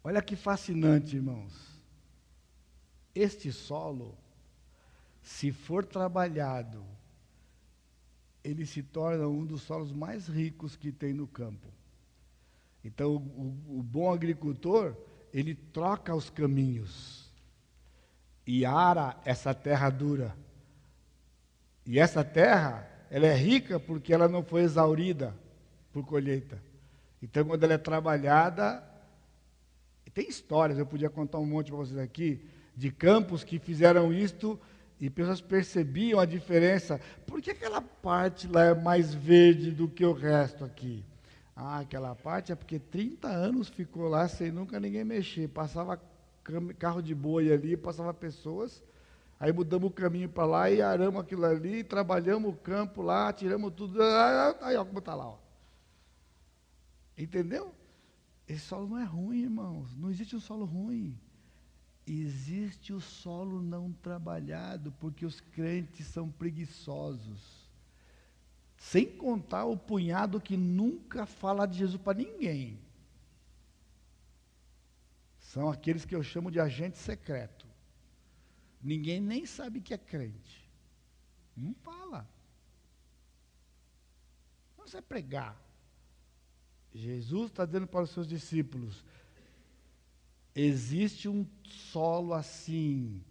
Olha 0.03 0.21
que 0.21 0.35
fascinante, 0.35 1.15
irmãos. 1.15 1.81
Este 3.15 3.51
solo, 3.51 4.15
se 5.21 5.51
for 5.51 5.85
trabalhado, 5.85 6.83
ele 8.43 8.65
se 8.65 8.81
torna 8.81 9.27
um 9.27 9.45
dos 9.45 9.61
solos 9.61 9.91
mais 9.91 10.27
ricos 10.27 10.75
que 10.75 10.91
tem 10.91 11.13
no 11.13 11.27
campo. 11.27 11.67
Então, 12.83 13.15
o, 13.15 13.79
o 13.79 13.83
bom 13.83 14.11
agricultor, 14.11 14.95
ele 15.31 15.53
troca 15.53 16.15
os 16.15 16.29
caminhos 16.29 17.31
e 18.45 18.65
ara 18.65 19.19
essa 19.23 19.53
terra 19.53 19.89
dura. 19.89 20.35
E 21.85 21.99
essa 21.99 22.23
terra, 22.23 22.87
ela 23.09 23.27
é 23.27 23.35
rica 23.35 23.79
porque 23.79 24.13
ela 24.13 24.27
não 24.27 24.43
foi 24.43 24.63
exaurida 24.63 25.35
por 25.93 26.05
colheita. 26.05 26.61
Então, 27.21 27.45
quando 27.45 27.63
ela 27.63 27.73
é 27.73 27.77
trabalhada, 27.77 28.83
tem 30.13 30.27
histórias, 30.27 30.79
eu 30.79 30.85
podia 30.85 31.09
contar 31.09 31.37
um 31.37 31.45
monte 31.45 31.67
para 31.67 31.77
vocês 31.77 31.99
aqui, 31.99 32.43
de 32.75 32.91
campos 32.91 33.43
que 33.43 33.59
fizeram 33.59 34.11
isto 34.11 34.59
e 35.01 35.09
pessoas 35.09 35.41
percebiam 35.41 36.19
a 36.19 36.25
diferença. 36.25 37.01
Por 37.25 37.41
que 37.41 37.49
aquela 37.49 37.81
parte 37.81 38.47
lá 38.47 38.65
é 38.65 38.75
mais 38.75 39.11
verde 39.11 39.71
do 39.71 39.87
que 39.89 40.05
o 40.05 40.13
resto 40.13 40.63
aqui? 40.63 41.03
Ah, 41.55 41.79
aquela 41.79 42.13
parte 42.13 42.51
é 42.51 42.55
porque 42.55 42.77
30 42.77 43.27
anos 43.27 43.67
ficou 43.67 44.07
lá 44.07 44.27
sem 44.27 44.51
nunca 44.51 44.79
ninguém 44.79 45.03
mexer. 45.03 45.47
Passava 45.47 45.99
carro 46.77 47.01
de 47.01 47.15
boi 47.15 47.51
ali, 47.51 47.75
passava 47.75 48.13
pessoas. 48.13 48.83
Aí 49.39 49.51
mudamos 49.51 49.89
o 49.89 49.93
caminho 49.93 50.29
para 50.29 50.45
lá 50.45 50.69
e 50.69 50.83
aramos 50.83 51.19
aquilo 51.19 51.45
ali, 51.45 51.83
trabalhamos 51.83 52.53
o 52.53 52.55
campo 52.55 53.01
lá, 53.01 53.33
tiramos 53.33 53.73
tudo. 53.73 53.99
Aí, 54.61 54.77
ó, 54.77 54.85
como 54.85 54.99
está 54.99 55.15
lá. 55.15 55.29
Ó. 55.29 55.37
Entendeu? 57.17 57.73
Esse 58.47 58.59
solo 58.59 58.87
não 58.87 58.99
é 58.99 59.03
ruim, 59.03 59.41
irmãos. 59.41 59.97
Não 59.97 60.11
existe 60.11 60.35
um 60.35 60.39
solo 60.39 60.63
ruim. 60.63 61.19
Existe 62.05 62.93
o 62.93 62.99
solo 62.99 63.61
não 63.61 63.91
trabalhado, 63.91 64.91
porque 64.93 65.25
os 65.25 65.39
crentes 65.39 66.07
são 66.07 66.29
preguiçosos. 66.29 67.69
Sem 68.75 69.05
contar 69.05 69.65
o 69.65 69.77
punhado 69.77 70.41
que 70.41 70.57
nunca 70.57 71.25
fala 71.25 71.67
de 71.67 71.77
Jesus 71.77 72.01
para 72.01 72.17
ninguém. 72.17 72.79
São 75.39 75.69
aqueles 75.69 76.05
que 76.05 76.15
eu 76.15 76.23
chamo 76.23 76.49
de 76.49 76.59
agente 76.59 76.97
secreto. 76.97 77.67
Ninguém 78.81 79.19
nem 79.19 79.45
sabe 79.45 79.81
que 79.81 79.93
é 79.93 79.97
crente. 79.97 80.67
Não 81.55 81.73
fala. 81.75 82.27
Não 84.75 84.83
precisa 84.83 85.01
pregar. 85.01 85.61
Jesus 86.93 87.51
está 87.51 87.65
dizendo 87.65 87.87
para 87.87 88.03
os 88.03 88.09
seus 88.09 88.27
discípulos: 88.27 89.03
existe 90.55 91.27
um 91.27 91.45
solo 91.63 92.33
assim, 92.33 93.23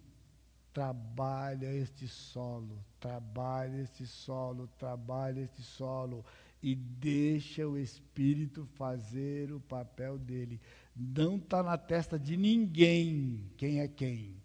trabalha 0.73 1.73
este 1.73 2.07
solo, 2.07 2.83
trabalha 2.99 3.81
este 3.81 4.05
solo, 4.05 4.67
trabalha 4.77 5.41
este 5.41 5.61
solo. 5.61 6.25
e 6.63 6.75
deixa 6.75 7.67
o 7.67 7.77
Espírito 7.77 8.65
fazer 8.75 9.51
o 9.51 9.59
papel 9.59 10.19
dele. 10.19 10.61
Não 10.95 11.37
está 11.37 11.63
na 11.63 11.77
testa 11.77 12.19
de 12.19 12.37
ninguém 12.37 13.51
quem 13.57 13.79
é 13.81 13.87
quem. 13.87 14.39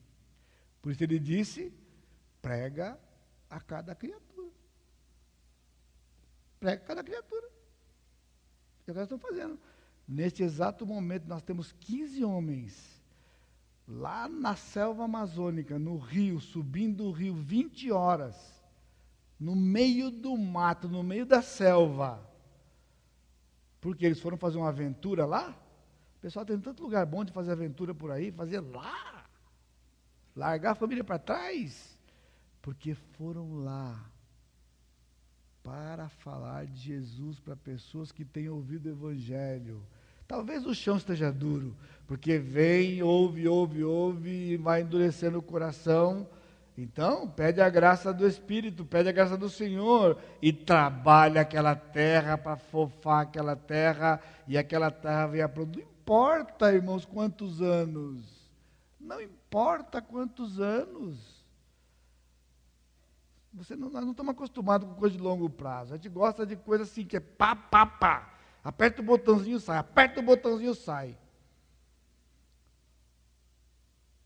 Por 0.80 0.92
isso 0.92 1.04
ele 1.04 1.18
disse: 1.18 1.72
prega 2.40 2.98
a 3.50 3.60
cada 3.60 3.94
criatura. 3.94 4.50
Prega 6.58 6.82
a 6.82 6.86
cada 6.86 7.04
criatura. 7.04 7.48
O 7.48 8.84
que 8.84 8.90
estamos 8.92 9.20
fazendo? 9.20 9.58
Neste 10.06 10.42
exato 10.42 10.86
momento, 10.86 11.26
nós 11.26 11.42
temos 11.42 11.72
15 11.72 12.24
homens 12.24 13.02
lá 13.86 14.28
na 14.28 14.54
selva 14.54 15.04
amazônica, 15.04 15.78
no 15.78 15.96
rio, 15.96 16.40
subindo 16.40 17.04
o 17.04 17.12
rio 17.12 17.34
20 17.34 17.90
horas 17.90 18.56
no 19.38 19.54
meio 19.54 20.10
do 20.10 20.36
mato, 20.36 20.88
no 20.88 21.02
meio 21.02 21.26
da 21.26 21.42
selva. 21.42 22.26
Porque 23.80 24.04
eles 24.04 24.20
foram 24.20 24.36
fazer 24.36 24.58
uma 24.58 24.68
aventura 24.68 25.26
lá. 25.26 25.50
O 26.16 26.20
pessoal 26.20 26.44
tem 26.44 26.58
tanto 26.58 26.82
lugar 26.82 27.04
bom 27.06 27.24
de 27.24 27.32
fazer 27.32 27.52
aventura 27.52 27.94
por 27.94 28.10
aí, 28.10 28.32
fazer 28.32 28.60
lá. 28.60 29.28
Largar 30.34 30.72
a 30.72 30.74
família 30.74 31.04
para 31.04 31.18
trás. 31.18 31.98
Porque 32.62 32.94
foram 32.94 33.58
lá 33.58 34.10
para 35.62 36.08
falar 36.08 36.66
de 36.66 36.76
Jesus 36.76 37.38
para 37.38 37.56
pessoas 37.56 38.10
que 38.10 38.24
têm 38.24 38.48
ouvido 38.48 38.86
o 38.86 38.92
Evangelho. 38.92 39.86
Talvez 40.26 40.66
o 40.66 40.74
chão 40.74 40.96
esteja 40.96 41.30
duro, 41.30 41.76
porque 42.06 42.38
vem, 42.38 43.02
ouve, 43.02 43.46
ouve, 43.46 43.84
ouve 43.84 44.30
e 44.30 44.56
vai 44.56 44.82
endurecendo 44.82 45.38
o 45.38 45.42
coração 45.42 46.26
então, 46.76 47.26
pede 47.26 47.60
a 47.62 47.70
graça 47.70 48.12
do 48.12 48.26
Espírito, 48.26 48.84
pede 48.84 49.08
a 49.08 49.12
graça 49.12 49.36
do 49.36 49.48
Senhor 49.48 50.18
e 50.42 50.52
trabalha 50.52 51.40
aquela 51.40 51.74
terra 51.74 52.36
para 52.36 52.56
fofar 52.56 53.22
aquela 53.22 53.56
terra 53.56 54.20
e 54.46 54.58
aquela 54.58 54.90
terra 54.90 55.26
venha 55.26 55.48
produzir. 55.48 55.84
Não 55.84 55.88
importa, 55.88 56.72
irmãos, 56.72 57.06
quantos 57.06 57.62
anos. 57.62 58.22
Não 59.00 59.22
importa 59.22 60.02
quantos 60.02 60.60
anos. 60.60 61.46
Você 63.54 63.74
não, 63.74 63.88
nós 63.88 64.04
não 64.04 64.10
estamos 64.10 64.32
acostumados 64.32 64.86
com 64.86 64.96
coisa 64.96 65.16
de 65.16 65.22
longo 65.22 65.48
prazo. 65.48 65.94
A 65.94 65.96
gente 65.96 66.10
gosta 66.10 66.44
de 66.44 66.56
coisa 66.56 66.84
assim, 66.84 67.06
que 67.06 67.16
é 67.16 67.20
pá, 67.20 67.56
pá, 67.56 67.86
pá. 67.86 68.35
Aperta 68.66 69.00
o 69.00 69.04
botãozinho, 69.04 69.60
sai. 69.60 69.78
Aperta 69.78 70.18
o 70.18 70.22
botãozinho, 70.24 70.74
sai. 70.74 71.16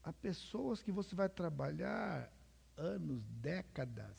Há 0.02 0.14
pessoas 0.14 0.82
que 0.82 0.90
você 0.90 1.14
vai 1.14 1.28
trabalhar 1.28 2.32
anos, 2.74 3.22
décadas. 3.32 4.16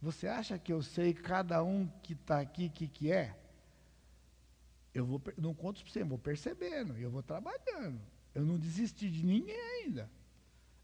Você 0.00 0.26
acha 0.26 0.58
que 0.58 0.72
eu 0.72 0.80
sei 0.80 1.12
cada 1.12 1.62
um 1.62 1.86
que 2.02 2.14
está 2.14 2.40
aqui 2.40 2.68
o 2.68 2.70
que, 2.70 2.88
que 2.88 3.12
é? 3.12 3.38
Eu 4.94 5.04
vou, 5.04 5.20
não 5.36 5.52
conto 5.52 5.82
para 5.82 5.92
você, 5.92 6.00
eu 6.00 6.06
vou 6.06 6.18
percebendo, 6.18 6.96
eu 6.96 7.10
vou 7.10 7.22
trabalhando. 7.22 8.00
Eu 8.34 8.42
não 8.42 8.56
desisti 8.56 9.10
de 9.10 9.22
ninguém 9.22 9.60
ainda. 9.60 10.10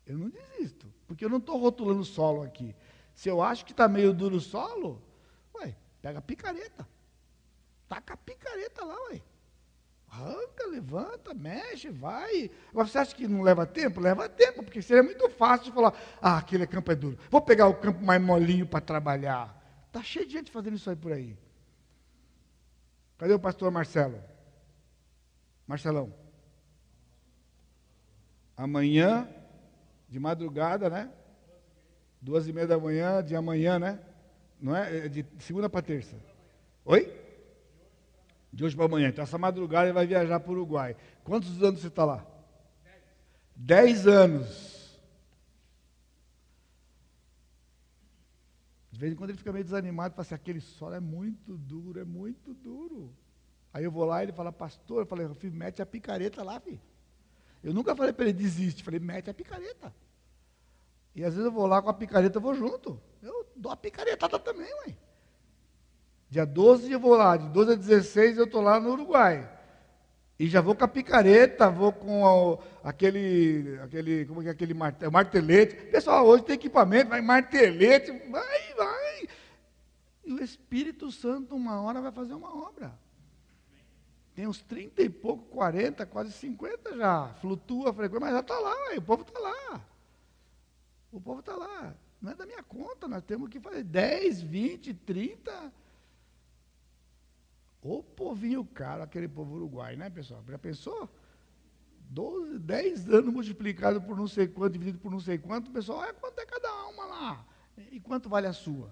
Eu 0.05 0.19
não 0.19 0.29
desisto, 0.29 0.93
porque 1.07 1.25
eu 1.25 1.31
não 1.31 1.39
estou 1.39 1.57
rotulando 1.57 2.05
solo 2.05 2.43
aqui. 2.43 2.77
Se 3.15 3.31
eu 3.31 3.41
acho 3.41 3.65
que 3.65 3.73
está 3.73 3.89
meio 3.89 4.13
duro 4.13 4.37
o 4.37 4.41
solo, 4.43 5.03
ué, 5.55 5.75
pega 6.03 6.19
a 6.19 6.23
picareta. 6.23 6.87
Taca 7.89 8.15
a 8.15 8.17
picareta 8.17 8.85
lá, 8.85 8.97
ué. 9.11 9.21
Arranca, 10.09 10.67
levanta, 10.69 11.35
mexe, 11.35 11.91
vai. 11.91 12.51
Agora 12.71 12.87
você 12.87 12.99
acha 12.99 13.15
que 13.15 13.27
não 13.27 13.43
leva 13.43 13.67
tempo? 13.67 14.01
Leva 14.01 14.29
tempo, 14.29 14.63
porque 14.63 14.81
seria 14.81 15.03
muito 15.03 15.29
fácil 15.31 15.67
de 15.67 15.73
falar, 15.73 15.93
ah, 16.23 16.39
aquele 16.39 16.67
campo 16.67 16.93
é 16.93 16.95
duro. 16.95 17.19
Vou 17.29 17.41
pegar 17.41 17.67
o 17.67 17.75
campo 17.75 18.01
mais 18.03 18.23
molinho 18.23 18.67
para 18.67 18.81
trabalhar. 18.81 19.61
Está 19.89 20.03
cheio 20.03 20.27
de 20.27 20.33
gente 20.33 20.53
fazendo 20.53 20.77
isso 20.77 20.89
aí 20.89 20.97
por 20.97 21.13
aí. 21.13 21.37
Cadê 23.19 23.33
o 23.33 23.41
pastor 23.41 23.71
Marcelo? 23.73 24.23
Marcelão. 25.67 26.15
Amanhã, 28.57 29.29
de 30.09 30.21
madrugada, 30.21 30.89
né? 30.89 31.11
Duas 32.21 32.47
e 32.47 32.53
meia 32.53 32.69
da 32.69 32.79
manhã, 32.79 33.23
de 33.23 33.35
amanhã, 33.35 33.79
né? 33.81 33.99
Não 34.61 34.77
é? 34.77 35.07
é 35.07 35.09
de 35.09 35.27
segunda 35.41 35.69
para 35.69 35.83
terça. 35.83 36.17
Oi? 36.85 37.24
De 38.55 38.65
hoje 38.65 38.77
para 38.77 38.85
amanhã. 38.85 39.09
Então, 39.09 39.25
essa 39.25 39.37
madrugada 39.37 39.87
ele 39.87 39.93
vai 39.93 40.07
viajar 40.07 40.39
para 40.39 40.49
o 40.49 40.55
Uruguai. 40.55 40.97
Quantos 41.25 41.61
anos 41.61 41.81
você 41.81 41.89
está 41.89 42.05
lá? 42.05 42.25
Dez. 43.57 44.05
Dez 44.05 44.07
anos. 44.07 45.01
De 48.93 49.01
vez 49.01 49.13
em 49.13 49.17
quando 49.17 49.31
ele 49.31 49.39
fica 49.39 49.53
meio 49.53 49.65
desanimado, 49.65 50.15
fala 50.15 50.23
assim, 50.23 50.37
aquele 50.37 50.61
solo 50.61 50.95
é 50.95 51.01
muito 51.01 51.59
duro, 51.59 51.99
é 51.99 52.05
muito 52.05 52.55
duro. 52.55 53.13
Aí 53.73 53.83
eu 53.83 53.91
vou 53.91 54.05
lá 54.05 54.23
e 54.23 54.27
ele 54.27 54.33
fala, 54.33 54.53
pastor, 54.53 55.03
eu 55.03 55.07
falei, 55.07 55.29
filho, 55.35 55.53
mete 55.53 55.83
a 55.83 55.87
picareta 55.87 56.45
lá, 56.45 56.61
filho. 56.61 56.81
Eu 57.61 57.75
nunca 57.75 57.97
falei 57.97 58.13
para 58.13 58.27
ele 58.27 58.35
desiste, 58.35 58.85
falei, 58.85 59.01
mete 59.01 59.29
a 59.29 59.35
picareta. 59.35 59.93
E 61.13 61.25
às 61.25 61.35
vezes 61.35 61.47
eu 61.47 61.53
vou 61.53 61.67
lá 61.67 61.83
com 61.83 61.89
a 61.89 61.95
picareta, 61.95 62.39
eu 62.39 62.43
vou 62.43 62.55
junto. 62.55 63.01
Eu 63.21 63.51
dou 63.57 63.73
a 63.73 63.77
picaretada 63.77 64.39
também, 64.39 64.73
mãe. 64.85 64.97
Dia 66.35 66.45
12 66.45 66.91
eu 66.91 66.99
vou 66.99 67.15
lá, 67.15 67.37
de 67.37 67.49
12 67.51 67.73
a 67.75 67.77
16 67.77 68.39
eu 68.39 68.45
estou 68.47 68.61
lá 68.61 68.81
no 68.81 68.91
Uruguai. 68.91 69.49
E 70.37 70.49
já 70.49 70.61
vou 70.61 70.75
com 70.75 70.85
a 70.85 70.89
picareta, 70.89 71.71
vou 71.71 71.93
com 71.93 72.27
a, 72.27 72.89
aquele, 72.89 73.79
aquele, 73.81 74.27
como 74.27 74.43
é 74.43 74.47
é 74.47 74.51
aquele 74.51 74.75
martelete. 74.75 75.77
Pessoal, 75.93 76.27
hoje 76.27 76.43
tem 76.43 76.57
equipamento, 76.57 77.11
vai 77.11 77.21
martelete, 77.21 78.11
vai, 78.33 78.75
vai. 78.77 79.29
E 80.25 80.33
o 80.33 80.43
Espírito 80.43 81.13
Santo, 81.13 81.55
uma 81.55 81.81
hora, 81.81 82.01
vai 82.01 82.11
fazer 82.11 82.35
uma 82.35 82.53
obra. 82.53 82.93
Tem 84.35 84.49
uns 84.49 84.61
30 84.61 85.03
e 85.03 85.09
pouco, 85.09 85.45
40, 85.51 86.05
quase 86.05 86.33
50 86.33 86.97
já. 86.97 87.29
Flutua 87.35 87.95
frequência, 87.95 88.27
mas 88.27 88.35
já 88.35 88.41
está 88.41 88.59
lá, 88.59 88.75
o 88.97 89.03
povo 89.03 89.23
está 89.23 89.39
lá. 89.39 89.81
O 91.13 91.21
povo 91.21 91.39
está 91.39 91.55
lá. 91.55 91.95
Não 92.21 92.33
é 92.33 92.35
da 92.35 92.45
minha 92.45 92.65
conta, 92.65 93.07
nós 93.07 93.23
temos 93.23 93.49
que 93.49 93.61
fazer 93.61 93.85
10, 93.85 94.43
20, 94.43 94.95
30 94.95 95.84
o 97.85 98.03
povinho 98.03 98.65
caro, 98.65 99.03
aquele 99.03 99.29
povo 99.29 99.57
uruguai, 99.57 99.95
né, 99.95 100.09
pessoal? 100.09 100.43
Já 100.49 100.59
pensou? 100.59 101.07
12, 102.09 102.59
10 102.59 103.09
anos 103.11 103.33
multiplicado 103.33 104.01
por 104.01 104.17
não 104.17 104.27
sei 104.27 104.49
quanto, 104.49 104.73
dividido 104.73 104.99
por 104.99 105.13
não 105.13 105.21
sei 105.21 105.37
quanto, 105.37 105.71
pessoal, 105.71 105.99
olha 105.99 106.15
quanto 106.15 106.39
é 106.39 106.47
cada 106.47 106.69
alma 106.69 107.05
lá. 107.05 107.47
E 107.93 108.01
quanto 108.01 108.29
vale 108.29 108.47
a 108.47 108.55
sua? 108.55 108.91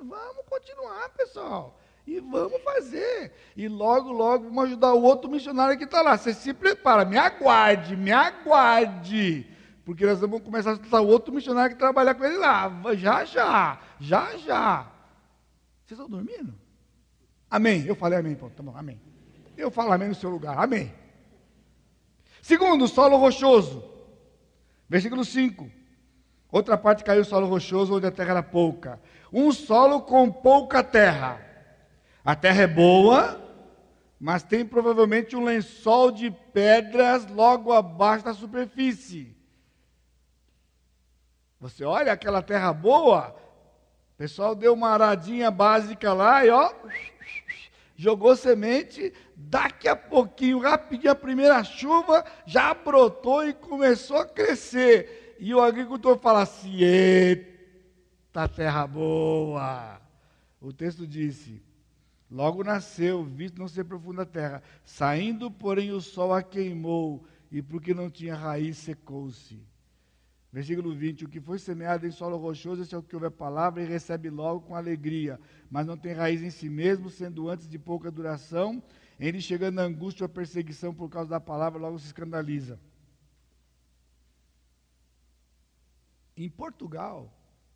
Vamos 0.00 0.44
continuar, 0.48 1.08
pessoal. 1.10 1.80
E 2.06 2.20
vamos 2.20 2.62
fazer. 2.62 3.32
E 3.56 3.66
logo, 3.66 4.12
logo 4.12 4.44
vamos 4.44 4.64
ajudar 4.64 4.94
o 4.94 5.02
outro 5.02 5.28
missionário 5.28 5.76
que 5.76 5.84
está 5.84 6.00
lá. 6.00 6.16
Você 6.16 6.32
se 6.32 6.54
prepara, 6.54 7.04
me 7.04 7.18
aguarde, 7.18 7.96
me 7.96 8.12
aguarde. 8.12 9.46
Porque 9.84 10.06
nós 10.06 10.20
vamos 10.20 10.42
começar 10.42 10.70
a 10.70 10.74
estudar 10.74 11.00
o 11.00 11.08
outro 11.08 11.34
missionário 11.34 11.74
que 11.74 11.78
trabalha 11.78 12.14
com 12.14 12.24
ele 12.24 12.36
lá. 12.36 12.70
Já, 12.94 13.24
já, 13.24 13.80
já, 13.98 14.36
já. 14.36 14.92
Vocês 15.84 15.98
estão 15.98 16.08
dormindo? 16.08 16.54
Amém. 17.50 17.84
Eu 17.84 17.96
falei 17.96 18.18
amém, 18.18 18.34
pronto, 18.34 18.54
tá 18.54 18.62
bom, 18.62 18.76
amém. 18.76 19.00
Eu 19.56 19.70
falo 19.70 19.92
amém 19.92 20.08
no 20.08 20.14
seu 20.14 20.30
lugar, 20.30 20.56
amém. 20.58 20.94
Segundo, 22.40 22.86
solo 22.86 23.16
rochoso. 23.16 23.84
Versículo 24.88 25.24
5. 25.24 25.70
Outra 26.50 26.76
parte 26.78 27.04
caiu 27.04 27.24
solo 27.24 27.46
rochoso, 27.46 27.94
onde 27.94 28.06
a 28.06 28.10
terra 28.10 28.30
era 28.30 28.42
pouca. 28.42 29.00
Um 29.32 29.52
solo 29.52 30.00
com 30.02 30.30
pouca 30.30 30.82
terra. 30.82 31.40
A 32.24 32.34
terra 32.34 32.62
é 32.62 32.66
boa, 32.66 33.40
mas 34.18 34.42
tem 34.42 34.64
provavelmente 34.64 35.36
um 35.36 35.44
lençol 35.44 36.10
de 36.10 36.30
pedras 36.30 37.26
logo 37.26 37.72
abaixo 37.72 38.24
da 38.24 38.34
superfície. 38.34 39.36
Você 41.60 41.84
olha 41.84 42.12
aquela 42.12 42.42
terra 42.42 42.72
boa, 42.72 43.36
o 44.14 44.16
pessoal 44.16 44.54
deu 44.54 44.72
uma 44.74 44.90
aradinha 44.90 45.50
básica 45.50 46.12
lá 46.12 46.44
e 46.44 46.50
ó, 46.50 46.72
jogou 48.00 48.34
semente, 48.34 49.12
daqui 49.36 49.86
a 49.86 49.94
pouquinho, 49.94 50.58
rapidinho, 50.58 51.12
a 51.12 51.14
primeira 51.14 51.62
chuva 51.62 52.24
já 52.46 52.72
brotou 52.72 53.46
e 53.46 53.52
começou 53.52 54.16
a 54.16 54.26
crescer. 54.26 55.36
E 55.38 55.54
o 55.54 55.60
agricultor 55.60 56.18
fala 56.18 56.40
assim: 56.40 56.80
eita, 56.80 58.48
terra 58.56 58.86
boa. 58.86 60.00
O 60.62 60.72
texto 60.72 61.06
disse: 61.06 61.62
Logo 62.30 62.64
nasceu, 62.64 63.22
visto 63.22 63.58
não 63.58 63.68
ser 63.68 63.84
profunda 63.84 64.22
a 64.22 64.26
terra, 64.26 64.62
saindo, 64.82 65.50
porém, 65.50 65.92
o 65.92 66.00
sol 66.00 66.32
a 66.32 66.42
queimou, 66.42 67.22
e 67.52 67.60
porque 67.60 67.92
não 67.92 68.08
tinha 68.08 68.34
raiz, 68.34 68.78
secou-se. 68.78 69.60
Versículo 70.52 70.94
20: 70.94 71.24
O 71.24 71.28
que 71.28 71.40
foi 71.40 71.58
semeado 71.58 72.06
em 72.06 72.10
solo 72.10 72.36
rochoso, 72.36 72.82
esse 72.82 72.94
é 72.94 72.98
o 72.98 73.02
que 73.02 73.14
ouve 73.14 73.26
a 73.26 73.30
palavra 73.30 73.82
e 73.82 73.86
recebe 73.86 74.28
logo 74.28 74.62
com 74.62 74.74
alegria, 74.74 75.38
mas 75.70 75.86
não 75.86 75.96
tem 75.96 76.12
raiz 76.12 76.42
em 76.42 76.50
si 76.50 76.68
mesmo, 76.68 77.08
sendo 77.08 77.48
antes 77.48 77.68
de 77.68 77.78
pouca 77.78 78.10
duração, 78.10 78.82
ele 79.18 79.40
chegando 79.40 79.78
à 79.78 79.84
angústia 79.84 80.24
ou 80.24 80.26
à 80.26 80.28
perseguição 80.28 80.92
por 80.92 81.08
causa 81.08 81.30
da 81.30 81.40
palavra, 81.40 81.78
logo 81.78 81.98
se 81.98 82.06
escandaliza. 82.06 82.80
Em 86.36 86.48
Portugal, 86.48 87.32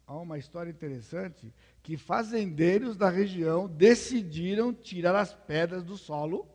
há 0.07 0.16
uma 0.16 0.39
história 0.39 0.70
interessante 0.70 1.53
que 1.83 1.97
fazendeiros 1.97 2.97
da 2.97 3.11
região 3.11 3.68
decidiram 3.68 4.72
tirar 4.72 5.14
as 5.14 5.35
pedras 5.35 5.85
do 5.85 5.97
solo, 5.97 6.49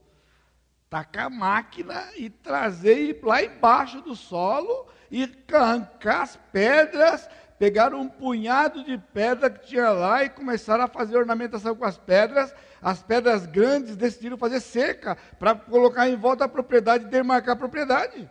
tacar 0.90 1.28
a 1.28 1.30
máquina 1.30 2.10
e 2.18 2.30
trazer 2.30 3.20
lá 3.24 3.44
embaixo 3.44 4.02
do 4.02 4.16
solo 4.16 4.88
e 5.12 5.30
arrancar 5.54 6.22
as 6.22 6.36
pedras, 6.52 7.30
pegaram 7.60 8.02
um 8.02 8.10
punhado 8.10 8.84
de 8.84 8.98
pedra 8.98 9.50
que 9.50 9.68
tinha 9.68 9.92
lá 9.92 10.24
e 10.24 10.30
começaram 10.30 10.84
a 10.84 10.88
fazer 10.88 11.18
ornamentação 11.18 11.76
com 11.76 11.86
as 11.86 11.98
pedras. 11.98 12.54
As 12.82 13.04
pedras 13.04 13.46
grandes 13.46 13.96
decidiram 13.96 14.38
fazer 14.38 14.62
cerca 14.62 15.16
para 15.38 15.54
colocar 15.54 16.10
em 16.10 16.16
volta 16.16 16.46
a 16.46 16.50
propriedade 16.50 17.06
e 17.06 17.10
demarcar 17.10 17.56
a 17.56 17.60
propriedade. 17.60 18.30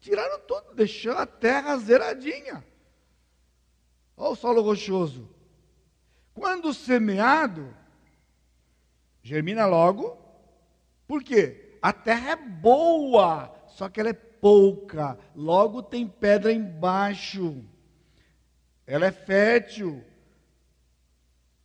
Tiraram 0.00 0.40
tudo, 0.40 0.74
deixando 0.74 1.18
a 1.18 1.26
terra 1.26 1.76
zeradinha. 1.76 2.64
Olha 4.16 4.30
o 4.30 4.36
solo 4.36 4.62
rochoso. 4.62 5.28
Quando 6.32 6.74
semeado, 6.74 7.74
germina 9.22 9.66
logo. 9.66 10.23
Por 11.14 11.22
quê? 11.22 11.78
A 11.80 11.92
terra 11.92 12.32
é 12.32 12.36
boa, 12.36 13.54
só 13.68 13.88
que 13.88 14.00
ela 14.00 14.08
é 14.08 14.12
pouca. 14.12 15.16
Logo 15.32 15.80
tem 15.80 16.08
pedra 16.08 16.52
embaixo. 16.52 17.64
Ela 18.84 19.06
é 19.06 19.12
fértil. 19.12 20.02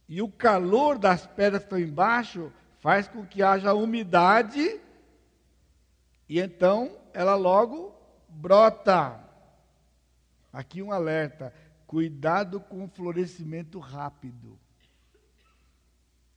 E 0.08 0.22
o 0.22 0.30
calor 0.30 1.00
das 1.00 1.26
pedras 1.26 1.64
que 1.64 1.66
estão 1.66 1.80
embaixo 1.80 2.54
faz 2.80 3.08
com 3.08 3.26
que 3.26 3.42
haja 3.42 3.74
umidade. 3.74 4.80
E 6.30 6.40
então 6.40 6.96
ela 7.12 7.34
logo 7.34 7.92
brota. 8.30 9.20
Aqui 10.54 10.84
um 10.84 10.92
alerta. 10.92 11.52
Cuidado 11.88 12.60
com 12.60 12.86
o 12.86 12.88
florescimento 12.88 13.80
rápido. 13.80 14.60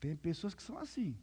Tem 0.01 0.17
pessoas 0.17 0.55
que 0.55 0.63
são 0.63 0.79
assim. 0.79 1.15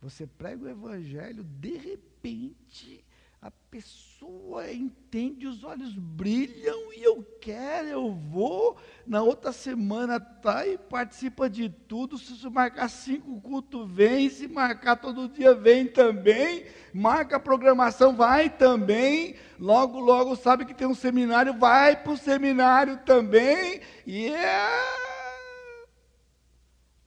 Você 0.00 0.26
prega 0.26 0.64
o 0.64 0.68
evangelho, 0.68 1.42
de 1.42 1.76
repente 1.76 3.04
a 3.40 3.52
pessoa 3.70 4.70
entende, 4.72 5.46
os 5.46 5.62
olhos 5.62 5.94
brilham 5.94 6.92
e 6.92 7.04
eu 7.04 7.22
quero, 7.40 7.88
eu 7.88 8.12
vou. 8.12 8.76
Na 9.06 9.22
outra 9.22 9.52
semana 9.52 10.18
tá 10.18 10.66
e 10.66 10.76
participa 10.76 11.48
de 11.48 11.68
tudo. 11.68 12.18
Se 12.18 12.50
marcar 12.50 12.88
cinco 12.88 13.40
cultos, 13.40 13.88
vem. 13.88 14.28
Se 14.28 14.48
marcar 14.48 14.96
todo 14.96 15.28
dia, 15.28 15.54
vem 15.54 15.86
também. 15.86 16.66
Marca 16.92 17.36
a 17.36 17.40
programação, 17.40 18.16
vai 18.16 18.50
também. 18.50 19.36
Logo, 19.56 20.00
logo 20.00 20.34
sabe 20.34 20.64
que 20.64 20.74
tem 20.74 20.88
um 20.88 20.94
seminário, 20.94 21.54
vai 21.54 21.94
para 21.94 22.12
o 22.12 22.16
seminário 22.16 22.98
também. 23.04 23.80
E 24.04 24.26
é. 24.30 24.68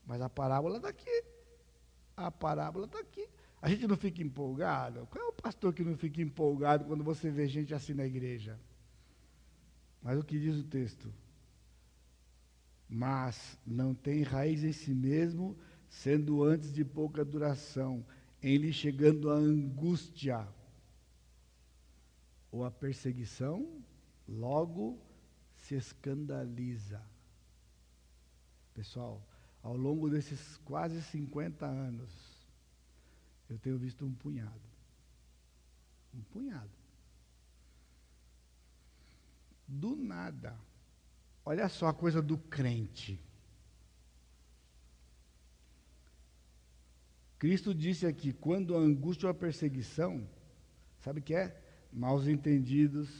Mas 0.06 0.22
a 0.22 0.30
parábola 0.30 0.78
está 0.78 0.88
aqui. 0.88 1.31
A 2.16 2.30
parábola 2.30 2.86
está 2.86 2.98
aqui. 2.98 3.28
A 3.60 3.68
gente 3.68 3.86
não 3.86 3.96
fica 3.96 4.22
empolgado? 4.22 5.06
Qual 5.06 5.24
é 5.24 5.28
o 5.28 5.32
pastor 5.32 5.72
que 5.72 5.84
não 5.84 5.96
fica 5.96 6.20
empolgado 6.20 6.84
quando 6.84 7.04
você 7.04 7.30
vê 7.30 7.46
gente 7.46 7.72
assim 7.72 7.94
na 7.94 8.04
igreja? 8.04 8.58
Mas 10.02 10.18
o 10.18 10.24
que 10.24 10.38
diz 10.38 10.56
o 10.56 10.64
texto? 10.64 11.12
Mas 12.88 13.56
não 13.64 13.94
tem 13.94 14.22
raiz 14.22 14.64
em 14.64 14.72
si 14.72 14.92
mesmo, 14.92 15.56
sendo 15.88 16.42
antes 16.42 16.72
de 16.72 16.84
pouca 16.84 17.24
duração, 17.24 18.04
em 18.42 18.56
lhe 18.56 18.72
chegando 18.72 19.30
a 19.30 19.34
angústia 19.34 20.46
ou 22.50 22.64
a 22.64 22.70
perseguição, 22.70 23.80
logo 24.28 24.98
se 25.54 25.76
escandaliza. 25.76 27.00
Pessoal, 28.74 29.24
ao 29.62 29.76
longo 29.76 30.10
desses 30.10 30.56
quase 30.58 31.00
50 31.02 31.64
anos, 31.64 32.10
eu 33.48 33.58
tenho 33.58 33.78
visto 33.78 34.04
um 34.04 34.12
punhado. 34.12 34.60
Um 36.14 36.22
punhado. 36.22 36.70
Do 39.68 39.94
nada. 39.94 40.58
Olha 41.44 41.68
só 41.68 41.88
a 41.88 41.94
coisa 41.94 42.20
do 42.20 42.36
crente. 42.36 43.20
Cristo 47.38 47.74
disse 47.74 48.06
aqui: 48.06 48.32
quando 48.32 48.76
a 48.76 48.80
angústia 48.80 49.26
ou 49.26 49.30
a 49.30 49.34
perseguição, 49.34 50.28
sabe 51.00 51.20
o 51.20 51.22
que 51.22 51.34
é? 51.34 51.60
Maus 51.92 52.26
entendidos, 52.26 53.10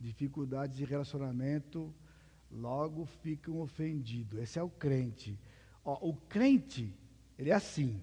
dificuldades 0.00 0.76
de 0.76 0.84
relacionamento, 0.84 1.94
logo 2.50 3.06
ficam 3.22 3.60
ofendidos. 3.60 4.40
Esse 4.40 4.58
é 4.58 4.62
o 4.62 4.70
crente. 4.70 5.38
Ó, 5.84 5.98
o 6.08 6.14
crente, 6.14 6.92
ele 7.38 7.50
é 7.50 7.54
assim 7.54 8.00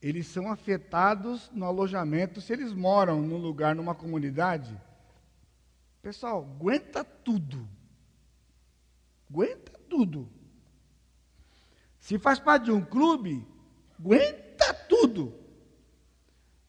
eles 0.00 0.26
são 0.26 0.50
afetados 0.50 1.50
no 1.52 1.64
alojamento 1.64 2.40
se 2.40 2.52
eles 2.52 2.72
moram 2.72 3.20
num 3.22 3.38
lugar, 3.38 3.74
numa 3.74 3.94
comunidade. 3.94 4.80
Pessoal, 6.02 6.44
aguenta 6.44 7.02
tudo. 7.02 7.68
Aguenta 9.28 9.72
tudo. 9.88 10.28
Se 11.98 12.18
faz 12.18 12.38
parte 12.38 12.66
de 12.66 12.72
um 12.72 12.84
clube, 12.84 13.44
aguenta 13.98 14.72
tudo. 14.88 15.34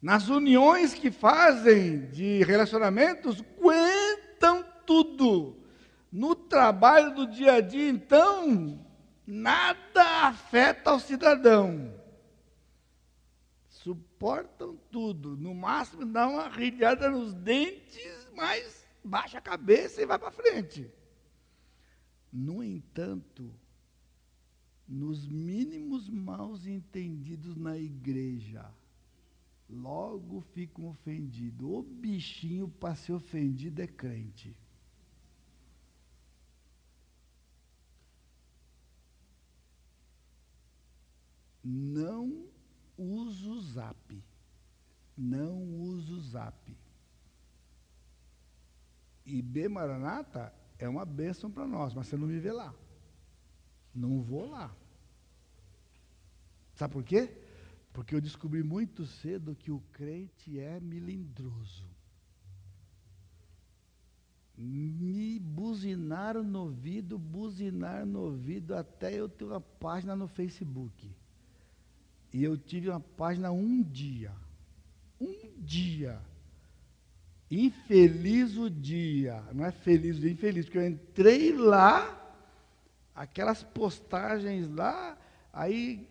Nas 0.02 0.28
uniões 0.28 0.94
que 0.94 1.10
fazem 1.10 2.06
de 2.10 2.42
relacionamentos, 2.42 3.40
aguentam 3.56 4.64
tudo. 4.84 5.56
No 6.10 6.34
trabalho 6.34 7.14
do 7.14 7.26
dia 7.26 7.54
a 7.54 7.60
dia, 7.60 7.88
então, 7.88 8.84
nada 9.26 10.28
afeta 10.28 10.94
o 10.94 11.00
cidadão 11.00 11.98
suportam 13.88 14.76
tudo. 14.90 15.36
No 15.36 15.54
máximo, 15.54 16.04
dá 16.04 16.28
uma 16.28 16.48
rilhada 16.48 17.10
nos 17.10 17.32
dentes, 17.32 18.28
mas 18.34 18.86
baixa 19.04 19.38
a 19.38 19.42
cabeça 19.42 20.02
e 20.02 20.06
vai 20.06 20.18
para 20.18 20.30
frente. 20.30 20.90
No 22.30 22.62
entanto, 22.62 23.54
nos 24.86 25.26
mínimos 25.26 26.08
maus 26.08 26.66
entendidos 26.66 27.56
na 27.56 27.78
igreja, 27.78 28.70
logo 29.70 30.40
ficam 30.52 30.88
ofendidos. 30.88 31.66
O 31.66 31.82
bichinho 31.82 32.68
para 32.68 32.94
ser 32.94 33.12
ofendido 33.12 33.80
é 33.80 33.86
crente. 33.86 34.54
Não 41.70 42.48
uso 42.96 43.52
o 43.52 43.60
zap. 43.60 44.24
Não 45.14 45.62
uso 45.80 46.16
o 46.16 46.20
zap. 46.22 46.74
E 49.26 49.42
B 49.42 49.68
Maranata 49.68 50.54
é 50.78 50.88
uma 50.88 51.04
bênção 51.04 51.50
para 51.50 51.66
nós, 51.66 51.92
mas 51.92 52.06
você 52.06 52.16
não 52.16 52.26
me 52.26 52.38
vê 52.38 52.52
lá. 52.52 52.74
Não 53.94 54.22
vou 54.22 54.48
lá. 54.48 54.74
Sabe 56.74 56.94
por 56.94 57.04
quê? 57.04 57.36
Porque 57.92 58.14
eu 58.14 58.20
descobri 58.20 58.62
muito 58.62 59.04
cedo 59.04 59.54
que 59.54 59.70
o 59.70 59.80
crente 59.92 60.58
é 60.58 60.80
milindroso. 60.80 61.86
Me 64.56 65.38
buzinaram 65.38 66.42
no 66.42 66.60
ouvido, 66.60 67.18
buzinaram 67.18 68.06
no 68.06 68.20
ouvido, 68.20 68.74
até 68.74 69.12
eu 69.12 69.28
ter 69.28 69.44
uma 69.44 69.60
página 69.60 70.16
no 70.16 70.28
Facebook. 70.28 71.14
E 72.32 72.44
eu 72.44 72.56
tive 72.56 72.88
uma 72.88 73.00
página 73.00 73.50
um 73.50 73.82
dia. 73.82 74.32
Um 75.20 75.34
dia. 75.58 76.20
Infeliz 77.50 78.56
o 78.56 78.68
dia. 78.68 79.42
Não 79.52 79.64
é 79.64 79.72
feliz 79.72 80.18
o 80.18 80.20
dia, 80.20 80.30
infeliz, 80.30 80.66
porque 80.66 80.78
eu 80.78 80.86
entrei 80.86 81.52
lá, 81.56 82.14
aquelas 83.14 83.62
postagens 83.62 84.68
lá, 84.68 85.16
aí 85.52 86.06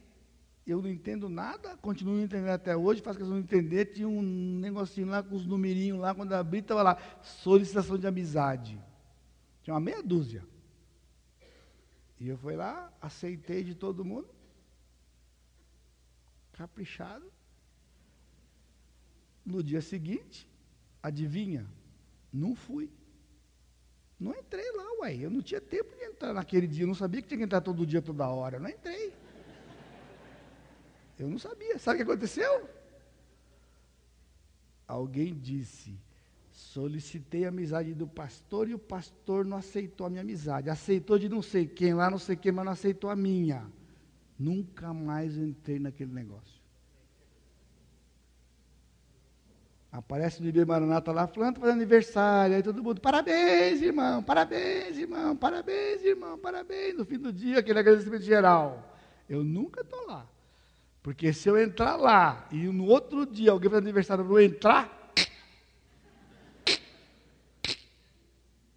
eu 0.66 0.82
não 0.82 0.90
entendo 0.90 1.30
nada, 1.30 1.78
continuo 1.78 2.16
não 2.16 2.24
entendendo 2.24 2.50
até 2.50 2.76
hoje, 2.76 3.02
faço 3.02 3.20
questão 3.20 3.38
de 3.38 3.44
entender, 3.44 3.86
tinha 3.86 4.08
um 4.08 4.22
negocinho 4.22 5.08
lá 5.08 5.24
com 5.24 5.36
os 5.36 5.46
numerinhos 5.46 6.00
lá, 6.00 6.14
quando 6.14 6.34
abri, 6.34 6.60
estava 6.60 6.84
lá, 6.84 6.98
solicitação 7.22 7.98
de 7.98 8.06
amizade. 8.06 8.78
Tinha 9.64 9.74
uma 9.74 9.80
meia 9.80 10.04
dúzia. 10.04 10.44
E 12.20 12.28
eu 12.28 12.38
fui 12.38 12.56
lá, 12.56 12.92
aceitei 13.02 13.64
de 13.64 13.76
todo 13.76 14.04
mundo, 14.04 14.28
caprichado. 16.58 17.32
No 19.46 19.64
dia 19.64 19.82
seguinte, 19.82 20.50
adivinha? 21.02 21.66
Não 22.34 22.56
fui. 22.56 22.92
Não 24.20 24.36
entrei 24.36 24.70
lá, 24.72 25.02
ué. 25.02 25.16
Eu 25.16 25.30
não 25.30 25.42
tinha 25.42 25.62
tempo 25.62 25.96
de 25.96 26.04
entrar 26.04 26.34
naquele 26.34 26.68
dia. 26.68 26.84
Eu 26.84 26.88
não 26.88 26.96
sabia 26.96 27.22
que 27.22 27.28
tinha 27.28 27.38
que 27.38 27.44
entrar 27.44 27.62
todo 27.62 27.86
dia, 27.86 28.02
toda 28.02 28.28
hora. 28.28 28.58
Eu 28.58 28.62
não 28.62 28.70
entrei. 28.70 29.14
Eu 31.18 31.30
não 31.30 31.40
sabia. 31.40 31.78
Sabe 31.80 32.02
o 32.02 32.06
que 32.06 32.12
aconteceu? 32.12 32.68
Alguém 34.88 35.38
disse: 35.38 35.98
Solicitei 36.52 37.46
a 37.46 37.50
amizade 37.50 37.94
do 37.94 38.08
pastor 38.08 38.68
e 38.68 38.74
o 38.74 38.80
pastor 38.80 39.46
não 39.46 39.58
aceitou 39.58 40.08
a 40.08 40.10
minha 40.10 40.22
amizade. 40.22 40.70
Aceitou 40.70 41.20
de 41.20 41.30
não 41.30 41.42
sei 41.42 41.68
quem 41.68 41.94
lá, 41.94 42.10
não 42.10 42.18
sei 42.18 42.36
quem, 42.36 42.52
mas 42.52 42.66
não 42.66 42.72
aceitou 42.72 43.10
a 43.10 43.16
minha. 43.16 43.72
Nunca 44.38 44.94
mais 44.94 45.36
entrei 45.36 45.80
naquele 45.80 46.14
negócio. 46.14 46.58
Aparece 49.92 50.44
no 50.44 50.50
IB 50.50 50.66
Maranata 50.66 51.12
lá, 51.12 51.28
fulano 51.28 51.60
fazendo 51.60 51.78
aniversário, 51.78 52.56
aí 52.56 52.62
todo 52.62 52.84
mundo, 52.84 53.02
parabéns, 53.02 53.82
irmão, 53.82 54.22
parabéns, 54.22 54.98
irmão, 54.98 55.36
parabéns, 55.36 56.04
irmão, 56.04 56.38
parabéns. 56.38 56.96
No 56.96 57.06
fim 57.06 57.18
do 57.18 57.34
dia, 57.34 57.60
aquele 57.60 57.80
agradecimento 57.80 58.22
geral. 58.22 58.96
Eu 59.28 59.44
nunca 59.44 59.82
estou 59.82 60.06
lá. 60.06 60.28
Porque 61.02 61.32
se 61.32 61.48
eu 61.48 61.58
entrar 61.58 61.96
lá 61.96 62.48
e 62.52 62.68
no 62.68 62.86
outro 62.86 63.26
dia 63.26 63.52
alguém 63.52 63.70
faz 63.70 63.82
aniversário 63.82 64.24
eu 64.24 64.28
não 64.28 64.40
entrar, 64.40 65.14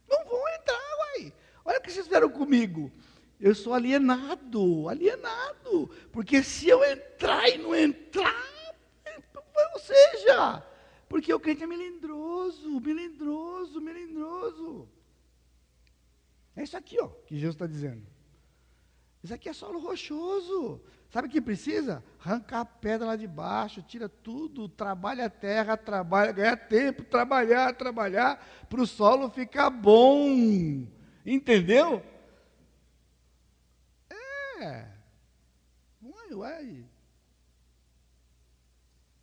não 0.08 0.24
vou 0.24 0.48
entrar, 0.48 0.78
uai. 1.00 1.32
Olha 1.64 1.78
o 1.78 1.82
que 1.82 1.90
vocês 1.90 2.06
fizeram 2.06 2.30
comigo. 2.30 2.90
Eu 3.40 3.54
sou 3.54 3.72
alienado, 3.72 4.88
alienado. 4.88 5.90
Porque 6.12 6.42
se 6.42 6.68
eu 6.68 6.84
entrar 6.84 7.48
e 7.48 7.58
não 7.58 7.74
entrar, 7.74 8.34
ou 9.72 9.80
seja, 9.80 10.62
porque 11.08 11.32
o 11.32 11.40
crente 11.40 11.62
é 11.62 11.66
melindroso, 11.66 12.80
melindroso, 12.80 13.80
melindroso. 13.80 14.88
É 16.54 16.62
isso 16.62 16.76
aqui, 16.76 17.00
ó, 17.00 17.08
que 17.26 17.36
Jesus 17.36 17.54
está 17.54 17.66
dizendo. 17.66 18.06
Isso 19.22 19.34
aqui 19.34 19.48
é 19.48 19.52
solo 19.52 19.78
rochoso. 19.78 20.80
Sabe 21.10 21.26
o 21.26 21.30
que 21.30 21.40
precisa? 21.40 22.04
Arrancar 22.24 22.60
a 22.60 22.64
pedra 22.64 23.08
lá 23.08 23.16
de 23.16 23.26
baixo, 23.26 23.82
tira 23.82 24.08
tudo, 24.08 24.68
trabalha 24.68 25.26
a 25.26 25.30
terra, 25.30 25.76
trabalha, 25.76 26.32
ganha 26.32 26.56
tempo, 26.56 27.02
trabalhar, 27.02 27.74
trabalhar, 27.74 28.66
para 28.68 28.80
o 28.80 28.86
solo 28.86 29.28
ficar 29.30 29.70
bom. 29.70 30.86
Entendeu? 31.26 32.02
É. 34.60 34.86
Uai, 36.02 36.34
uai. 36.34 36.84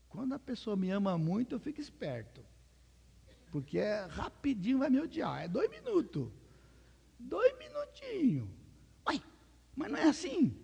Quando 0.10 0.34
a 0.34 0.40
pessoa 0.40 0.76
me 0.76 0.90
ama 0.90 1.18
muito, 1.18 1.54
eu 1.54 1.60
fico 1.60 1.80
esperto. 1.80 2.42
Porque 3.52 3.78
é 3.78 4.06
rapidinho 4.10 4.80
vai 4.80 4.90
me 4.90 5.00
odiar. 5.00 5.44
É 5.44 5.48
dois 5.48 5.70
minutos. 5.70 6.28
Dois 7.20 7.56
minutinhos. 7.58 8.48
Uai, 9.06 9.22
mas 9.76 9.92
não 9.92 10.00
é 10.00 10.04
assim. 10.04 10.56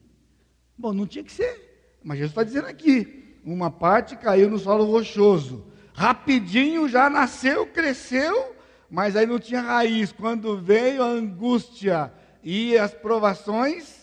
Bom, 0.78 0.92
não 0.92 1.06
tinha 1.06 1.24
que 1.24 1.32
ser. 1.32 2.00
Mas 2.04 2.18
Jesus 2.18 2.32
está 2.32 2.44
dizendo 2.44 2.68
aqui: 2.68 3.40
uma 3.44 3.70
parte 3.70 4.16
caiu 4.16 4.50
no 4.50 4.58
solo 4.58 4.86
rochoso. 4.86 5.72
Rapidinho 5.94 6.90
já 6.90 7.10
nasceu, 7.10 7.68
cresceu, 7.68 8.56
mas 8.90 9.16
aí 9.16 9.28
não 9.28 9.38
tinha 9.40 9.62
raiz. 9.62 10.12
Quando 10.12 10.60
veio 10.60 11.04
a 11.04 11.08
angústia 11.08 12.12
e 12.42 12.76
as 12.78 12.94
provações, 12.94 14.03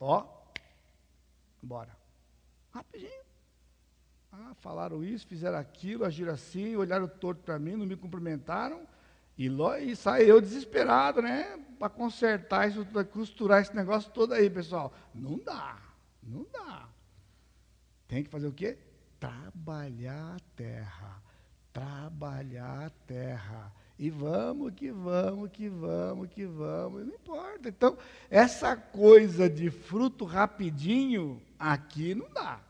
ó, 0.00 0.26
bora. 1.62 1.96
Rapidinho. 2.72 3.20
Ah, 4.32 4.54
falaram 4.60 5.04
isso, 5.04 5.26
fizeram 5.26 5.58
aquilo, 5.58 6.04
agiram 6.04 6.32
assim, 6.32 6.76
olharam 6.76 7.06
torto 7.06 7.42
para 7.42 7.58
mim, 7.58 7.76
não 7.76 7.86
me 7.86 7.96
cumprimentaram. 7.96 8.86
E, 9.36 9.48
e 9.82 9.96
saí 9.96 10.28
eu 10.28 10.40
desesperado, 10.40 11.20
né? 11.22 11.58
Para 11.78 11.88
consertar 11.88 12.68
isso, 12.68 12.84
para 12.86 13.04
costurar 13.04 13.62
esse 13.62 13.74
negócio 13.74 14.10
todo 14.12 14.34
aí, 14.34 14.48
pessoal. 14.50 14.92
Não 15.14 15.38
dá, 15.38 15.78
não 16.22 16.46
dá. 16.52 16.88
Tem 18.06 18.22
que 18.22 18.30
fazer 18.30 18.46
o 18.46 18.52
quê? 18.52 18.78
Trabalhar 19.18 20.36
a 20.36 20.40
terra. 20.54 21.22
Trabalhar 21.72 22.86
a 22.86 22.90
terra. 23.06 23.72
E 24.00 24.08
vamos 24.08 24.72
que 24.72 24.90
vamos, 24.90 25.50
que 25.50 25.68
vamos, 25.68 26.30
que 26.30 26.46
vamos, 26.46 27.06
não 27.06 27.12
importa. 27.12 27.68
Então, 27.68 27.98
essa 28.30 28.74
coisa 28.74 29.46
de 29.46 29.70
fruto 29.70 30.24
rapidinho, 30.24 31.38
aqui 31.58 32.14
não 32.14 32.26
dá. 32.32 32.60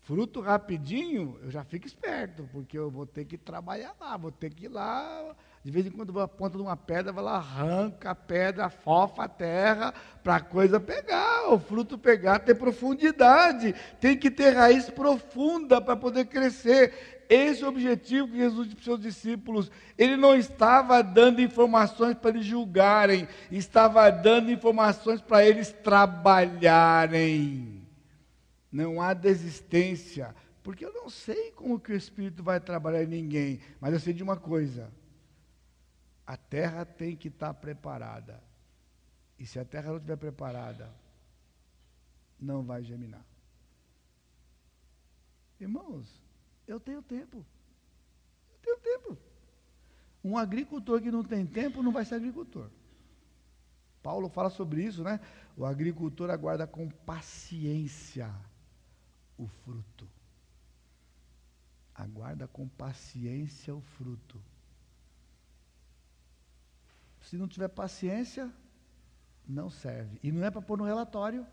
Fruto 0.00 0.40
rapidinho, 0.40 1.38
eu 1.42 1.50
já 1.50 1.62
fico 1.62 1.86
esperto, 1.86 2.48
porque 2.52 2.78
eu 2.78 2.90
vou 2.90 3.04
ter 3.04 3.26
que 3.26 3.36
trabalhar 3.36 3.94
lá, 4.00 4.16
vou 4.16 4.32
ter 4.32 4.48
que 4.48 4.64
ir 4.64 4.68
lá. 4.68 5.36
De 5.62 5.70
vez 5.70 5.86
em 5.86 5.90
quando 5.90 6.12
vou 6.12 6.20
à 6.22 6.28
ponta 6.28 6.58
de 6.58 6.62
uma 6.62 6.76
pedra, 6.76 7.10
vai 7.10 7.24
lá, 7.24 7.36
arranca 7.36 8.10
a 8.10 8.14
pedra, 8.14 8.68
fofa 8.68 9.24
a 9.24 9.28
terra, 9.28 9.94
para 10.22 10.36
a 10.36 10.40
coisa 10.40 10.78
pegar, 10.78 11.50
o 11.50 11.58
fruto 11.58 11.96
pegar, 11.96 12.38
ter 12.40 12.54
profundidade, 12.54 13.74
tem 13.98 14.14
que 14.14 14.30
ter 14.30 14.50
raiz 14.50 14.90
profunda 14.90 15.80
para 15.80 15.96
poder 15.96 16.26
crescer. 16.26 17.13
Esse 17.28 17.64
objetivo 17.64 18.28
que 18.28 18.36
Jesus 18.36 18.68
disse 18.68 18.76
para 18.76 18.80
os 18.80 18.84
seus 18.84 19.00
discípulos. 19.00 19.70
Ele 19.96 20.16
não 20.16 20.34
estava 20.34 21.02
dando 21.02 21.40
informações 21.40 22.16
para 22.16 22.30
eles 22.30 22.44
julgarem, 22.44 23.28
estava 23.50 24.10
dando 24.10 24.50
informações 24.50 25.20
para 25.20 25.44
eles 25.44 25.72
trabalharem 25.72 27.74
não 28.74 29.00
há 29.00 29.14
desistência, 29.14 30.34
porque 30.60 30.84
eu 30.84 30.92
não 30.92 31.08
sei 31.08 31.52
como 31.52 31.78
que 31.78 31.92
o 31.92 31.96
Espírito 31.96 32.42
vai 32.42 32.58
trabalhar 32.58 33.04
em 33.04 33.06
ninguém, 33.06 33.60
mas 33.80 33.92
eu 33.92 34.00
sei 34.00 34.12
de 34.12 34.20
uma 34.20 34.36
coisa: 34.36 34.92
a 36.26 36.36
terra 36.36 36.84
tem 36.84 37.14
que 37.14 37.28
estar 37.28 37.54
preparada. 37.54 38.42
E 39.38 39.46
se 39.46 39.60
a 39.60 39.64
terra 39.64 39.90
não 39.90 39.96
estiver 39.96 40.16
preparada, 40.16 40.92
não 42.40 42.64
vai 42.64 42.82
germinar. 42.82 43.24
Irmãos, 45.60 46.20
eu 46.66 46.80
tenho 46.80 47.02
tempo. 47.02 47.44
Eu 48.52 48.58
tenho 48.62 48.78
tempo. 48.78 49.18
Um 50.22 50.38
agricultor 50.38 51.00
que 51.00 51.10
não 51.10 51.22
tem 51.22 51.46
tempo 51.46 51.82
não 51.82 51.92
vai 51.92 52.04
ser 52.04 52.14
agricultor. 52.14 52.70
Paulo 54.02 54.28
fala 54.28 54.50
sobre 54.50 54.82
isso, 54.82 55.02
né? 55.02 55.20
O 55.56 55.64
agricultor 55.64 56.30
aguarda 56.30 56.66
com 56.66 56.88
paciência 56.88 58.34
o 59.38 59.46
fruto. 59.46 60.08
Aguarda 61.94 62.46
com 62.46 62.68
paciência 62.68 63.74
o 63.74 63.80
fruto. 63.80 64.40
Se 67.22 67.36
não 67.36 67.48
tiver 67.48 67.68
paciência, 67.68 68.52
não 69.46 69.70
serve. 69.70 70.18
E 70.22 70.30
não 70.30 70.44
é 70.44 70.50
para 70.50 70.60
pôr 70.60 70.76
no 70.76 70.84
relatório. 70.84 71.46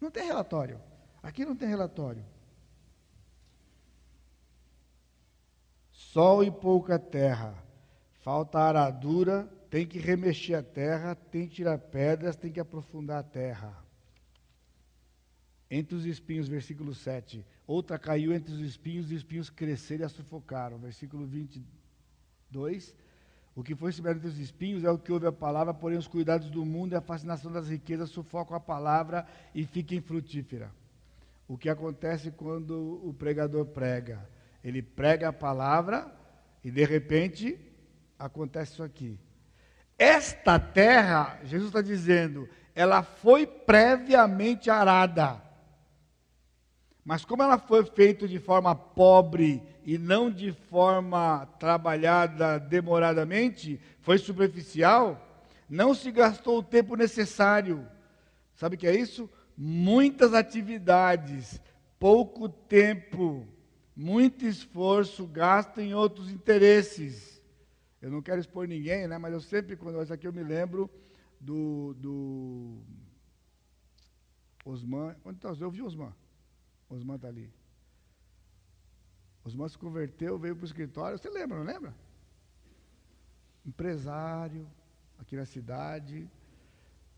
Não 0.00 0.10
tem 0.10 0.24
relatório. 0.24 0.80
Aqui 1.22 1.44
não 1.44 1.56
tem 1.56 1.68
relatório. 1.68 2.24
Sol 6.14 6.44
e 6.44 6.50
pouca 6.50 6.96
terra. 6.96 7.60
Falta 8.20 8.60
aradura, 8.60 9.50
tem 9.68 9.84
que 9.84 9.98
remexer 9.98 10.56
a 10.56 10.62
terra, 10.62 11.16
tem 11.16 11.48
que 11.48 11.56
tirar 11.56 11.76
pedras, 11.76 12.36
tem 12.36 12.52
que 12.52 12.60
aprofundar 12.60 13.18
a 13.18 13.22
terra 13.24 13.84
entre 15.68 15.96
os 15.96 16.06
espinhos, 16.06 16.46
versículo 16.46 16.94
7. 16.94 17.44
Outra 17.66 17.98
caiu 17.98 18.32
entre 18.32 18.54
os 18.54 18.60
espinhos, 18.60 19.10
e 19.10 19.14
os 19.14 19.22
espinhos 19.22 19.50
cresceram 19.50 20.02
e 20.02 20.06
a 20.06 20.08
sufocaram. 20.08 20.78
Versículo 20.78 21.26
22. 21.26 22.94
O 23.56 23.64
que 23.64 23.74
foi 23.74 23.90
semeado 23.90 24.20
entre 24.20 24.28
os 24.28 24.38
espinhos 24.38 24.84
é 24.84 24.90
o 24.92 24.98
que 25.00 25.10
ouve 25.10 25.26
a 25.26 25.32
palavra, 25.32 25.74
porém 25.74 25.98
os 25.98 26.06
cuidados 26.06 26.48
do 26.48 26.64
mundo 26.64 26.92
e 26.92 26.96
a 26.96 27.00
fascinação 27.00 27.50
das 27.50 27.68
riquezas 27.68 28.10
sufocam 28.10 28.56
a 28.56 28.60
palavra 28.60 29.26
e 29.52 29.66
fica 29.66 29.96
infrutífera. 29.96 30.70
O 31.48 31.58
que 31.58 31.68
acontece 31.68 32.30
quando 32.30 33.04
o 33.04 33.12
pregador 33.12 33.66
prega? 33.66 34.24
Ele 34.64 34.80
prega 34.80 35.28
a 35.28 35.32
palavra 35.32 36.10
e 36.64 36.70
de 36.70 36.84
repente 36.84 37.58
acontece 38.18 38.72
isso 38.72 38.82
aqui. 38.82 39.20
Esta 39.98 40.58
terra, 40.58 41.38
Jesus 41.44 41.68
está 41.68 41.82
dizendo, 41.82 42.48
ela 42.74 43.02
foi 43.02 43.46
previamente 43.46 44.70
arada. 44.70 45.40
Mas 47.04 47.24
como 47.24 47.42
ela 47.42 47.58
foi 47.58 47.84
feita 47.84 48.26
de 48.26 48.38
forma 48.38 48.74
pobre 48.74 49.62
e 49.84 49.98
não 49.98 50.30
de 50.30 50.52
forma 50.52 51.46
trabalhada 51.58 52.58
demoradamente, 52.58 53.78
foi 54.00 54.16
superficial, 54.16 55.20
não 55.68 55.94
se 55.94 56.10
gastou 56.10 56.58
o 56.58 56.62
tempo 56.62 56.96
necessário. 56.96 57.86
Sabe 58.54 58.76
o 58.76 58.78
que 58.78 58.86
é 58.86 58.96
isso? 58.96 59.28
Muitas 59.56 60.32
atividades, 60.32 61.60
pouco 61.98 62.48
tempo, 62.48 63.46
muito 63.96 64.44
esforço 64.44 65.26
gasto 65.26 65.80
em 65.80 65.94
outros 65.94 66.30
interesses. 66.30 67.40
Eu 68.00 68.10
não 68.10 68.20
quero 68.20 68.40
expor 68.40 68.66
ninguém, 68.66 69.06
né? 69.06 69.16
Mas 69.18 69.32
eu 69.32 69.40
sempre, 69.40 69.76
quando 69.76 70.02
isso 70.02 70.12
aqui 70.12 70.26
eu 70.26 70.32
me 70.32 70.42
lembro 70.42 70.90
do, 71.40 71.94
do 71.94 72.82
Osman. 74.64 75.14
Quantas 75.22 75.60
eu 75.60 75.70
vi 75.70 75.82
Osman? 75.82 76.14
Osman 76.88 77.16
está 77.16 77.28
ali. 77.28 77.52
Osman 79.44 79.68
se 79.68 79.78
converteu, 79.78 80.38
veio 80.38 80.56
para 80.56 80.62
o 80.62 80.66
escritório. 80.66 81.18
Você 81.18 81.28
lembra, 81.28 81.58
não 81.58 81.64
lembra? 81.64 81.94
Empresário, 83.64 84.66
aqui 85.18 85.36
na 85.36 85.44
cidade. 85.44 86.28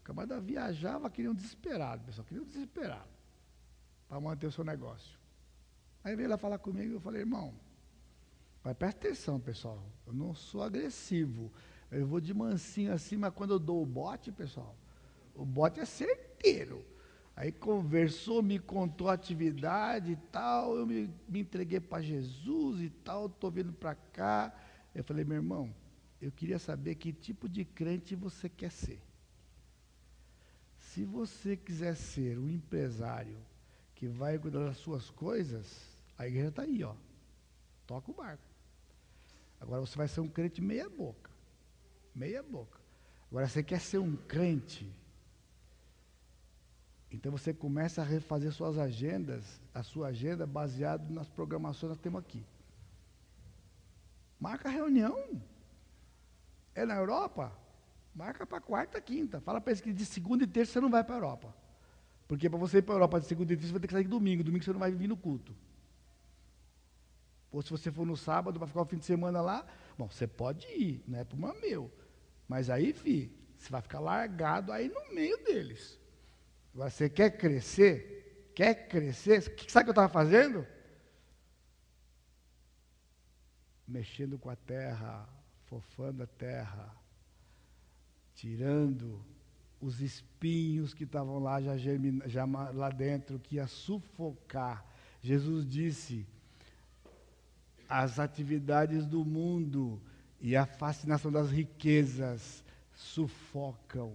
O 0.01 0.03
camarada 0.03 0.41
viajava, 0.41 1.11
queria 1.11 1.31
um 1.31 1.35
desesperado, 1.35 2.05
pessoal, 2.05 2.25
queria 2.25 2.43
um 2.43 2.47
desesperado 2.47 3.09
para 4.09 4.21
manter 4.21 4.47
o 4.47 4.53
seu 4.53 4.65
negócio. 4.65 5.19
Aí 6.07 6.15
veio 6.15 6.29
lá 6.29 6.39
falar 6.39 6.59
comigo 6.59 6.93
e 6.93 6.95
eu 6.95 7.01
falei, 7.01 7.23
irmão, 7.23 7.53
mas 8.63 8.77
presta 8.77 9.09
atenção, 9.09 9.41
pessoal. 9.41 9.83
Eu 10.07 10.13
não 10.13 10.37
sou 10.37 10.63
agressivo. 10.63 11.53
Eu 11.91 12.07
vou 12.07 12.21
de 12.21 12.33
mansinho 12.33 12.93
assim, 12.93 13.17
mas 13.17 13.35
quando 13.35 13.55
eu 13.55 13.59
dou 13.59 13.83
o 13.83 13.85
bote, 13.87 14.31
pessoal, 14.31 14.77
o 15.35 15.45
bote 15.45 15.81
é 15.81 15.85
certeiro. 15.85 16.87
Aí 17.35 17.51
conversou, 17.51 18.41
me 18.41 18.61
contou 18.61 19.09
a 19.09 19.15
atividade 19.15 20.13
e 20.13 20.17
tal, 20.31 20.77
eu 20.77 20.87
me, 20.87 21.13
me 21.29 21.41
entreguei 21.41 21.81
para 21.81 22.01
Jesus 22.01 22.81
e 22.83 22.89
tal, 22.89 23.27
estou 23.27 23.51
vindo 23.51 23.73
para 23.73 23.97
cá. 23.97 24.55
Eu 24.95 25.03
falei, 25.03 25.25
meu 25.25 25.39
irmão, 25.39 25.75
eu 26.23 26.31
queria 26.31 26.61
saber 26.61 26.95
que 26.95 27.13
tipo 27.13 27.49
de 27.49 27.65
crente 27.65 28.15
você 28.15 28.49
quer 28.49 28.71
ser. 28.71 29.03
Se 30.79 31.05
você 31.05 31.57
quiser 31.57 31.97
ser 31.97 32.39
um 32.39 32.49
empresário 32.49 33.37
que 33.97 34.07
vai 34.07 34.39
cuidar 34.39 34.61
das 34.61 34.77
suas 34.77 35.11
coisas, 35.11 35.96
a 36.19 36.27
igreja 36.27 36.49
está 36.49 36.63
aí, 36.63 36.83
ó. 36.83 36.95
Toca 37.87 38.11
o 38.11 38.15
barco. 38.15 38.43
Agora 39.61 39.81
você 39.81 39.97
vai 39.97 40.09
ser 40.09 40.21
um 40.21 40.29
crente 40.29 40.61
meia 40.61 40.89
boca. 40.89 41.31
Meia 42.15 42.43
boca. 42.43 42.79
Agora 43.31 43.49
você 43.49 43.63
quer 43.63 43.81
ser 43.81 43.99
um 43.99 44.17
crente. 44.17 44.91
Então 47.11 47.31
você 47.31 47.53
começa 47.55 48.03
a 48.03 48.05
refazer 48.05 48.53
suas 48.53 48.79
agendas, 48.79 49.61
a 49.73 49.83
sua 49.83 50.09
agenda 50.09 50.47
baseado 50.47 51.11
nas 51.11 51.29
programações 51.29 51.93
que 51.93 51.97
nós 51.97 51.99
temos 51.99 52.21
aqui. 52.21 52.45
Marca 54.39 54.69
a 54.69 54.73
reunião. 54.73 55.41
É 56.75 56.85
na 56.85 56.97
Europa? 56.97 57.53
Marca 58.15 58.47
para 58.47 58.61
quarta, 58.61 59.01
quinta. 59.01 59.41
Fala 59.41 59.61
para 59.61 59.73
eles 59.73 59.81
que 59.81 59.93
de 59.93 60.05
segunda 60.05 60.45
e 60.45 60.47
terça 60.47 60.75
você 60.75 60.81
não 60.81 60.91
vai 60.91 61.05
para 61.05 61.15
a 61.15 61.19
Europa. 61.19 61.55
Porque 62.27 62.51
para 62.51 62.59
você 62.59 62.79
ir 62.79 62.83
para 62.83 62.95
a 62.95 62.97
Europa 62.97 63.21
de 63.21 63.27
segunda 63.27 63.53
e 63.53 63.57
terça, 63.57 63.69
você 63.69 63.73
vai 63.73 63.81
ter 63.81 63.87
que 63.87 63.95
sair 63.95 64.09
domingo. 64.09 64.43
Domingo 64.43 64.65
você 64.65 64.73
não 64.73 64.81
vai 64.81 64.91
vir 64.91 65.09
no 65.09 65.17
culto. 65.17 65.55
Ou 67.51 67.63
se 67.63 67.71
você 67.71 67.91
for 67.91 68.07
no 68.07 68.17
sábado 68.17 68.59
para 68.59 68.67
ficar 68.67 68.83
o 68.83 68.87
fim 68.87 68.99
de 68.99 69.05
semana 69.05 69.41
lá, 69.41 69.67
bom, 69.97 70.09
você 70.09 70.27
pode 70.27 70.67
ir, 70.67 71.03
não 71.07 71.19
é 71.19 71.25
problema 71.25 71.55
meu. 71.61 71.91
Mas 72.49 72.71
aí, 72.71 72.93
fi, 72.93 73.31
você 73.59 73.71
vai 73.71 73.81
ficar 73.81 74.01
largado 74.01 74.73
aí 74.73 74.89
no 74.89 75.15
meio 75.15 75.37
deles. 75.45 75.99
Agora, 76.75 76.91
você 76.91 77.09
quer 77.09 77.31
crescer? 77.37 78.53
Quer 78.55 78.89
crescer? 78.89 79.43
Sabe 79.43 79.55
o 79.55 79.85
que 79.85 79.91
eu 79.91 79.91
estava 79.91 80.09
fazendo? 80.09 80.67
Mexendo 83.87 84.39
com 84.39 84.51
a 84.51 84.57
terra, 84.57 85.29
fofando 85.65 86.23
a 86.23 86.27
terra, 86.27 86.95
tirando 88.35 89.25
os 89.81 90.01
espinhos 90.01 90.93
que 90.93 91.05
estavam 91.05 91.39
lá 91.39 91.61
já, 91.61 91.77
germina, 91.77 92.29
já 92.29 92.45
lá 92.45 92.91
dentro, 92.91 93.39
que 93.39 93.57
ia 93.57 93.67
sufocar. 93.67 94.85
Jesus 95.23 95.67
disse: 95.67 96.27
as 97.89 98.19
atividades 98.19 99.07
do 99.07 99.25
mundo 99.25 100.01
e 100.41 100.57
a 100.57 100.67
fascinação 100.67 101.31
das 101.31 101.51
riquezas 101.51 102.65
sufocam. 102.95 104.13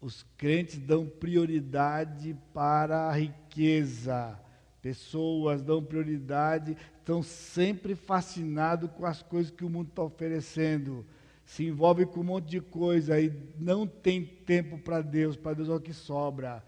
Os 0.00 0.24
crentes 0.36 0.78
dão 0.78 1.06
prioridade 1.06 2.36
para 2.52 3.08
a 3.08 3.12
riqueza. 3.12 4.38
Pessoas 4.80 5.62
dão 5.62 5.82
prioridade, 5.82 6.76
estão 6.98 7.22
sempre 7.22 7.94
fascinados 7.94 8.90
com 8.90 9.06
as 9.06 9.22
coisas 9.22 9.52
que 9.52 9.64
o 9.64 9.70
mundo 9.70 9.90
está 9.90 10.02
oferecendo. 10.02 11.06
Se 11.44 11.64
envolve 11.64 12.04
com 12.06 12.20
um 12.20 12.24
monte 12.24 12.48
de 12.48 12.60
coisa 12.60 13.20
e 13.20 13.32
não 13.58 13.86
tem 13.86 14.24
tempo 14.24 14.76
para 14.78 15.02
Deus, 15.02 15.36
para 15.36 15.54
Deus 15.54 15.68
é 15.68 15.72
o 15.72 15.80
que 15.80 15.92
sobra. 15.92 16.64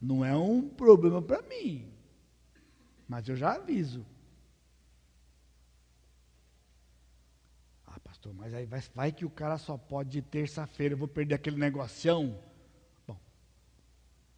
Não 0.00 0.24
é 0.24 0.36
um 0.36 0.68
problema 0.68 1.20
para 1.20 1.42
mim. 1.42 1.88
Mas 3.08 3.28
eu 3.28 3.34
já 3.34 3.54
aviso. 3.54 4.04
Pastor, 8.26 8.34
mas 8.34 8.54
aí 8.54 8.66
vai, 8.66 8.80
vai 8.94 9.12
que 9.12 9.24
o 9.24 9.30
cara 9.30 9.58
só 9.58 9.76
pode 9.76 10.10
de 10.10 10.22
terça-feira, 10.22 10.94
eu 10.94 10.98
vou 10.98 11.08
perder 11.08 11.34
aquele 11.34 11.56
negocião. 11.56 12.38
Bom, 13.06 13.18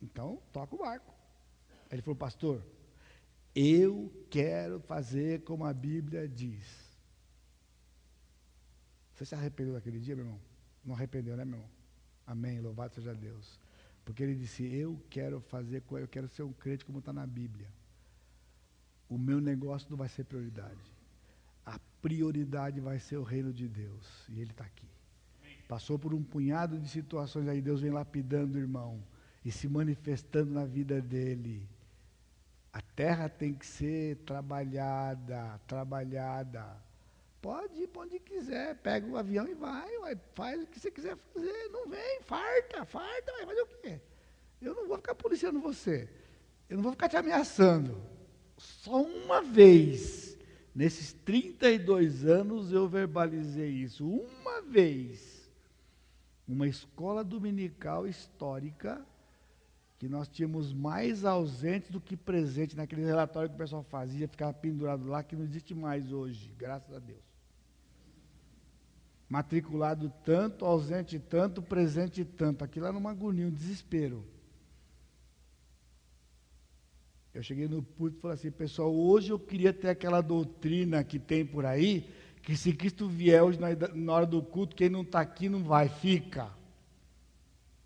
então 0.02 0.42
toca 0.52 0.74
o 0.74 0.78
barco. 0.78 1.14
Ele 1.90 2.02
falou, 2.02 2.16
pastor, 2.16 2.62
eu 3.54 4.12
quero 4.30 4.80
fazer 4.80 5.42
como 5.42 5.64
a 5.64 5.72
Bíblia 5.72 6.28
diz. 6.28 6.64
Você 9.14 9.24
se 9.24 9.34
arrependeu 9.34 9.74
daquele 9.74 9.98
dia, 9.98 10.14
meu 10.14 10.24
irmão? 10.24 10.40
Não 10.84 10.94
arrependeu, 10.94 11.36
né, 11.36 11.44
meu 11.44 11.56
irmão? 11.56 11.70
Amém, 12.26 12.60
louvado 12.60 12.94
seja 12.94 13.14
Deus. 13.14 13.58
Porque 14.04 14.22
ele 14.22 14.34
disse, 14.34 14.64
eu 14.64 15.00
quero 15.10 15.40
fazer, 15.40 15.82
eu 15.90 16.08
quero 16.08 16.28
ser 16.28 16.42
um 16.42 16.52
crente 16.52 16.84
como 16.84 16.98
está 16.98 17.12
na 17.12 17.26
Bíblia. 17.26 17.68
O 19.08 19.18
meu 19.18 19.40
negócio 19.40 19.88
não 19.90 19.96
vai 19.96 20.08
ser 20.08 20.24
prioridade 20.24 20.97
a 21.68 21.78
prioridade 22.00 22.80
vai 22.80 22.98
ser 22.98 23.16
o 23.16 23.22
reino 23.22 23.52
de 23.52 23.68
Deus. 23.68 24.26
E 24.28 24.40
ele 24.40 24.50
está 24.50 24.64
aqui. 24.64 24.88
Passou 25.68 25.98
por 25.98 26.14
um 26.14 26.22
punhado 26.22 26.78
de 26.78 26.88
situações 26.88 27.46
aí, 27.46 27.60
Deus 27.60 27.80
vem 27.80 27.90
lapidando 27.90 28.56
o 28.56 28.60
irmão 28.60 29.02
e 29.44 29.52
se 29.52 29.68
manifestando 29.68 30.50
na 30.50 30.64
vida 30.64 31.00
dele. 31.00 31.68
A 32.72 32.80
terra 32.80 33.28
tem 33.28 33.52
que 33.52 33.66
ser 33.66 34.16
trabalhada, 34.24 35.60
trabalhada. 35.66 36.64
Pode 37.40 37.82
ir 37.82 37.88
para 37.88 38.02
onde 38.02 38.18
quiser, 38.18 38.76
pega 38.76 39.06
o 39.06 39.16
avião 39.16 39.46
e 39.46 39.54
vai, 39.54 39.98
vai, 39.98 40.18
faz 40.34 40.62
o 40.62 40.66
que 40.66 40.80
você 40.80 40.90
quiser 40.90 41.16
fazer. 41.16 41.68
Não 41.70 41.88
vem, 41.88 42.22
farta, 42.22 42.84
farta, 42.84 43.32
vai 43.32 43.46
fazer 43.46 43.62
o 43.62 43.66
quê? 43.66 44.00
Eu 44.60 44.74
não 44.74 44.88
vou 44.88 44.96
ficar 44.96 45.14
policiando 45.14 45.60
você. 45.60 46.08
Eu 46.68 46.76
não 46.76 46.82
vou 46.82 46.92
ficar 46.92 47.08
te 47.08 47.16
ameaçando. 47.16 48.02
Só 48.56 49.02
uma 49.02 49.40
vez 49.42 50.27
Nesses 50.78 51.12
32 51.24 52.24
anos 52.24 52.70
eu 52.70 52.88
verbalizei 52.88 53.68
isso 53.68 54.08
uma 54.08 54.62
vez. 54.62 55.50
Uma 56.46 56.68
escola 56.68 57.24
dominical 57.24 58.06
histórica 58.06 59.04
que 59.98 60.08
nós 60.08 60.28
tínhamos 60.28 60.72
mais 60.72 61.24
ausentes 61.24 61.90
do 61.90 62.00
que 62.00 62.16
presente 62.16 62.76
naquele 62.76 63.04
relatório 63.04 63.48
que 63.48 63.56
o 63.56 63.58
pessoal 63.58 63.82
fazia, 63.82 64.28
ficava 64.28 64.52
pendurado 64.52 65.08
lá, 65.08 65.20
que 65.24 65.34
não 65.34 65.42
existe 65.42 65.74
mais 65.74 66.12
hoje, 66.12 66.54
graças 66.56 66.94
a 66.94 67.00
Deus. 67.00 67.24
Matriculado 69.28 70.12
tanto, 70.24 70.64
ausente 70.64 71.18
tanto, 71.18 71.60
presente 71.60 72.24
tanto. 72.24 72.62
Aquilo 72.62 72.86
era 72.86 72.96
uma 72.96 73.10
agonia, 73.10 73.48
um 73.48 73.50
desespero. 73.50 74.24
Eu 77.38 77.42
cheguei 77.44 77.68
no 77.68 77.84
púlpito 77.84 78.18
e 78.18 78.20
falei 78.20 78.34
assim, 78.34 78.50
pessoal, 78.50 78.92
hoje 78.92 79.30
eu 79.30 79.38
queria 79.38 79.72
ter 79.72 79.90
aquela 79.90 80.20
doutrina 80.20 81.04
que 81.04 81.20
tem 81.20 81.46
por 81.46 81.64
aí, 81.64 82.04
que 82.42 82.56
se 82.56 82.72
Cristo 82.72 83.08
vier 83.08 83.40
hoje 83.40 83.60
na 83.94 84.12
hora 84.12 84.26
do 84.26 84.42
culto, 84.42 84.74
quem 84.74 84.88
não 84.88 85.02
está 85.02 85.20
aqui 85.20 85.48
não 85.48 85.62
vai, 85.62 85.88
fica. 85.88 86.50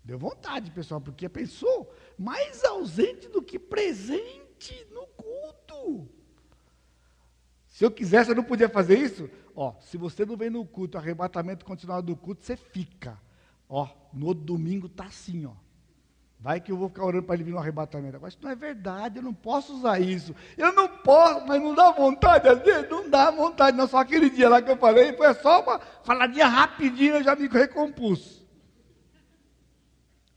Deu 0.03 0.17
vontade, 0.17 0.71
pessoal, 0.71 0.99
porque 0.99 1.29
pensou, 1.29 1.93
mais 2.17 2.63
ausente 2.63 3.29
do 3.29 3.43
que 3.43 3.59
presente 3.59 4.87
no 4.91 5.05
culto. 5.05 6.09
Se 7.67 7.85
eu 7.85 7.91
quisesse, 7.91 8.31
eu 8.31 8.35
não 8.35 8.43
podia 8.43 8.67
fazer 8.67 8.97
isso. 8.97 9.29
Ó, 9.55 9.75
se 9.81 9.97
você 9.97 10.25
não 10.25 10.35
vem 10.35 10.49
no 10.49 10.65
culto, 10.65 10.97
arrebatamento 10.97 11.63
continuado 11.63 12.07
do 12.07 12.15
culto, 12.15 12.43
você 12.43 12.57
fica. 12.57 13.21
Ó, 13.69 13.87
no 14.11 14.33
domingo 14.33 14.89
tá 14.89 15.03
assim, 15.03 15.45
ó. 15.45 15.53
Vai 16.43 16.59
que 16.59 16.73
eu 16.73 16.75
vou 16.75 16.89
ficar 16.89 17.05
orando 17.05 17.23
para 17.23 17.35
ele 17.35 17.45
vir 17.45 17.51
no 17.51 17.57
arrebatamento. 17.57 18.17
Agora, 18.17 18.27
isso 18.27 18.37
não 18.41 18.51
é 18.51 18.55
verdade, 18.55 19.15
eu 19.15 19.23
não 19.23 19.33
posso 19.33 19.73
usar 19.77 20.01
isso. 20.01 20.35
Eu 20.57 20.73
não 20.73 20.89
posso, 20.89 21.47
mas 21.47 21.61
não 21.61 21.73
dá 21.73 21.89
vontade, 21.91 22.49
às 22.49 22.59
vezes 22.59 22.89
não 22.89 23.09
dá 23.09 23.31
vontade. 23.31 23.77
Não, 23.77 23.87
só 23.87 23.99
aquele 23.99 24.29
dia 24.29 24.49
lá 24.49 24.61
que 24.61 24.69
eu 24.69 24.75
falei, 24.75 25.13
foi 25.13 25.33
só 25.35 25.61
uma 25.61 25.79
faladinha 26.03 26.45
rapidinho, 26.45 27.15
eu 27.15 27.23
já 27.23 27.33
me 27.33 27.47
recompus. 27.47 28.45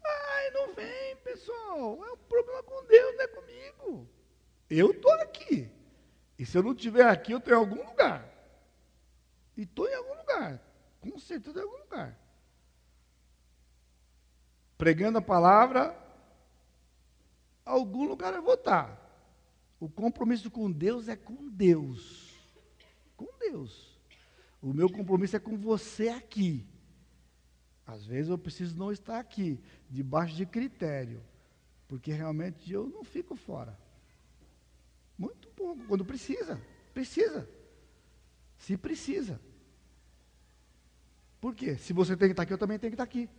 Ai, 0.04 0.50
não 0.52 0.72
vem, 0.76 1.16
pessoal. 1.24 1.98
É 2.06 2.12
um 2.12 2.16
problema 2.16 2.62
com 2.62 2.86
Deus, 2.86 3.16
não 3.16 3.24
é 3.24 3.26
comigo. 3.26 4.08
Eu 4.70 4.92
estou 4.92 5.12
aqui. 5.14 5.68
E 6.38 6.46
se 6.46 6.56
eu 6.56 6.62
não 6.62 6.70
estiver 6.70 7.08
aqui, 7.08 7.32
eu 7.32 7.38
estou 7.38 7.52
em 7.52 7.56
algum 7.56 7.84
lugar. 7.84 8.32
E 9.56 9.62
estou 9.62 9.88
em 9.88 9.94
algum 9.94 10.14
lugar. 10.14 10.60
Com 11.00 11.18
certeza 11.18 11.58
em 11.58 11.62
algum 11.64 11.78
lugar 11.78 12.16
pregando 14.76 15.18
a 15.18 15.22
palavra, 15.22 15.96
algum 17.64 18.04
lugar 18.06 18.34
eu 18.34 18.42
vou 18.42 18.54
estar. 18.54 19.02
O 19.78 19.88
compromisso 19.88 20.50
com 20.50 20.70
Deus 20.70 21.08
é 21.08 21.16
com 21.16 21.48
Deus. 21.48 22.34
Com 23.16 23.28
Deus. 23.38 23.98
O 24.62 24.72
meu 24.72 24.90
compromisso 24.90 25.36
é 25.36 25.38
com 25.38 25.56
você 25.56 26.08
aqui. 26.08 26.66
Às 27.86 28.04
vezes 28.04 28.30
eu 28.30 28.38
preciso 28.38 28.76
não 28.76 28.90
estar 28.90 29.20
aqui, 29.20 29.60
debaixo 29.88 30.34
de 30.34 30.44
critério, 30.44 31.22
porque 31.86 32.10
realmente 32.10 32.72
eu 32.72 32.88
não 32.88 33.04
fico 33.04 33.36
fora. 33.36 33.78
Muito 35.16 35.48
pouco, 35.50 35.84
quando 35.86 36.04
precisa. 36.04 36.60
Precisa. 36.92 37.48
Se 38.58 38.76
precisa. 38.76 39.40
Por 41.40 41.54
quê? 41.54 41.76
Se 41.76 41.92
você 41.92 42.16
tem 42.16 42.28
que 42.28 42.32
estar 42.32 42.42
aqui, 42.42 42.52
eu 42.52 42.58
também 42.58 42.78
tenho 42.78 42.90
que 42.90 42.94
estar 42.94 43.04
aqui. 43.04 43.30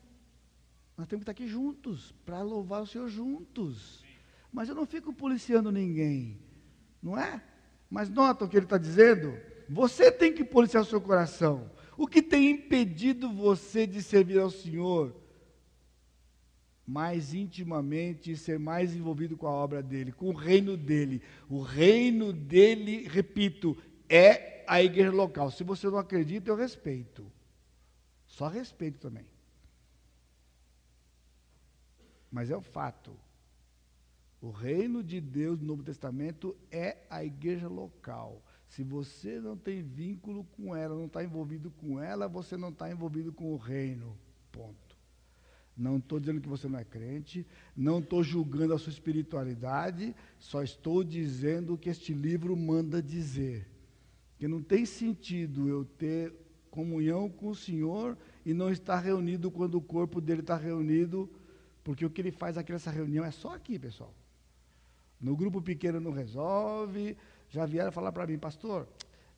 Nós 0.98 1.08
temos 1.08 1.24
que 1.24 1.32
estar 1.32 1.44
aqui 1.44 1.48
juntos, 1.48 2.12
para 2.26 2.42
louvar 2.42 2.82
o 2.82 2.88
Senhor 2.88 3.08
juntos. 3.08 4.04
Mas 4.52 4.68
eu 4.68 4.74
não 4.74 4.88
fico 4.88 5.14
policiando 5.14 5.72
ninguém. 5.72 6.40
Não 7.02 7.16
é? 7.16 7.44
Mas 7.88 8.10
nota 8.10 8.46
o 8.46 8.50
que 8.50 8.58
ele 8.58 8.66
está 8.66 8.80
dizendo? 8.80 9.38
Você 9.70 10.12
tem 10.12 10.34
que 10.34 10.44
policiar 10.44 10.82
o 10.82 10.86
seu 10.86 11.00
coração. 11.00 11.70
O 11.96 12.08
que 12.08 12.22
tem 12.22 12.50
impedido 12.50 13.32
você 13.32 13.86
de 13.86 14.02
servir 14.02 14.40
ao 14.40 14.50
Senhor 14.50 15.16
mais 16.86 17.34
intimamente 17.34 18.32
e 18.32 18.38
ser 18.38 18.58
mais 18.58 18.96
envolvido 18.96 19.38
com 19.38 19.46
a 19.46 19.52
obra 19.52 19.84
dele, 19.84 20.12
com 20.12 20.30
o 20.30 20.34
reino 20.34 20.76
dele? 20.76 21.22
O 21.48 21.62
reino 21.62 22.34
dele, 22.34 23.08
repito, 23.08 23.78
é 24.10 24.64
a 24.68 24.82
igreja 24.82 25.12
local. 25.12 25.52
Se 25.52 25.64
você 25.64 25.88
não 25.88 26.00
acredita, 26.00 26.50
eu 26.50 26.56
respeito. 26.56 27.32
Só 28.26 28.48
respeito 28.48 29.00
também. 29.00 29.26
Mas 32.32 32.50
é 32.50 32.58
o 32.58 32.62
fato. 32.62 33.16
O 34.42 34.52
reino 34.52 35.04
de 35.04 35.20
Deus 35.20 35.60
no 35.60 35.68
Novo 35.68 35.84
Testamento 35.84 36.56
é 36.72 36.98
a 37.10 37.24
igreja 37.24 37.68
local. 37.68 38.44
Se 38.68 38.84
você 38.84 39.40
não 39.40 39.58
tem 39.58 39.82
vínculo 39.82 40.44
com 40.56 40.76
ela, 40.76 40.96
não 40.96 41.06
está 41.06 41.24
envolvido 41.24 41.72
com 41.72 42.00
ela, 42.00 42.28
você 42.28 42.56
não 42.56 42.70
está 42.70 42.92
envolvido 42.92 43.32
com 43.32 43.54
o 43.54 43.58
reino. 43.58 44.18
Ponto. 44.52 44.98
Não 45.76 45.98
estou 45.98 46.20
dizendo 46.20 46.42
que 46.42 46.50
você 46.50 46.68
não 46.68 46.80
é 46.80 46.84
crente, 46.84 47.46
não 47.76 48.00
estou 48.00 48.24
julgando 48.24 48.74
a 48.74 48.80
sua 48.80 48.92
espiritualidade, 48.92 50.16
só 50.40 50.64
estou 50.64 51.04
dizendo 51.04 51.74
o 51.74 51.78
que 51.78 51.90
este 51.90 52.14
livro 52.14 52.56
manda 52.58 53.02
dizer. 53.02 53.68
Que 54.38 54.48
não 54.48 54.62
tem 54.62 54.86
sentido 54.86 55.68
eu 55.68 55.86
ter 55.86 56.34
comunhão 56.72 57.30
com 57.30 57.50
o 57.50 57.56
Senhor 57.56 58.18
e 58.46 58.54
não 58.54 58.72
estar 58.72 59.00
reunido 59.00 59.50
quando 59.52 59.76
o 59.76 59.82
corpo 59.82 60.20
dele 60.20 60.42
está 60.42 60.56
reunido, 60.56 61.30
porque 61.88 62.06
o 62.06 62.10
que 62.10 62.20
ele 62.20 62.34
faz 62.34 62.58
aqui 62.58 62.74
nessa 62.74 62.92
reunião 62.92 63.24
é 63.24 63.32
só 63.32 63.56
aqui, 63.56 63.80
pessoal. 63.80 64.14
No 65.22 65.38
grupo 65.38 65.62
pequeno 65.62 66.02
não 66.02 66.12
resolve. 66.12 67.16
Já 67.48 67.66
vieram 67.66 67.94
falar 67.94 68.12
para 68.12 68.28
mim, 68.28 68.38
pastor, 68.38 68.86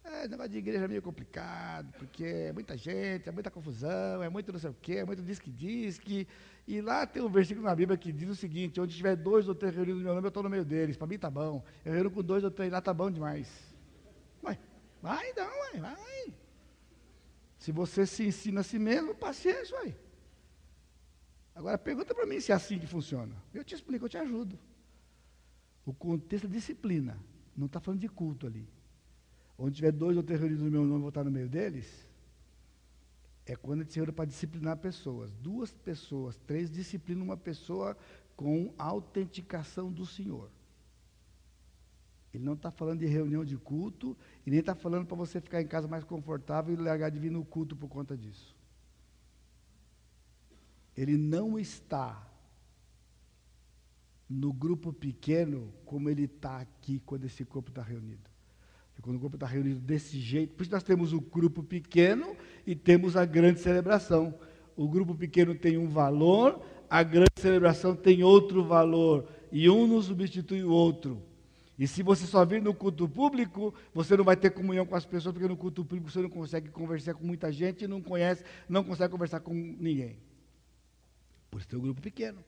é, 0.04 0.28
negócio 0.28 0.50
de 0.54 0.58
igreja 0.58 0.86
é 0.86 0.88
meio 0.88 1.04
complicado, 1.04 1.94
porque 2.00 2.26
é 2.26 2.52
muita 2.52 2.76
gente, 2.76 3.30
é 3.30 3.32
muita 3.32 3.52
confusão, 3.52 4.24
é 4.24 4.30
muito 4.30 4.52
não 4.52 4.60
sei 4.60 4.72
o 4.72 4.76
quê, 4.82 4.94
é 4.94 5.06
muito 5.06 5.22
disque-disque. 5.22 6.28
E 6.68 6.82
lá 6.82 7.06
tem 7.06 7.22
um 7.22 7.30
versículo 7.30 7.68
na 7.68 7.76
Bíblia 7.76 7.96
que 8.00 8.12
diz 8.12 8.28
o 8.28 8.36
seguinte: 8.36 8.82
onde 8.82 8.98
tiver 8.98 9.16
dois 9.16 9.48
ou 9.48 9.54
três 9.54 9.76
reunidos 9.76 10.00
no 10.00 10.06
meu 10.06 10.16
nome, 10.16 10.26
eu 10.26 10.30
estou 10.30 10.42
no 10.42 10.50
meio 10.50 10.66
deles. 10.66 10.98
Para 10.98 11.06
mim 11.06 11.20
tá 11.20 11.30
bom. 11.30 11.64
Eu 11.86 11.94
reúno 11.94 12.10
com 12.10 12.24
dois 12.24 12.44
ou 12.44 12.50
três 12.50 12.72
lá, 12.72 12.82
tá 12.82 12.96
bom 12.96 13.12
demais. 13.12 13.48
Vai, 14.42 14.58
vai 15.04 15.30
então, 15.30 15.48
vai, 15.48 15.82
vai. 15.82 16.34
Se 17.60 17.72
você 17.72 18.08
se 18.08 18.26
ensina 18.26 18.62
a 18.62 18.64
si 18.64 18.80
mesmo, 18.80 19.14
paciência, 19.14 19.78
vai. 19.78 19.96
Agora 21.60 21.78
pergunta 21.78 22.16
para 22.16 22.26
mim 22.26 22.40
se 22.40 22.54
é 22.54 22.56
assim 22.56 22.80
que 22.80 22.88
funciona. 22.88 23.36
Eu 23.54 23.66
te 23.66 23.76
explico, 23.76 24.06
eu 24.06 24.10
te 24.10 24.18
ajudo. 24.18 24.58
O 25.86 25.94
contexto 25.94 26.46
é 26.46 26.50
disciplina. 26.50 27.20
Não 27.54 27.66
está 27.66 27.82
falando 27.82 28.00
de 28.00 28.08
culto 28.08 28.48
ali. 28.48 28.66
Onde 29.58 29.76
tiver 29.76 29.92
dois 29.92 30.16
ou 30.16 30.24
três 30.24 30.40
reunidos 30.40 30.64
no 30.64 30.72
meu 30.72 30.86
nome, 30.86 31.02
vou 31.02 31.10
estar 31.10 31.22
no 31.22 31.30
meio 31.30 31.50
deles. 31.50 32.08
É 33.46 33.58
quando 33.58 33.82
a 33.82 33.84
gente 33.84 33.92
se 33.92 34.00
reúne 34.00 34.14
para 34.14 34.24
disciplinar 34.24 34.78
pessoas. 34.78 35.34
Duas 35.34 35.74
pessoas, 35.74 36.38
três 36.48 36.72
disciplinam 36.72 37.26
uma 37.26 37.36
pessoa 37.36 37.98
com 38.38 38.74
autenticação 38.78 39.92
do 39.92 40.06
Senhor. 40.06 40.50
Ele 42.34 42.46
não 42.46 42.54
está 42.54 42.72
falando 42.72 43.00
de 43.00 43.06
reunião 43.06 43.44
de 43.44 43.58
culto 43.58 44.16
e 44.46 44.50
nem 44.50 44.62
está 44.62 44.76
falando 44.76 45.06
para 45.06 45.18
você 45.18 45.42
ficar 45.42 45.62
em 45.62 45.68
casa 45.68 45.90
mais 45.90 46.06
confortável 46.06 46.74
e 46.74 46.78
largar 46.78 47.12
de 47.12 47.20
vir 47.20 47.32
no 47.32 47.44
culto 47.44 47.76
por 47.76 47.90
conta 47.90 48.16
disso. 48.16 48.58
Ele 51.00 51.16
não 51.16 51.58
está 51.58 52.28
no 54.30 54.52
grupo 54.52 54.92
pequeno 54.92 55.74
como 55.86 56.10
ele 56.10 56.26
está 56.26 56.58
aqui 56.60 57.02
quando 57.06 57.24
esse 57.24 57.46
corpo 57.46 57.70
está 57.70 57.82
reunido. 57.82 58.30
E 58.98 59.02
quando 59.02 59.16
o 59.16 59.20
corpo 59.22 59.38
está 59.38 59.48
reunido 59.48 59.80
desse 59.80 60.20
jeito, 60.20 60.56
por 60.56 60.64
isso 60.64 60.74
nós 60.74 60.84
temos 60.84 61.14
o 61.14 61.22
grupo 61.22 61.64
pequeno 61.64 62.36
e 62.68 62.76
temos 62.76 63.16
a 63.16 63.24
grande 63.24 63.62
celebração. 63.62 64.38
O 64.76 64.90
grupo 64.90 65.16
pequeno 65.16 65.56
tem 65.56 65.78
um 65.78 65.88
valor, 65.88 66.62
a 66.90 67.02
grande 67.02 67.32
celebração 67.40 67.96
tem 67.96 68.22
outro 68.22 68.62
valor, 68.62 69.26
e 69.54 69.70
um 69.70 69.88
não 69.88 70.02
substitui 70.02 70.66
o 70.66 70.70
outro. 70.70 71.24
E 71.78 71.88
se 71.88 72.04
você 72.04 72.26
só 72.26 72.44
vir 72.44 72.62
no 72.62 72.74
culto 72.74 73.08
público, 73.08 73.74
você 73.94 74.18
não 74.18 74.26
vai 74.26 74.36
ter 74.36 74.50
comunhão 74.50 74.86
com 74.86 74.98
as 74.98 75.06
pessoas, 75.06 75.32
porque 75.32 75.48
no 75.48 75.56
culto 75.56 75.86
público 75.86 76.12
você 76.12 76.22
não 76.22 76.30
consegue 76.30 76.68
conversar 76.68 77.14
com 77.14 77.26
muita 77.26 77.54
gente, 77.54 77.88
não 77.88 78.02
conhece, 78.02 78.44
não 78.68 78.84
consegue 78.84 79.14
conversar 79.14 79.40
com 79.40 79.54
ninguém. 79.54 80.18
Por 81.50 81.60
isso 81.60 81.68
tem 81.68 81.80
um 81.80 81.82
grupo 81.82 82.02
pequeno. 82.02 82.44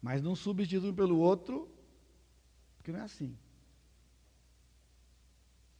Mas 0.00 0.22
não 0.22 0.34
substitui 0.34 0.90
um 0.90 0.94
pelo 0.94 1.18
outro, 1.18 1.68
porque 2.76 2.92
não 2.92 3.00
é 3.00 3.02
assim. 3.02 3.36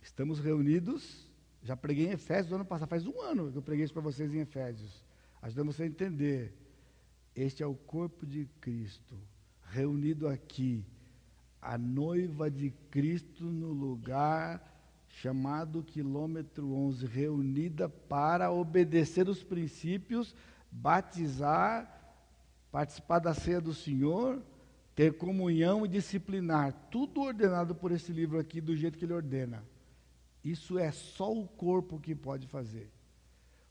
Estamos 0.02 0.38
reunidos, 0.38 1.28
já 1.62 1.76
preguei 1.76 2.06
em 2.06 2.12
Efésios 2.12 2.50
no 2.50 2.56
ano 2.56 2.64
passado, 2.64 2.88
faz 2.88 3.06
um 3.06 3.20
ano 3.20 3.50
que 3.50 3.58
eu 3.58 3.62
preguei 3.62 3.84
isso 3.84 3.92
para 3.92 4.02
vocês 4.02 4.32
em 4.32 4.40
Efésios, 4.40 5.04
ajudando 5.42 5.72
você 5.72 5.84
a 5.84 5.86
entender. 5.86 6.54
Este 7.34 7.62
é 7.62 7.66
o 7.66 7.74
corpo 7.74 8.26
de 8.26 8.46
Cristo, 8.60 9.16
reunido 9.70 10.26
aqui, 10.26 10.84
a 11.60 11.76
noiva 11.76 12.50
de 12.50 12.70
Cristo 12.90 13.44
no 13.44 13.72
lugar 13.72 14.76
chamado 15.08 15.82
quilômetro 15.82 16.72
11, 16.72 17.06
reunida 17.06 17.88
para 17.88 18.50
obedecer 18.50 19.28
os 19.28 19.42
princípios, 19.42 20.34
batizar 20.70 21.97
participar 22.70 23.18
da 23.18 23.34
ceia 23.34 23.60
do 23.60 23.74
Senhor, 23.74 24.42
ter 24.94 25.16
comunhão 25.16 25.84
e 25.84 25.88
disciplinar, 25.88 26.72
tudo 26.90 27.20
ordenado 27.20 27.74
por 27.74 27.92
esse 27.92 28.12
livro 28.12 28.38
aqui 28.38 28.60
do 28.60 28.76
jeito 28.76 28.98
que 28.98 29.04
ele 29.04 29.12
ordena. 29.12 29.64
Isso 30.42 30.78
é 30.78 30.90
só 30.90 31.32
o 31.32 31.46
corpo 31.46 32.00
que 32.00 32.14
pode 32.14 32.46
fazer. 32.46 32.90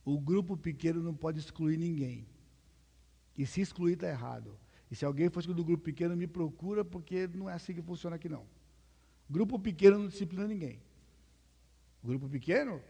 O 0.06 0.20
grupo 0.20 0.56
pequeno 0.56 1.04
não 1.04 1.14
pode 1.14 1.40
excluir 1.40 1.78
ninguém. 1.78 2.26
E 3.38 3.46
se 3.46 3.62
excluir 3.62 3.94
está 3.94 4.08
errado. 4.08 4.58
E 4.90 4.96
se 4.96 5.04
alguém 5.04 5.30
for 5.30 5.44
do 5.44 5.66
grupo 5.66 5.84
pequeno, 5.84 6.16
me 6.16 6.28
procura, 6.28 6.84
porque 6.86 7.28
não 7.28 7.50
é 7.50 7.54
assim 7.54 7.74
que 7.74 7.82
funciona 7.82 8.16
aqui 8.16 8.30
não. 8.30 8.46
Grupo 9.30 9.60
pequeno 9.60 10.00
não 10.00 10.08
disciplina 10.08 10.48
ninguém. 10.48 10.80
Grupo 12.02 12.30
pequeno, 12.30 12.82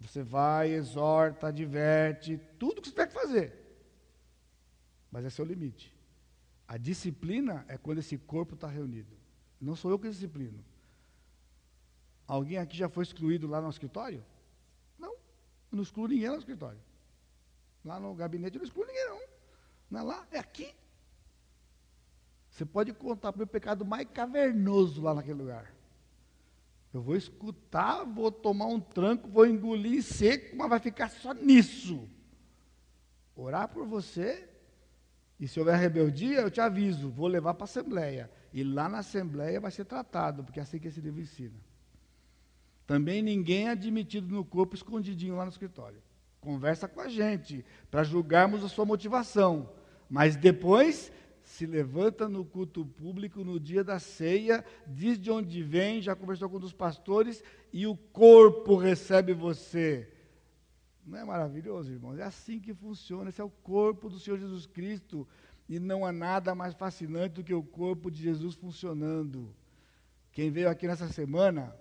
você 0.00 0.22
vai, 0.22 0.72
exorta, 0.72 1.48
adverte, 1.48 2.40
tudo 2.58 2.80
que 2.80 2.88
você 2.88 2.94
tem 2.94 3.06
que 3.06 3.12
fazer. 3.12 3.61
Mas 5.12 5.26
esse 5.26 5.38
é 5.40 5.44
o 5.44 5.46
limite. 5.46 5.94
A 6.66 6.78
disciplina 6.78 7.66
é 7.68 7.76
quando 7.76 7.98
esse 7.98 8.16
corpo 8.16 8.54
está 8.54 8.66
reunido. 8.66 9.14
Não 9.60 9.76
sou 9.76 9.90
eu 9.90 9.98
que 9.98 10.08
disciplino. 10.08 10.64
Alguém 12.26 12.56
aqui 12.56 12.78
já 12.78 12.88
foi 12.88 13.02
excluído 13.02 13.46
lá 13.46 13.60
no 13.60 13.68
escritório? 13.68 14.24
Não. 14.98 15.14
Não 15.70 15.82
excluo 15.82 16.08
ninguém 16.08 16.30
no 16.30 16.38
escritório. 16.38 16.80
Lá 17.84 18.00
no 18.00 18.14
gabinete 18.14 18.56
eu 18.56 18.60
não 18.60 18.66
excluo 18.66 18.86
ninguém, 18.86 19.06
não. 19.06 19.20
Não 19.90 20.00
é 20.00 20.02
lá, 20.02 20.26
é 20.30 20.38
aqui. 20.38 20.74
Você 22.48 22.64
pode 22.64 22.92
contar 22.94 23.34
o 23.34 23.36
meu 23.36 23.46
pecado 23.46 23.84
mais 23.84 24.08
cavernoso 24.08 25.02
lá 25.02 25.14
naquele 25.14 25.40
lugar. 25.40 25.74
Eu 26.92 27.02
vou 27.02 27.16
escutar, 27.16 28.04
vou 28.04 28.32
tomar 28.32 28.66
um 28.66 28.80
tranco, 28.80 29.28
vou 29.28 29.46
engolir 29.46 30.02
seco, 30.02 30.56
mas 30.56 30.70
vai 30.70 30.78
ficar 30.78 31.10
só 31.10 31.34
nisso. 31.34 32.08
Orar 33.34 33.68
por 33.68 33.86
você 33.86 34.51
e 35.42 35.48
se 35.48 35.58
houver 35.58 35.76
rebeldia, 35.76 36.40
eu 36.40 36.48
te 36.52 36.60
aviso, 36.60 37.10
vou 37.10 37.26
levar 37.26 37.54
para 37.54 37.64
a 37.64 37.70
Assembleia. 37.70 38.30
E 38.52 38.62
lá 38.62 38.88
na 38.88 38.98
Assembleia 38.98 39.60
vai 39.60 39.72
ser 39.72 39.84
tratado, 39.84 40.44
porque 40.44 40.60
é 40.60 40.62
assim 40.62 40.78
que 40.78 40.86
esse 40.86 41.00
livro 41.00 41.20
ensina. 41.20 41.58
Também 42.86 43.20
ninguém 43.20 43.66
é 43.66 43.70
admitido 43.72 44.32
no 44.32 44.44
corpo 44.44 44.76
escondidinho 44.76 45.34
lá 45.34 45.44
no 45.44 45.50
escritório. 45.50 46.00
Conversa 46.40 46.86
com 46.86 47.00
a 47.00 47.08
gente, 47.08 47.64
para 47.90 48.04
julgarmos 48.04 48.62
a 48.62 48.68
sua 48.68 48.84
motivação. 48.84 49.68
Mas 50.08 50.36
depois 50.36 51.10
se 51.42 51.66
levanta 51.66 52.28
no 52.28 52.44
culto 52.44 52.86
público 52.86 53.42
no 53.42 53.58
dia 53.58 53.82
da 53.82 53.98
ceia, 53.98 54.64
diz 54.86 55.18
de 55.18 55.28
onde 55.28 55.60
vem, 55.60 56.00
já 56.00 56.14
conversou 56.14 56.48
com 56.48 56.58
um 56.58 56.60
dos 56.60 56.72
pastores, 56.72 57.42
e 57.72 57.84
o 57.84 57.96
corpo 57.96 58.76
recebe 58.76 59.32
você. 59.32 60.08
Não 61.04 61.18
é 61.18 61.24
maravilhoso, 61.24 61.92
irmãos? 61.92 62.18
É 62.18 62.22
assim 62.22 62.60
que 62.60 62.72
funciona. 62.72 63.28
Esse 63.28 63.40
é 63.40 63.44
o 63.44 63.50
corpo 63.50 64.08
do 64.08 64.18
Senhor 64.18 64.38
Jesus 64.38 64.66
Cristo. 64.66 65.26
E 65.68 65.78
não 65.78 66.04
há 66.04 66.12
nada 66.12 66.54
mais 66.54 66.74
fascinante 66.74 67.36
do 67.36 67.44
que 67.44 67.54
o 67.54 67.62
corpo 67.62 68.10
de 68.10 68.22
Jesus 68.22 68.54
funcionando. 68.54 69.54
Quem 70.30 70.50
veio 70.50 70.68
aqui 70.68 70.86
nessa 70.86 71.08
semana 71.08 71.74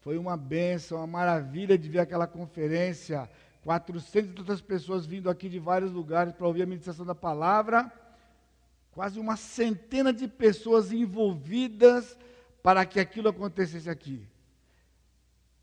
foi 0.00 0.18
uma 0.18 0.36
benção, 0.36 0.98
uma 0.98 1.06
maravilha 1.06 1.78
de 1.78 1.88
ver 1.88 2.00
aquela 2.00 2.26
conferência. 2.26 3.30
400 3.62 4.30
e 4.30 4.34
tantas 4.34 4.60
pessoas 4.60 5.06
vindo 5.06 5.30
aqui 5.30 5.48
de 5.48 5.58
vários 5.58 5.90
lugares 5.90 6.34
para 6.34 6.46
ouvir 6.46 6.62
a 6.62 6.66
ministração 6.66 7.06
da 7.06 7.14
palavra. 7.14 7.90
Quase 8.92 9.18
uma 9.18 9.36
centena 9.36 10.12
de 10.12 10.28
pessoas 10.28 10.92
envolvidas 10.92 12.18
para 12.62 12.84
que 12.84 13.00
aquilo 13.00 13.28
acontecesse 13.28 13.88
aqui. 13.88 14.26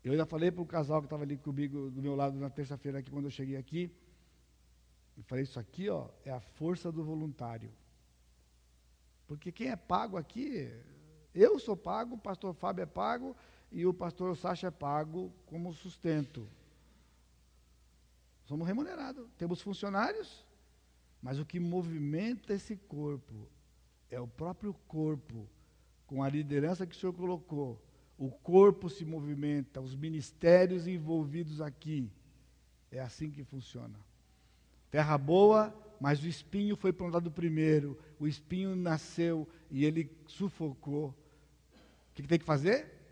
Eu 0.04 0.12
ainda 0.12 0.26
falei 0.26 0.50
para 0.50 0.62
o 0.62 0.66
casal 0.66 1.00
que 1.00 1.06
estava 1.06 1.22
ali 1.22 1.36
comigo, 1.36 1.90
do 1.90 2.02
meu 2.02 2.16
lado, 2.16 2.38
na 2.38 2.50
terça-feira, 2.50 2.98
aqui, 2.98 3.10
quando 3.10 3.26
eu 3.26 3.30
cheguei 3.30 3.56
aqui. 3.56 3.94
Eu 5.16 5.22
falei, 5.22 5.44
isso 5.44 5.60
aqui 5.60 5.88
ó, 5.88 6.08
é 6.24 6.30
a 6.30 6.40
força 6.40 6.90
do 6.90 7.04
voluntário. 7.04 7.70
Porque 9.26 9.52
quem 9.52 9.68
é 9.68 9.76
pago 9.76 10.16
aqui 10.16 10.70
Eu 11.34 11.58
sou 11.58 11.76
pago, 11.76 12.16
o 12.16 12.18
pastor 12.18 12.52
Fábio 12.52 12.82
é 12.82 12.86
pago 12.86 13.36
e 13.70 13.86
o 13.86 13.94
pastor 13.94 14.36
Sacha 14.36 14.66
é 14.66 14.70
pago 14.70 15.32
como 15.46 15.72
sustento. 15.72 16.48
Somos 18.44 18.66
remunerados. 18.66 19.26
Temos 19.38 19.62
funcionários, 19.62 20.44
mas 21.22 21.38
o 21.38 21.46
que 21.46 21.58
movimenta 21.58 22.52
esse 22.52 22.76
corpo 22.76 23.48
é 24.10 24.20
o 24.20 24.28
próprio 24.28 24.74
corpo, 24.86 25.48
com 26.06 26.22
a 26.22 26.28
liderança 26.28 26.86
que 26.86 26.94
o 26.94 26.98
Senhor 26.98 27.14
colocou. 27.14 27.80
O 28.18 28.30
corpo 28.30 28.88
se 28.88 29.04
movimenta, 29.04 29.80
os 29.80 29.94
ministérios 29.94 30.86
envolvidos 30.86 31.60
aqui. 31.60 32.10
É 32.90 33.00
assim 33.00 33.30
que 33.30 33.42
funciona. 33.42 33.94
Terra 34.90 35.16
boa, 35.16 35.74
mas 36.00 36.22
o 36.22 36.28
espinho 36.28 36.76
foi 36.76 36.92
plantado 36.92 37.30
primeiro. 37.30 37.98
O 38.20 38.26
espinho 38.26 38.76
nasceu 38.76 39.48
e 39.70 39.84
ele 39.84 40.10
sufocou. 40.26 41.08
O 41.08 41.14
que, 42.14 42.22
que 42.22 42.28
tem 42.28 42.38
que 42.38 42.44
fazer? 42.44 43.02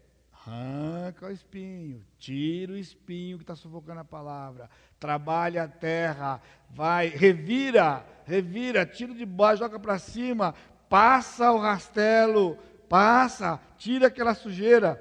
Arranca 0.47 1.27
o 1.27 1.31
espinho, 1.31 2.03
tira 2.19 2.73
o 2.73 2.77
espinho 2.77 3.37
que 3.37 3.43
está 3.43 3.55
sufocando 3.55 4.01
a 4.01 4.05
palavra, 4.05 4.71
trabalha 4.99 5.65
a 5.65 5.69
terra, 5.69 6.41
vai, 6.71 7.09
revira, 7.09 8.07
revira, 8.25 8.87
tira 8.87 9.15
de 9.15 9.27
baixo, 9.27 9.63
joga 9.63 9.79
para 9.79 9.99
cima, 9.99 10.55
passa 10.89 11.53
o 11.53 11.59
rastelo, 11.59 12.57
passa, 12.91 13.61
tira 13.79 14.09
aquela 14.09 14.35
sujeira, 14.35 15.01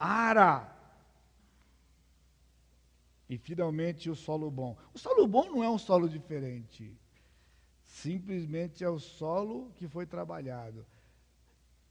ara. 0.00 0.74
E 3.28 3.36
finalmente 3.36 4.08
o 4.08 4.14
solo 4.16 4.50
bom. 4.50 4.78
O 4.94 4.98
solo 4.98 5.26
bom 5.28 5.44
não 5.44 5.62
é 5.62 5.68
um 5.68 5.76
solo 5.76 6.08
diferente, 6.08 6.98
simplesmente 7.84 8.82
é 8.82 8.88
o 8.88 8.98
solo 8.98 9.70
que 9.76 9.86
foi 9.86 10.06
trabalhado. 10.06 10.86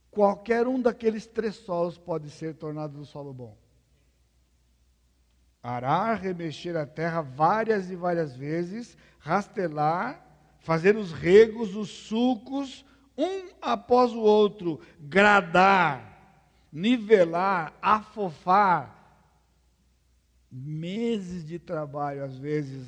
Qualquer 0.09 0.67
um 0.67 0.81
daqueles 0.81 1.27
três 1.27 1.57
solos 1.57 1.95
pode 1.95 2.31
ser 2.31 2.55
tornado 2.55 2.97
do 2.97 3.05
solo 3.05 3.31
bom. 3.31 3.55
Arar, 5.61 6.19
remexer 6.19 6.75
a 6.75 6.85
terra 6.87 7.21
várias 7.21 7.91
e 7.91 7.95
várias 7.95 8.35
vezes, 8.35 8.97
rastelar, 9.19 10.25
fazer 10.61 10.95
os 10.95 11.11
regos, 11.11 11.75
os 11.75 11.89
sulcos, 11.89 12.83
um 13.17 13.49
após 13.61 14.11
o 14.11 14.19
outro, 14.19 14.79
gradar, 14.99 16.67
nivelar, 16.71 17.73
afofar. 17.81 18.93
Meses 20.51 21.45
de 21.45 21.59
trabalho, 21.59 22.23
às 22.23 22.37
vezes, 22.37 22.87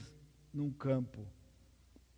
num 0.54 0.72
campo. 0.72 1.28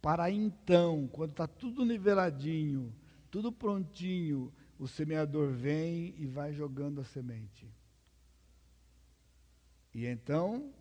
Para 0.02 0.30
então, 0.30 1.08
quando 1.08 1.32
está 1.32 1.48
tudo 1.48 1.84
niveladinho, 1.84 2.94
tudo 3.32 3.52
prontinho, 3.52 4.54
o 4.78 4.88
semeador 4.88 5.52
vem 5.52 6.16
e 6.18 6.26
vai 6.26 6.54
jogando 6.54 7.02
a 7.02 7.04
semente. 7.04 7.68
E 9.94 10.06
então 10.06 10.72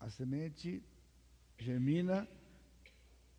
a 0.00 0.10
semente 0.10 0.82
germina, 1.58 2.28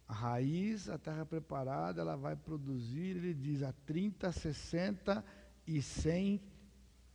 a 0.07 0.13
raiz, 0.13 0.89
a 0.89 0.97
terra 0.97 1.25
preparada, 1.25 2.01
ela 2.01 2.15
vai 2.15 2.35
produzir, 2.35 3.17
ele 3.17 3.33
diz, 3.33 3.63
a 3.63 3.73
30, 3.85 4.31
60 4.31 5.25
e 5.65 5.81
100 5.81 6.41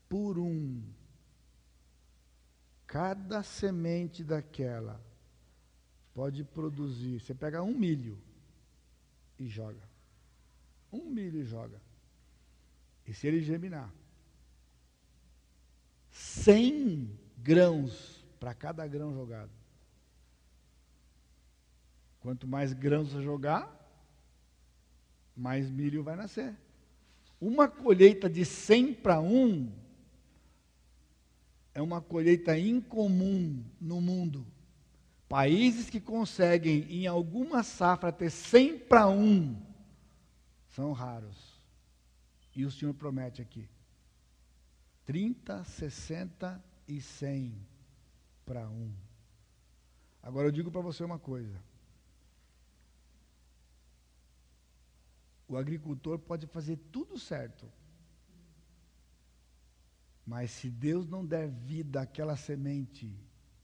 por 0.09 0.39
um. 0.39 0.83
Cada 2.87 3.43
semente 3.45 4.25
daquela 4.25 5.01
pode 6.13 6.43
produzir. 6.43 7.21
Você 7.21 7.33
pega 7.33 7.63
um 7.63 7.77
milho 7.77 8.19
e 9.39 9.47
joga. 9.47 9.89
Um 10.93 11.05
milho 11.05 11.41
e 11.41 11.45
joga. 11.45 11.81
E 13.07 13.15
se 13.15 13.29
ele 13.29 13.41
germinar, 13.41 13.93
100 16.11 17.17
grãos 17.39 18.25
para 18.41 18.53
cada 18.53 18.87
grão 18.87 19.15
jogado. 19.15 19.60
Quanto 22.21 22.47
mais 22.47 22.73
grãos 22.73 23.11
você 23.11 23.23
jogar, 23.23 23.77
mais 25.37 25.71
milho 25.71 26.03
vai 26.03 26.17
nascer. 26.17 26.55
Uma 27.41 27.67
colheita 27.67 28.29
de 28.29 28.45
100 28.45 28.95
para 28.95 29.21
1 29.21 29.73
é 31.73 31.81
uma 31.81 32.01
colheita 32.01 32.59
incomum 32.59 33.65
no 33.81 34.01
mundo. 34.01 34.47
Países 35.29 35.89
que 35.89 36.01
conseguem 36.01 36.83
em 36.91 37.07
alguma 37.07 37.63
safra 37.63 38.13
ter 38.13 38.31
100 38.31 38.81
para 38.81 39.09
1 39.09 39.57
são 40.69 40.93
raros. 40.93 41.59
E 42.55 42.67
o 42.67 42.71
Senhor 42.71 42.93
promete 42.93 43.41
aqui: 43.41 43.67
30, 45.07 45.65
60 45.65 46.63
e 46.87 47.01
100 47.01 47.55
para 48.45 48.69
um. 48.69 48.93
Agora 50.23 50.49
eu 50.49 50.53
digo 50.53 50.71
para 50.71 50.81
você 50.81 51.03
uma 51.03 51.19
coisa. 51.19 51.70
O 55.51 55.57
agricultor 55.57 56.17
pode 56.17 56.47
fazer 56.47 56.77
tudo 56.93 57.19
certo. 57.19 57.69
Mas 60.25 60.53
se 60.53 60.71
Deus 60.71 61.09
não 61.09 61.27
der 61.27 61.49
vida 61.49 62.01
àquela 62.01 62.37
semente, 62.37 63.13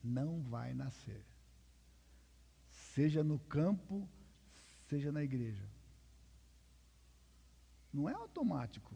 não 0.02 0.42
vai 0.42 0.74
nascer. 0.74 1.24
Seja 2.92 3.22
no 3.22 3.38
campo, 3.38 4.08
seja 4.88 5.12
na 5.12 5.22
igreja. 5.22 5.62
Não 7.92 8.08
é 8.08 8.14
automático. 8.14 8.92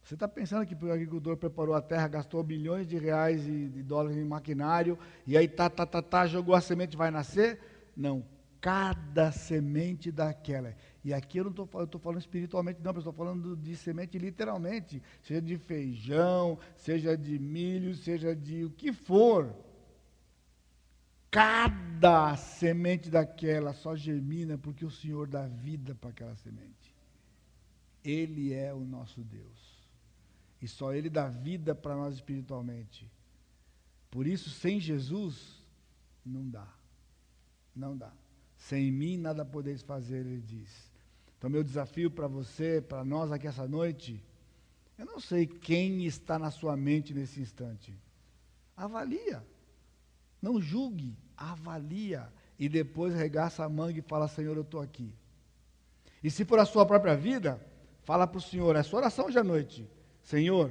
Você 0.00 0.14
está 0.14 0.28
pensando 0.28 0.64
que 0.64 0.76
o 0.76 0.92
agricultor 0.92 1.36
preparou 1.36 1.74
a 1.74 1.82
terra, 1.82 2.06
gastou 2.06 2.40
bilhões 2.44 2.86
de 2.86 2.98
reais 2.98 3.44
e 3.48 3.68
de 3.68 3.82
dólares 3.82 4.16
em 4.16 4.24
maquinário, 4.24 4.96
e 5.26 5.36
aí 5.36 5.48
tá, 5.48 5.68
tá, 5.68 5.84
tá, 5.84 6.00
tá, 6.00 6.24
jogou 6.28 6.54
a 6.54 6.60
semente 6.60 6.96
vai 6.96 7.10
nascer? 7.10 7.58
Não. 7.96 8.24
Cada 8.64 9.30
semente 9.30 10.10
daquela. 10.10 10.74
E 11.04 11.12
aqui 11.12 11.36
eu 11.36 11.44
não 11.44 11.50
estou 11.50 11.66
falando, 11.66 11.98
falando 11.98 12.20
espiritualmente, 12.20 12.80
não, 12.80 12.92
eu 12.92 12.98
estou 12.98 13.12
falando 13.12 13.54
de 13.54 13.76
semente 13.76 14.16
literalmente. 14.16 15.02
Seja 15.20 15.42
de 15.42 15.58
feijão, 15.58 16.58
seja 16.74 17.14
de 17.14 17.38
milho, 17.38 17.94
seja 17.94 18.34
de 18.34 18.64
o 18.64 18.70
que 18.70 18.90
for. 18.90 19.54
Cada 21.30 22.34
semente 22.38 23.10
daquela 23.10 23.74
só 23.74 23.94
germina 23.94 24.56
porque 24.56 24.86
o 24.86 24.90
Senhor 24.90 25.28
dá 25.28 25.46
vida 25.46 25.94
para 25.94 26.08
aquela 26.08 26.34
semente. 26.36 26.96
Ele 28.02 28.54
é 28.54 28.72
o 28.72 28.80
nosso 28.80 29.20
Deus. 29.20 29.86
E 30.62 30.66
só 30.66 30.94
Ele 30.94 31.10
dá 31.10 31.28
vida 31.28 31.74
para 31.74 31.96
nós 31.96 32.14
espiritualmente. 32.14 33.12
Por 34.10 34.26
isso, 34.26 34.48
sem 34.48 34.80
Jesus, 34.80 35.62
não 36.24 36.48
dá. 36.48 36.66
Não 37.76 37.94
dá. 37.94 38.23
Sem 38.68 38.90
mim 38.90 39.16
nada 39.16 39.44
podeis 39.44 39.82
fazer, 39.82 40.26
ele 40.26 40.40
diz. 40.40 40.70
Então, 41.36 41.50
meu 41.50 41.62
desafio 41.62 42.10
para 42.10 42.26
você, 42.26 42.80
para 42.80 43.04
nós 43.04 43.32
aqui 43.32 43.46
essa 43.46 43.66
noite, 43.66 44.22
eu 44.98 45.04
não 45.04 45.20
sei 45.20 45.46
quem 45.46 46.04
está 46.04 46.38
na 46.38 46.50
sua 46.50 46.76
mente 46.76 47.12
nesse 47.12 47.40
instante. 47.40 47.94
Avalia. 48.76 49.44
Não 50.40 50.60
julgue, 50.60 51.16
avalia. 51.36 52.32
E 52.58 52.68
depois 52.68 53.14
regaça 53.14 53.64
a 53.64 53.68
manga 53.68 53.98
e 53.98 54.02
fala: 54.02 54.28
Senhor, 54.28 54.56
eu 54.56 54.62
estou 54.62 54.80
aqui. 54.80 55.12
E 56.22 56.30
se 56.30 56.44
for 56.44 56.58
a 56.58 56.64
sua 56.64 56.86
própria 56.86 57.16
vida, 57.16 57.60
Fala 58.04 58.26
para 58.26 58.38
o 58.38 58.40
Senhor, 58.40 58.76
é 58.76 58.82
sua 58.82 59.00
oração 59.00 59.26
hoje 59.26 59.38
à 59.38 59.44
noite. 59.44 59.88
Senhor, 60.22 60.70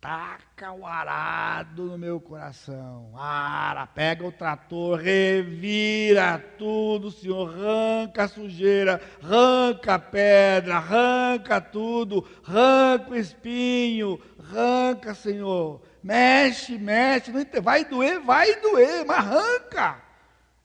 taca 0.00 0.72
o 0.72 0.86
arado 0.86 1.84
no 1.84 1.98
meu 1.98 2.20
coração. 2.20 3.12
Ara, 3.16 3.86
pega 3.86 4.24
o 4.24 4.32
trator, 4.32 4.98
revira 4.98 6.38
tudo, 6.56 7.10
Senhor. 7.10 7.48
Arranca 7.48 8.24
a 8.24 8.28
sujeira, 8.28 9.00
arranca 9.22 9.94
a 9.94 9.98
pedra, 9.98 10.76
arranca 10.76 11.60
tudo, 11.60 12.26
arranca 12.46 13.10
o 13.10 13.16
espinho, 13.16 14.20
arranca, 14.38 15.14
Senhor. 15.14 15.82
Mexe, 16.02 16.78
mexe, 16.78 17.32
vai 17.60 17.84
doer, 17.84 18.20
vai 18.20 18.54
doer, 18.60 19.04
mas 19.04 19.18
arranca. 19.18 20.07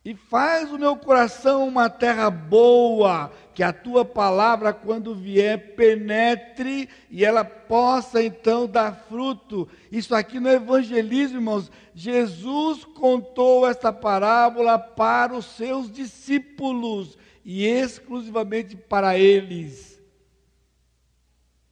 E 0.06 0.14
faz 0.14 0.70
o 0.70 0.78
meu 0.78 0.98
coração 0.98 1.66
uma 1.66 1.90
terra 1.90 2.30
boa, 2.30 3.32
que 3.56 3.64
a 3.64 3.72
tua 3.72 4.04
palavra, 4.04 4.74
quando 4.74 5.16
vier, 5.16 5.76
penetre 5.76 6.90
e 7.10 7.24
ela 7.24 7.46
possa 7.46 8.22
então 8.22 8.68
dar 8.68 9.06
fruto. 9.08 9.66
Isso 9.90 10.14
aqui 10.14 10.42
no 10.42 10.50
evangelismo, 10.50 11.38
irmãos, 11.38 11.72
Jesus 11.96 12.84
contou 12.84 13.66
esta 13.66 13.94
parábola 13.94 14.78
para 14.78 15.34
os 15.34 15.46
seus 15.46 15.90
discípulos 15.90 17.18
e 17.46 17.66
exclusivamente 17.66 18.76
para 18.76 19.18
eles. 19.18 20.02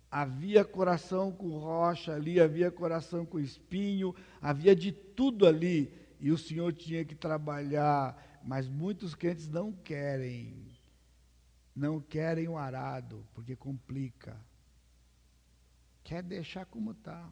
Havia 0.10 0.64
coração 0.64 1.34
com 1.34 1.58
rocha 1.58 2.14
ali, 2.14 2.40
havia 2.40 2.72
coração 2.72 3.26
com 3.26 3.40
espinho, 3.40 4.16
havia 4.42 4.74
de 4.74 4.94
tudo 4.94 5.46
ali 5.46 6.01
e 6.22 6.32
o 6.32 6.38
Senhor 6.38 6.72
tinha 6.72 7.04
que 7.04 7.16
trabalhar, 7.16 8.40
mas 8.44 8.70
muitos 8.70 9.16
crentes 9.16 9.50
não 9.50 9.74
querem. 9.74 10.72
Não 11.76 12.00
querem 12.00 12.48
o 12.48 12.58
arado, 12.58 13.26
porque 13.34 13.56
complica. 13.56 14.40
Quer 16.04 16.22
deixar 16.22 16.66
como 16.66 16.92
está. 16.92 17.28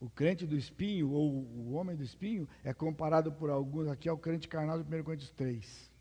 O 0.00 0.08
crente 0.08 0.46
do 0.46 0.56
espinho, 0.56 1.10
ou 1.10 1.30
o 1.30 1.72
homem 1.72 1.94
do 1.94 2.02
espinho, 2.02 2.48
é 2.64 2.72
comparado 2.72 3.30
por 3.30 3.50
alguns 3.50 3.88
aqui 3.88 4.08
ao 4.08 4.16
crente 4.16 4.48
carnal 4.48 4.82
de 4.82 4.94
1 4.94 5.04
Coríntios 5.04 5.30
3. 5.32 5.92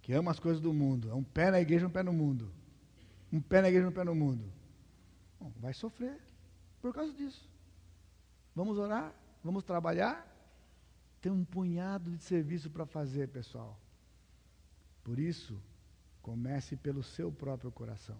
Que 0.00 0.14
ama 0.14 0.30
as 0.30 0.40
coisas 0.40 0.62
do 0.62 0.72
mundo. 0.72 1.10
É 1.10 1.14
um 1.14 1.24
pé 1.24 1.50
na 1.50 1.60
igreja, 1.60 1.86
um 1.86 1.90
pé 1.90 2.02
no 2.02 2.12
mundo. 2.12 2.50
Um 3.30 3.40
pé 3.40 3.60
na 3.60 3.68
igreja, 3.68 3.88
um 3.88 3.92
pé 3.92 4.04
no 4.04 4.14
mundo. 4.14 4.50
Bom, 5.38 5.52
vai 5.58 5.74
sofrer 5.74 6.18
por 6.80 6.94
causa 6.94 7.12
disso. 7.12 7.46
Vamos 8.54 8.78
orar? 8.78 9.14
Vamos 9.42 9.64
trabalhar? 9.64 10.26
Tem 11.20 11.32
um 11.32 11.44
punhado 11.44 12.10
de 12.10 12.22
serviço 12.22 12.70
para 12.70 12.86
fazer, 12.86 13.28
pessoal. 13.28 13.78
Por 15.02 15.18
isso, 15.18 15.60
comece 16.22 16.76
pelo 16.76 17.02
seu 17.02 17.32
próprio 17.32 17.72
coração. 17.72 18.18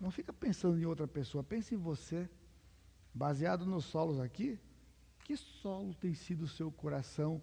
Não 0.00 0.10
fica 0.10 0.32
pensando 0.32 0.78
em 0.78 0.84
outra 0.84 1.08
pessoa, 1.08 1.42
pense 1.42 1.74
em 1.74 1.78
você. 1.78 2.28
Baseado 3.12 3.66
nos 3.66 3.84
solos 3.84 4.20
aqui, 4.20 4.60
que 5.24 5.36
solo 5.36 5.94
tem 5.94 6.14
sido 6.14 6.42
o 6.42 6.48
seu 6.48 6.70
coração 6.70 7.42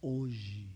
hoje? 0.00 0.70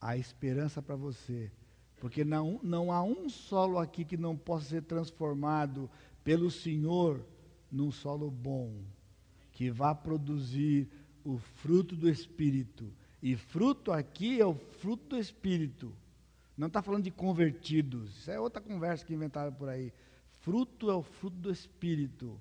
A 0.00 0.16
esperança 0.16 0.82
para 0.82 0.96
você. 0.96 1.50
Porque 1.98 2.24
não, 2.24 2.58
não 2.62 2.92
há 2.92 3.02
um 3.02 3.28
solo 3.28 3.78
aqui 3.78 4.04
que 4.04 4.16
não 4.16 4.36
possa 4.36 4.66
ser 4.66 4.82
transformado 4.82 5.88
pelo 6.24 6.50
Senhor 6.50 7.24
num 7.70 7.90
solo 7.90 8.30
bom, 8.30 8.84
que 9.52 9.70
vá 9.70 9.94
produzir 9.94 10.88
o 11.24 11.38
fruto 11.38 11.94
do 11.94 12.08
Espírito. 12.08 12.92
E 13.22 13.36
fruto 13.36 13.92
aqui 13.92 14.40
é 14.40 14.46
o 14.46 14.54
fruto 14.54 15.10
do 15.10 15.18
Espírito. 15.18 15.94
Não 16.56 16.66
está 16.66 16.82
falando 16.82 17.04
de 17.04 17.10
convertidos. 17.10 18.18
Isso 18.18 18.30
é 18.30 18.40
outra 18.40 18.60
conversa 18.60 19.04
que 19.04 19.14
inventaram 19.14 19.52
por 19.52 19.68
aí. 19.68 19.92
Fruto 20.40 20.90
é 20.90 20.94
o 20.94 21.02
fruto 21.02 21.36
do 21.36 21.50
Espírito. 21.50 22.38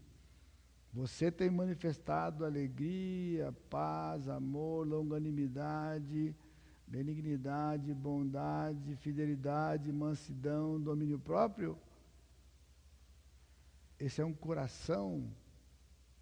Você 0.94 1.32
tem 1.32 1.50
manifestado 1.50 2.44
alegria, 2.44 3.54
paz, 3.70 4.28
amor, 4.28 4.86
longanimidade, 4.86 6.36
benignidade, 6.86 7.94
bondade, 7.94 8.96
fidelidade, 8.98 9.92
mansidão, 9.92 10.82
domínio 10.82 11.18
próprio? 11.18 11.78
Esse 13.98 14.20
é 14.20 14.26
um 14.26 14.34
coração 14.34 15.32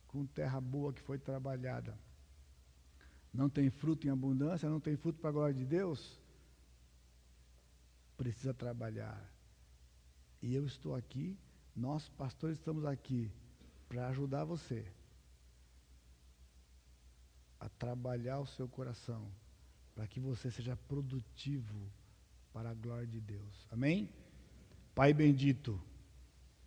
com 0.10 0.26
terra 0.26 0.60
boa 0.60 0.91
que 0.91 1.02
foi 1.02 1.18
trabalhada. 1.18 1.98
Não 3.31 3.48
tem 3.48 3.69
fruto 3.69 4.07
em 4.07 4.10
abundância, 4.10 4.69
não 4.69 4.80
tem 4.80 4.98
fruto 4.98 5.19
para 5.19 5.30
a 5.30 5.34
glória 5.34 5.53
de 5.53 5.65
Deus? 5.65 6.19
Precisa 8.18 8.53
trabalhar. 8.53 9.31
E 10.41 10.53
eu 10.53 10.65
estou 10.65 10.95
aqui, 10.95 11.38
nós 11.76 12.10
pastores 12.10 12.57
estamos 12.57 12.86
aqui 12.86 13.31
para 13.88 14.07
ajudar 14.07 14.44
você 14.45 14.86
a 17.60 17.69
trabalhar 17.69 18.40
o 18.40 18.48
seu 18.48 18.68
coração, 18.68 19.30
para 19.94 20.07
que 20.07 20.19
você 20.19 20.49
seja 20.49 20.76
produtivo 20.88 21.91
para 22.52 22.72
a 22.72 22.73
glória 22.73 23.06
de 23.06 23.19
Deus. 23.19 23.68
Amém? 23.69 24.10
Pai 24.95 25.14
bendito, 25.14 25.80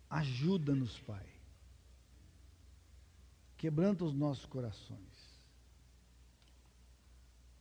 ajuda-nos, 0.09 0.97
Pai. 0.99 1.32
Quebranta 3.63 4.03
os 4.03 4.13
nossos 4.13 4.45
corações. 4.45 5.39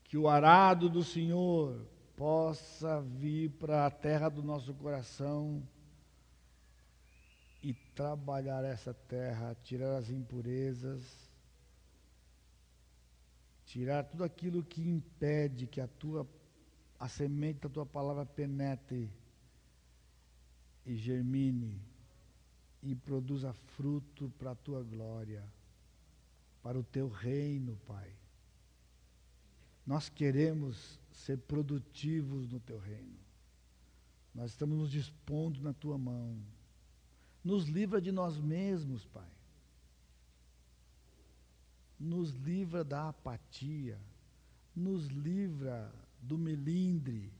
Que 0.03 0.19
o 0.19 0.29
arado 0.29 0.89
do 0.89 1.05
Senhor 1.05 1.87
possa 2.16 3.01
vir 3.01 3.51
para 3.51 3.87
a 3.87 3.91
terra 3.91 4.29
do 4.29 4.43
nosso 4.43 4.74
coração 4.74 5.62
e 7.62 7.73
trabalhar 7.95 8.65
essa 8.65 8.93
terra, 8.93 9.57
tirar 9.62 9.97
as 9.97 10.11
impurezas, 10.11 11.05
tirar 13.66 14.03
tudo 14.03 14.24
aquilo 14.24 14.65
que 14.65 14.83
impede 14.83 15.69
que 15.69 15.81
a 15.81 15.87
tua 15.87 16.29
a 16.99 17.07
semente 17.07 17.61
da 17.61 17.69
tua 17.69 17.87
palavra 17.87 18.27
penetre 18.27 19.09
e 20.85 20.97
germine 20.97 21.81
e 22.83 22.93
produza 22.93 23.53
fruto 23.53 24.33
para 24.37 24.51
a 24.51 24.57
tua 24.57 24.83
glória, 24.83 25.49
para 26.62 26.78
o 26.78 26.84
teu 26.84 27.09
reino, 27.09 27.76
Pai. 27.86 28.12
Nós 29.86 30.09
queremos 30.09 31.01
ser 31.10 31.39
produtivos 31.39 32.48
no 32.48 32.60
teu 32.60 32.78
reino. 32.78 33.18
Nós 34.34 34.52
estamos 34.52 34.78
nos 34.78 34.90
dispondo 34.90 35.60
na 35.60 35.72
tua 35.72 35.98
mão. 35.98 36.39
Nos 37.44 37.66
livra 37.66 38.01
de 38.01 38.12
nós 38.12 38.39
mesmos, 38.39 39.05
Pai. 39.06 39.28
Nos 41.98 42.30
livra 42.30 42.84
da 42.84 43.09
apatia. 43.09 43.98
Nos 44.74 45.09
livra 45.09 45.93
do 46.20 46.39
melindre. 46.39 47.32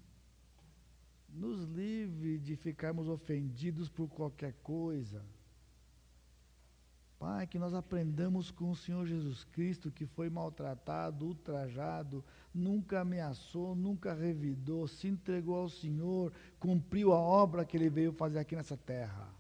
Nos 1.29 1.63
livre 1.69 2.39
de 2.39 2.57
ficarmos 2.57 3.09
ofendidos 3.09 3.89
por 3.89 4.09
qualquer 4.09 4.53
coisa. 4.63 5.25
Pai, 7.23 7.47
que 7.47 7.57
nós 7.57 7.73
aprendamos 7.73 8.51
com 8.51 8.73
o 8.73 8.77
Senhor 8.77 9.07
Jesus 9.07 9.45
Cristo, 9.45 9.93
que 9.93 10.07
foi 10.07 10.29
maltratado, 10.29 11.25
ultrajado, 11.25 12.25
nunca 12.53 13.03
ameaçou, 13.03 13.77
nunca 13.77 14.13
revidou, 14.13 14.89
se 14.89 15.07
entregou 15.07 15.55
ao 15.55 15.69
Senhor, 15.69 16.33
cumpriu 16.59 17.13
a 17.13 17.21
obra 17.21 17.65
que 17.65 17.77
ele 17.77 17.89
veio 17.89 18.13
fazer 18.13 18.41
aqui 18.41 18.57
nessa 18.57 18.77
terra 18.77 19.33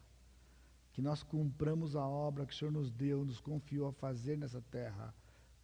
que 0.92 1.00
nós 1.00 1.22
cumpramos 1.22 1.96
a 1.96 2.06
obra 2.06 2.44
que 2.46 2.52
o 2.52 2.56
Senhor 2.56 2.70
nos 2.70 2.90
deu, 2.90 3.24
nos 3.24 3.40
confiou 3.40 3.88
a 3.88 3.92
fazer 3.92 4.36
nessa 4.36 4.60
terra, 4.60 5.14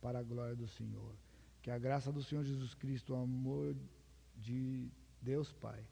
para 0.01 0.19
a 0.21 0.23
glória 0.23 0.57
do 0.57 0.67
Senhor. 0.67 1.15
Que 1.63 1.71
a 1.71 1.79
graça 1.79 2.11
do 2.11 2.23
Senhor 2.23 2.45
Jesus 2.45 2.73
Cristo, 2.75 3.13
o 3.13 3.17
amor 3.17 3.77
de 4.37 4.89
Deus 5.21 5.53
Pai 5.53 5.85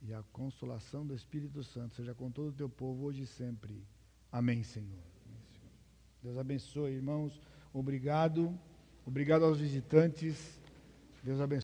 e 0.00 0.14
a 0.14 0.22
consolação 0.32 1.06
do 1.06 1.14
Espírito 1.14 1.62
Santo 1.62 1.94
seja 1.94 2.14
com 2.14 2.30
todo 2.30 2.48
o 2.48 2.52
teu 2.52 2.68
povo 2.68 3.04
hoje 3.04 3.22
e 3.22 3.26
sempre. 3.26 3.86
Amém, 4.32 4.62
Senhor. 4.62 5.13
Deus 6.24 6.38
abençoe, 6.38 6.92
irmãos. 6.92 7.38
Obrigado. 7.70 8.58
Obrigado 9.04 9.44
aos 9.44 9.60
visitantes. 9.60 10.58
Deus 11.22 11.38
abençoe. 11.38 11.62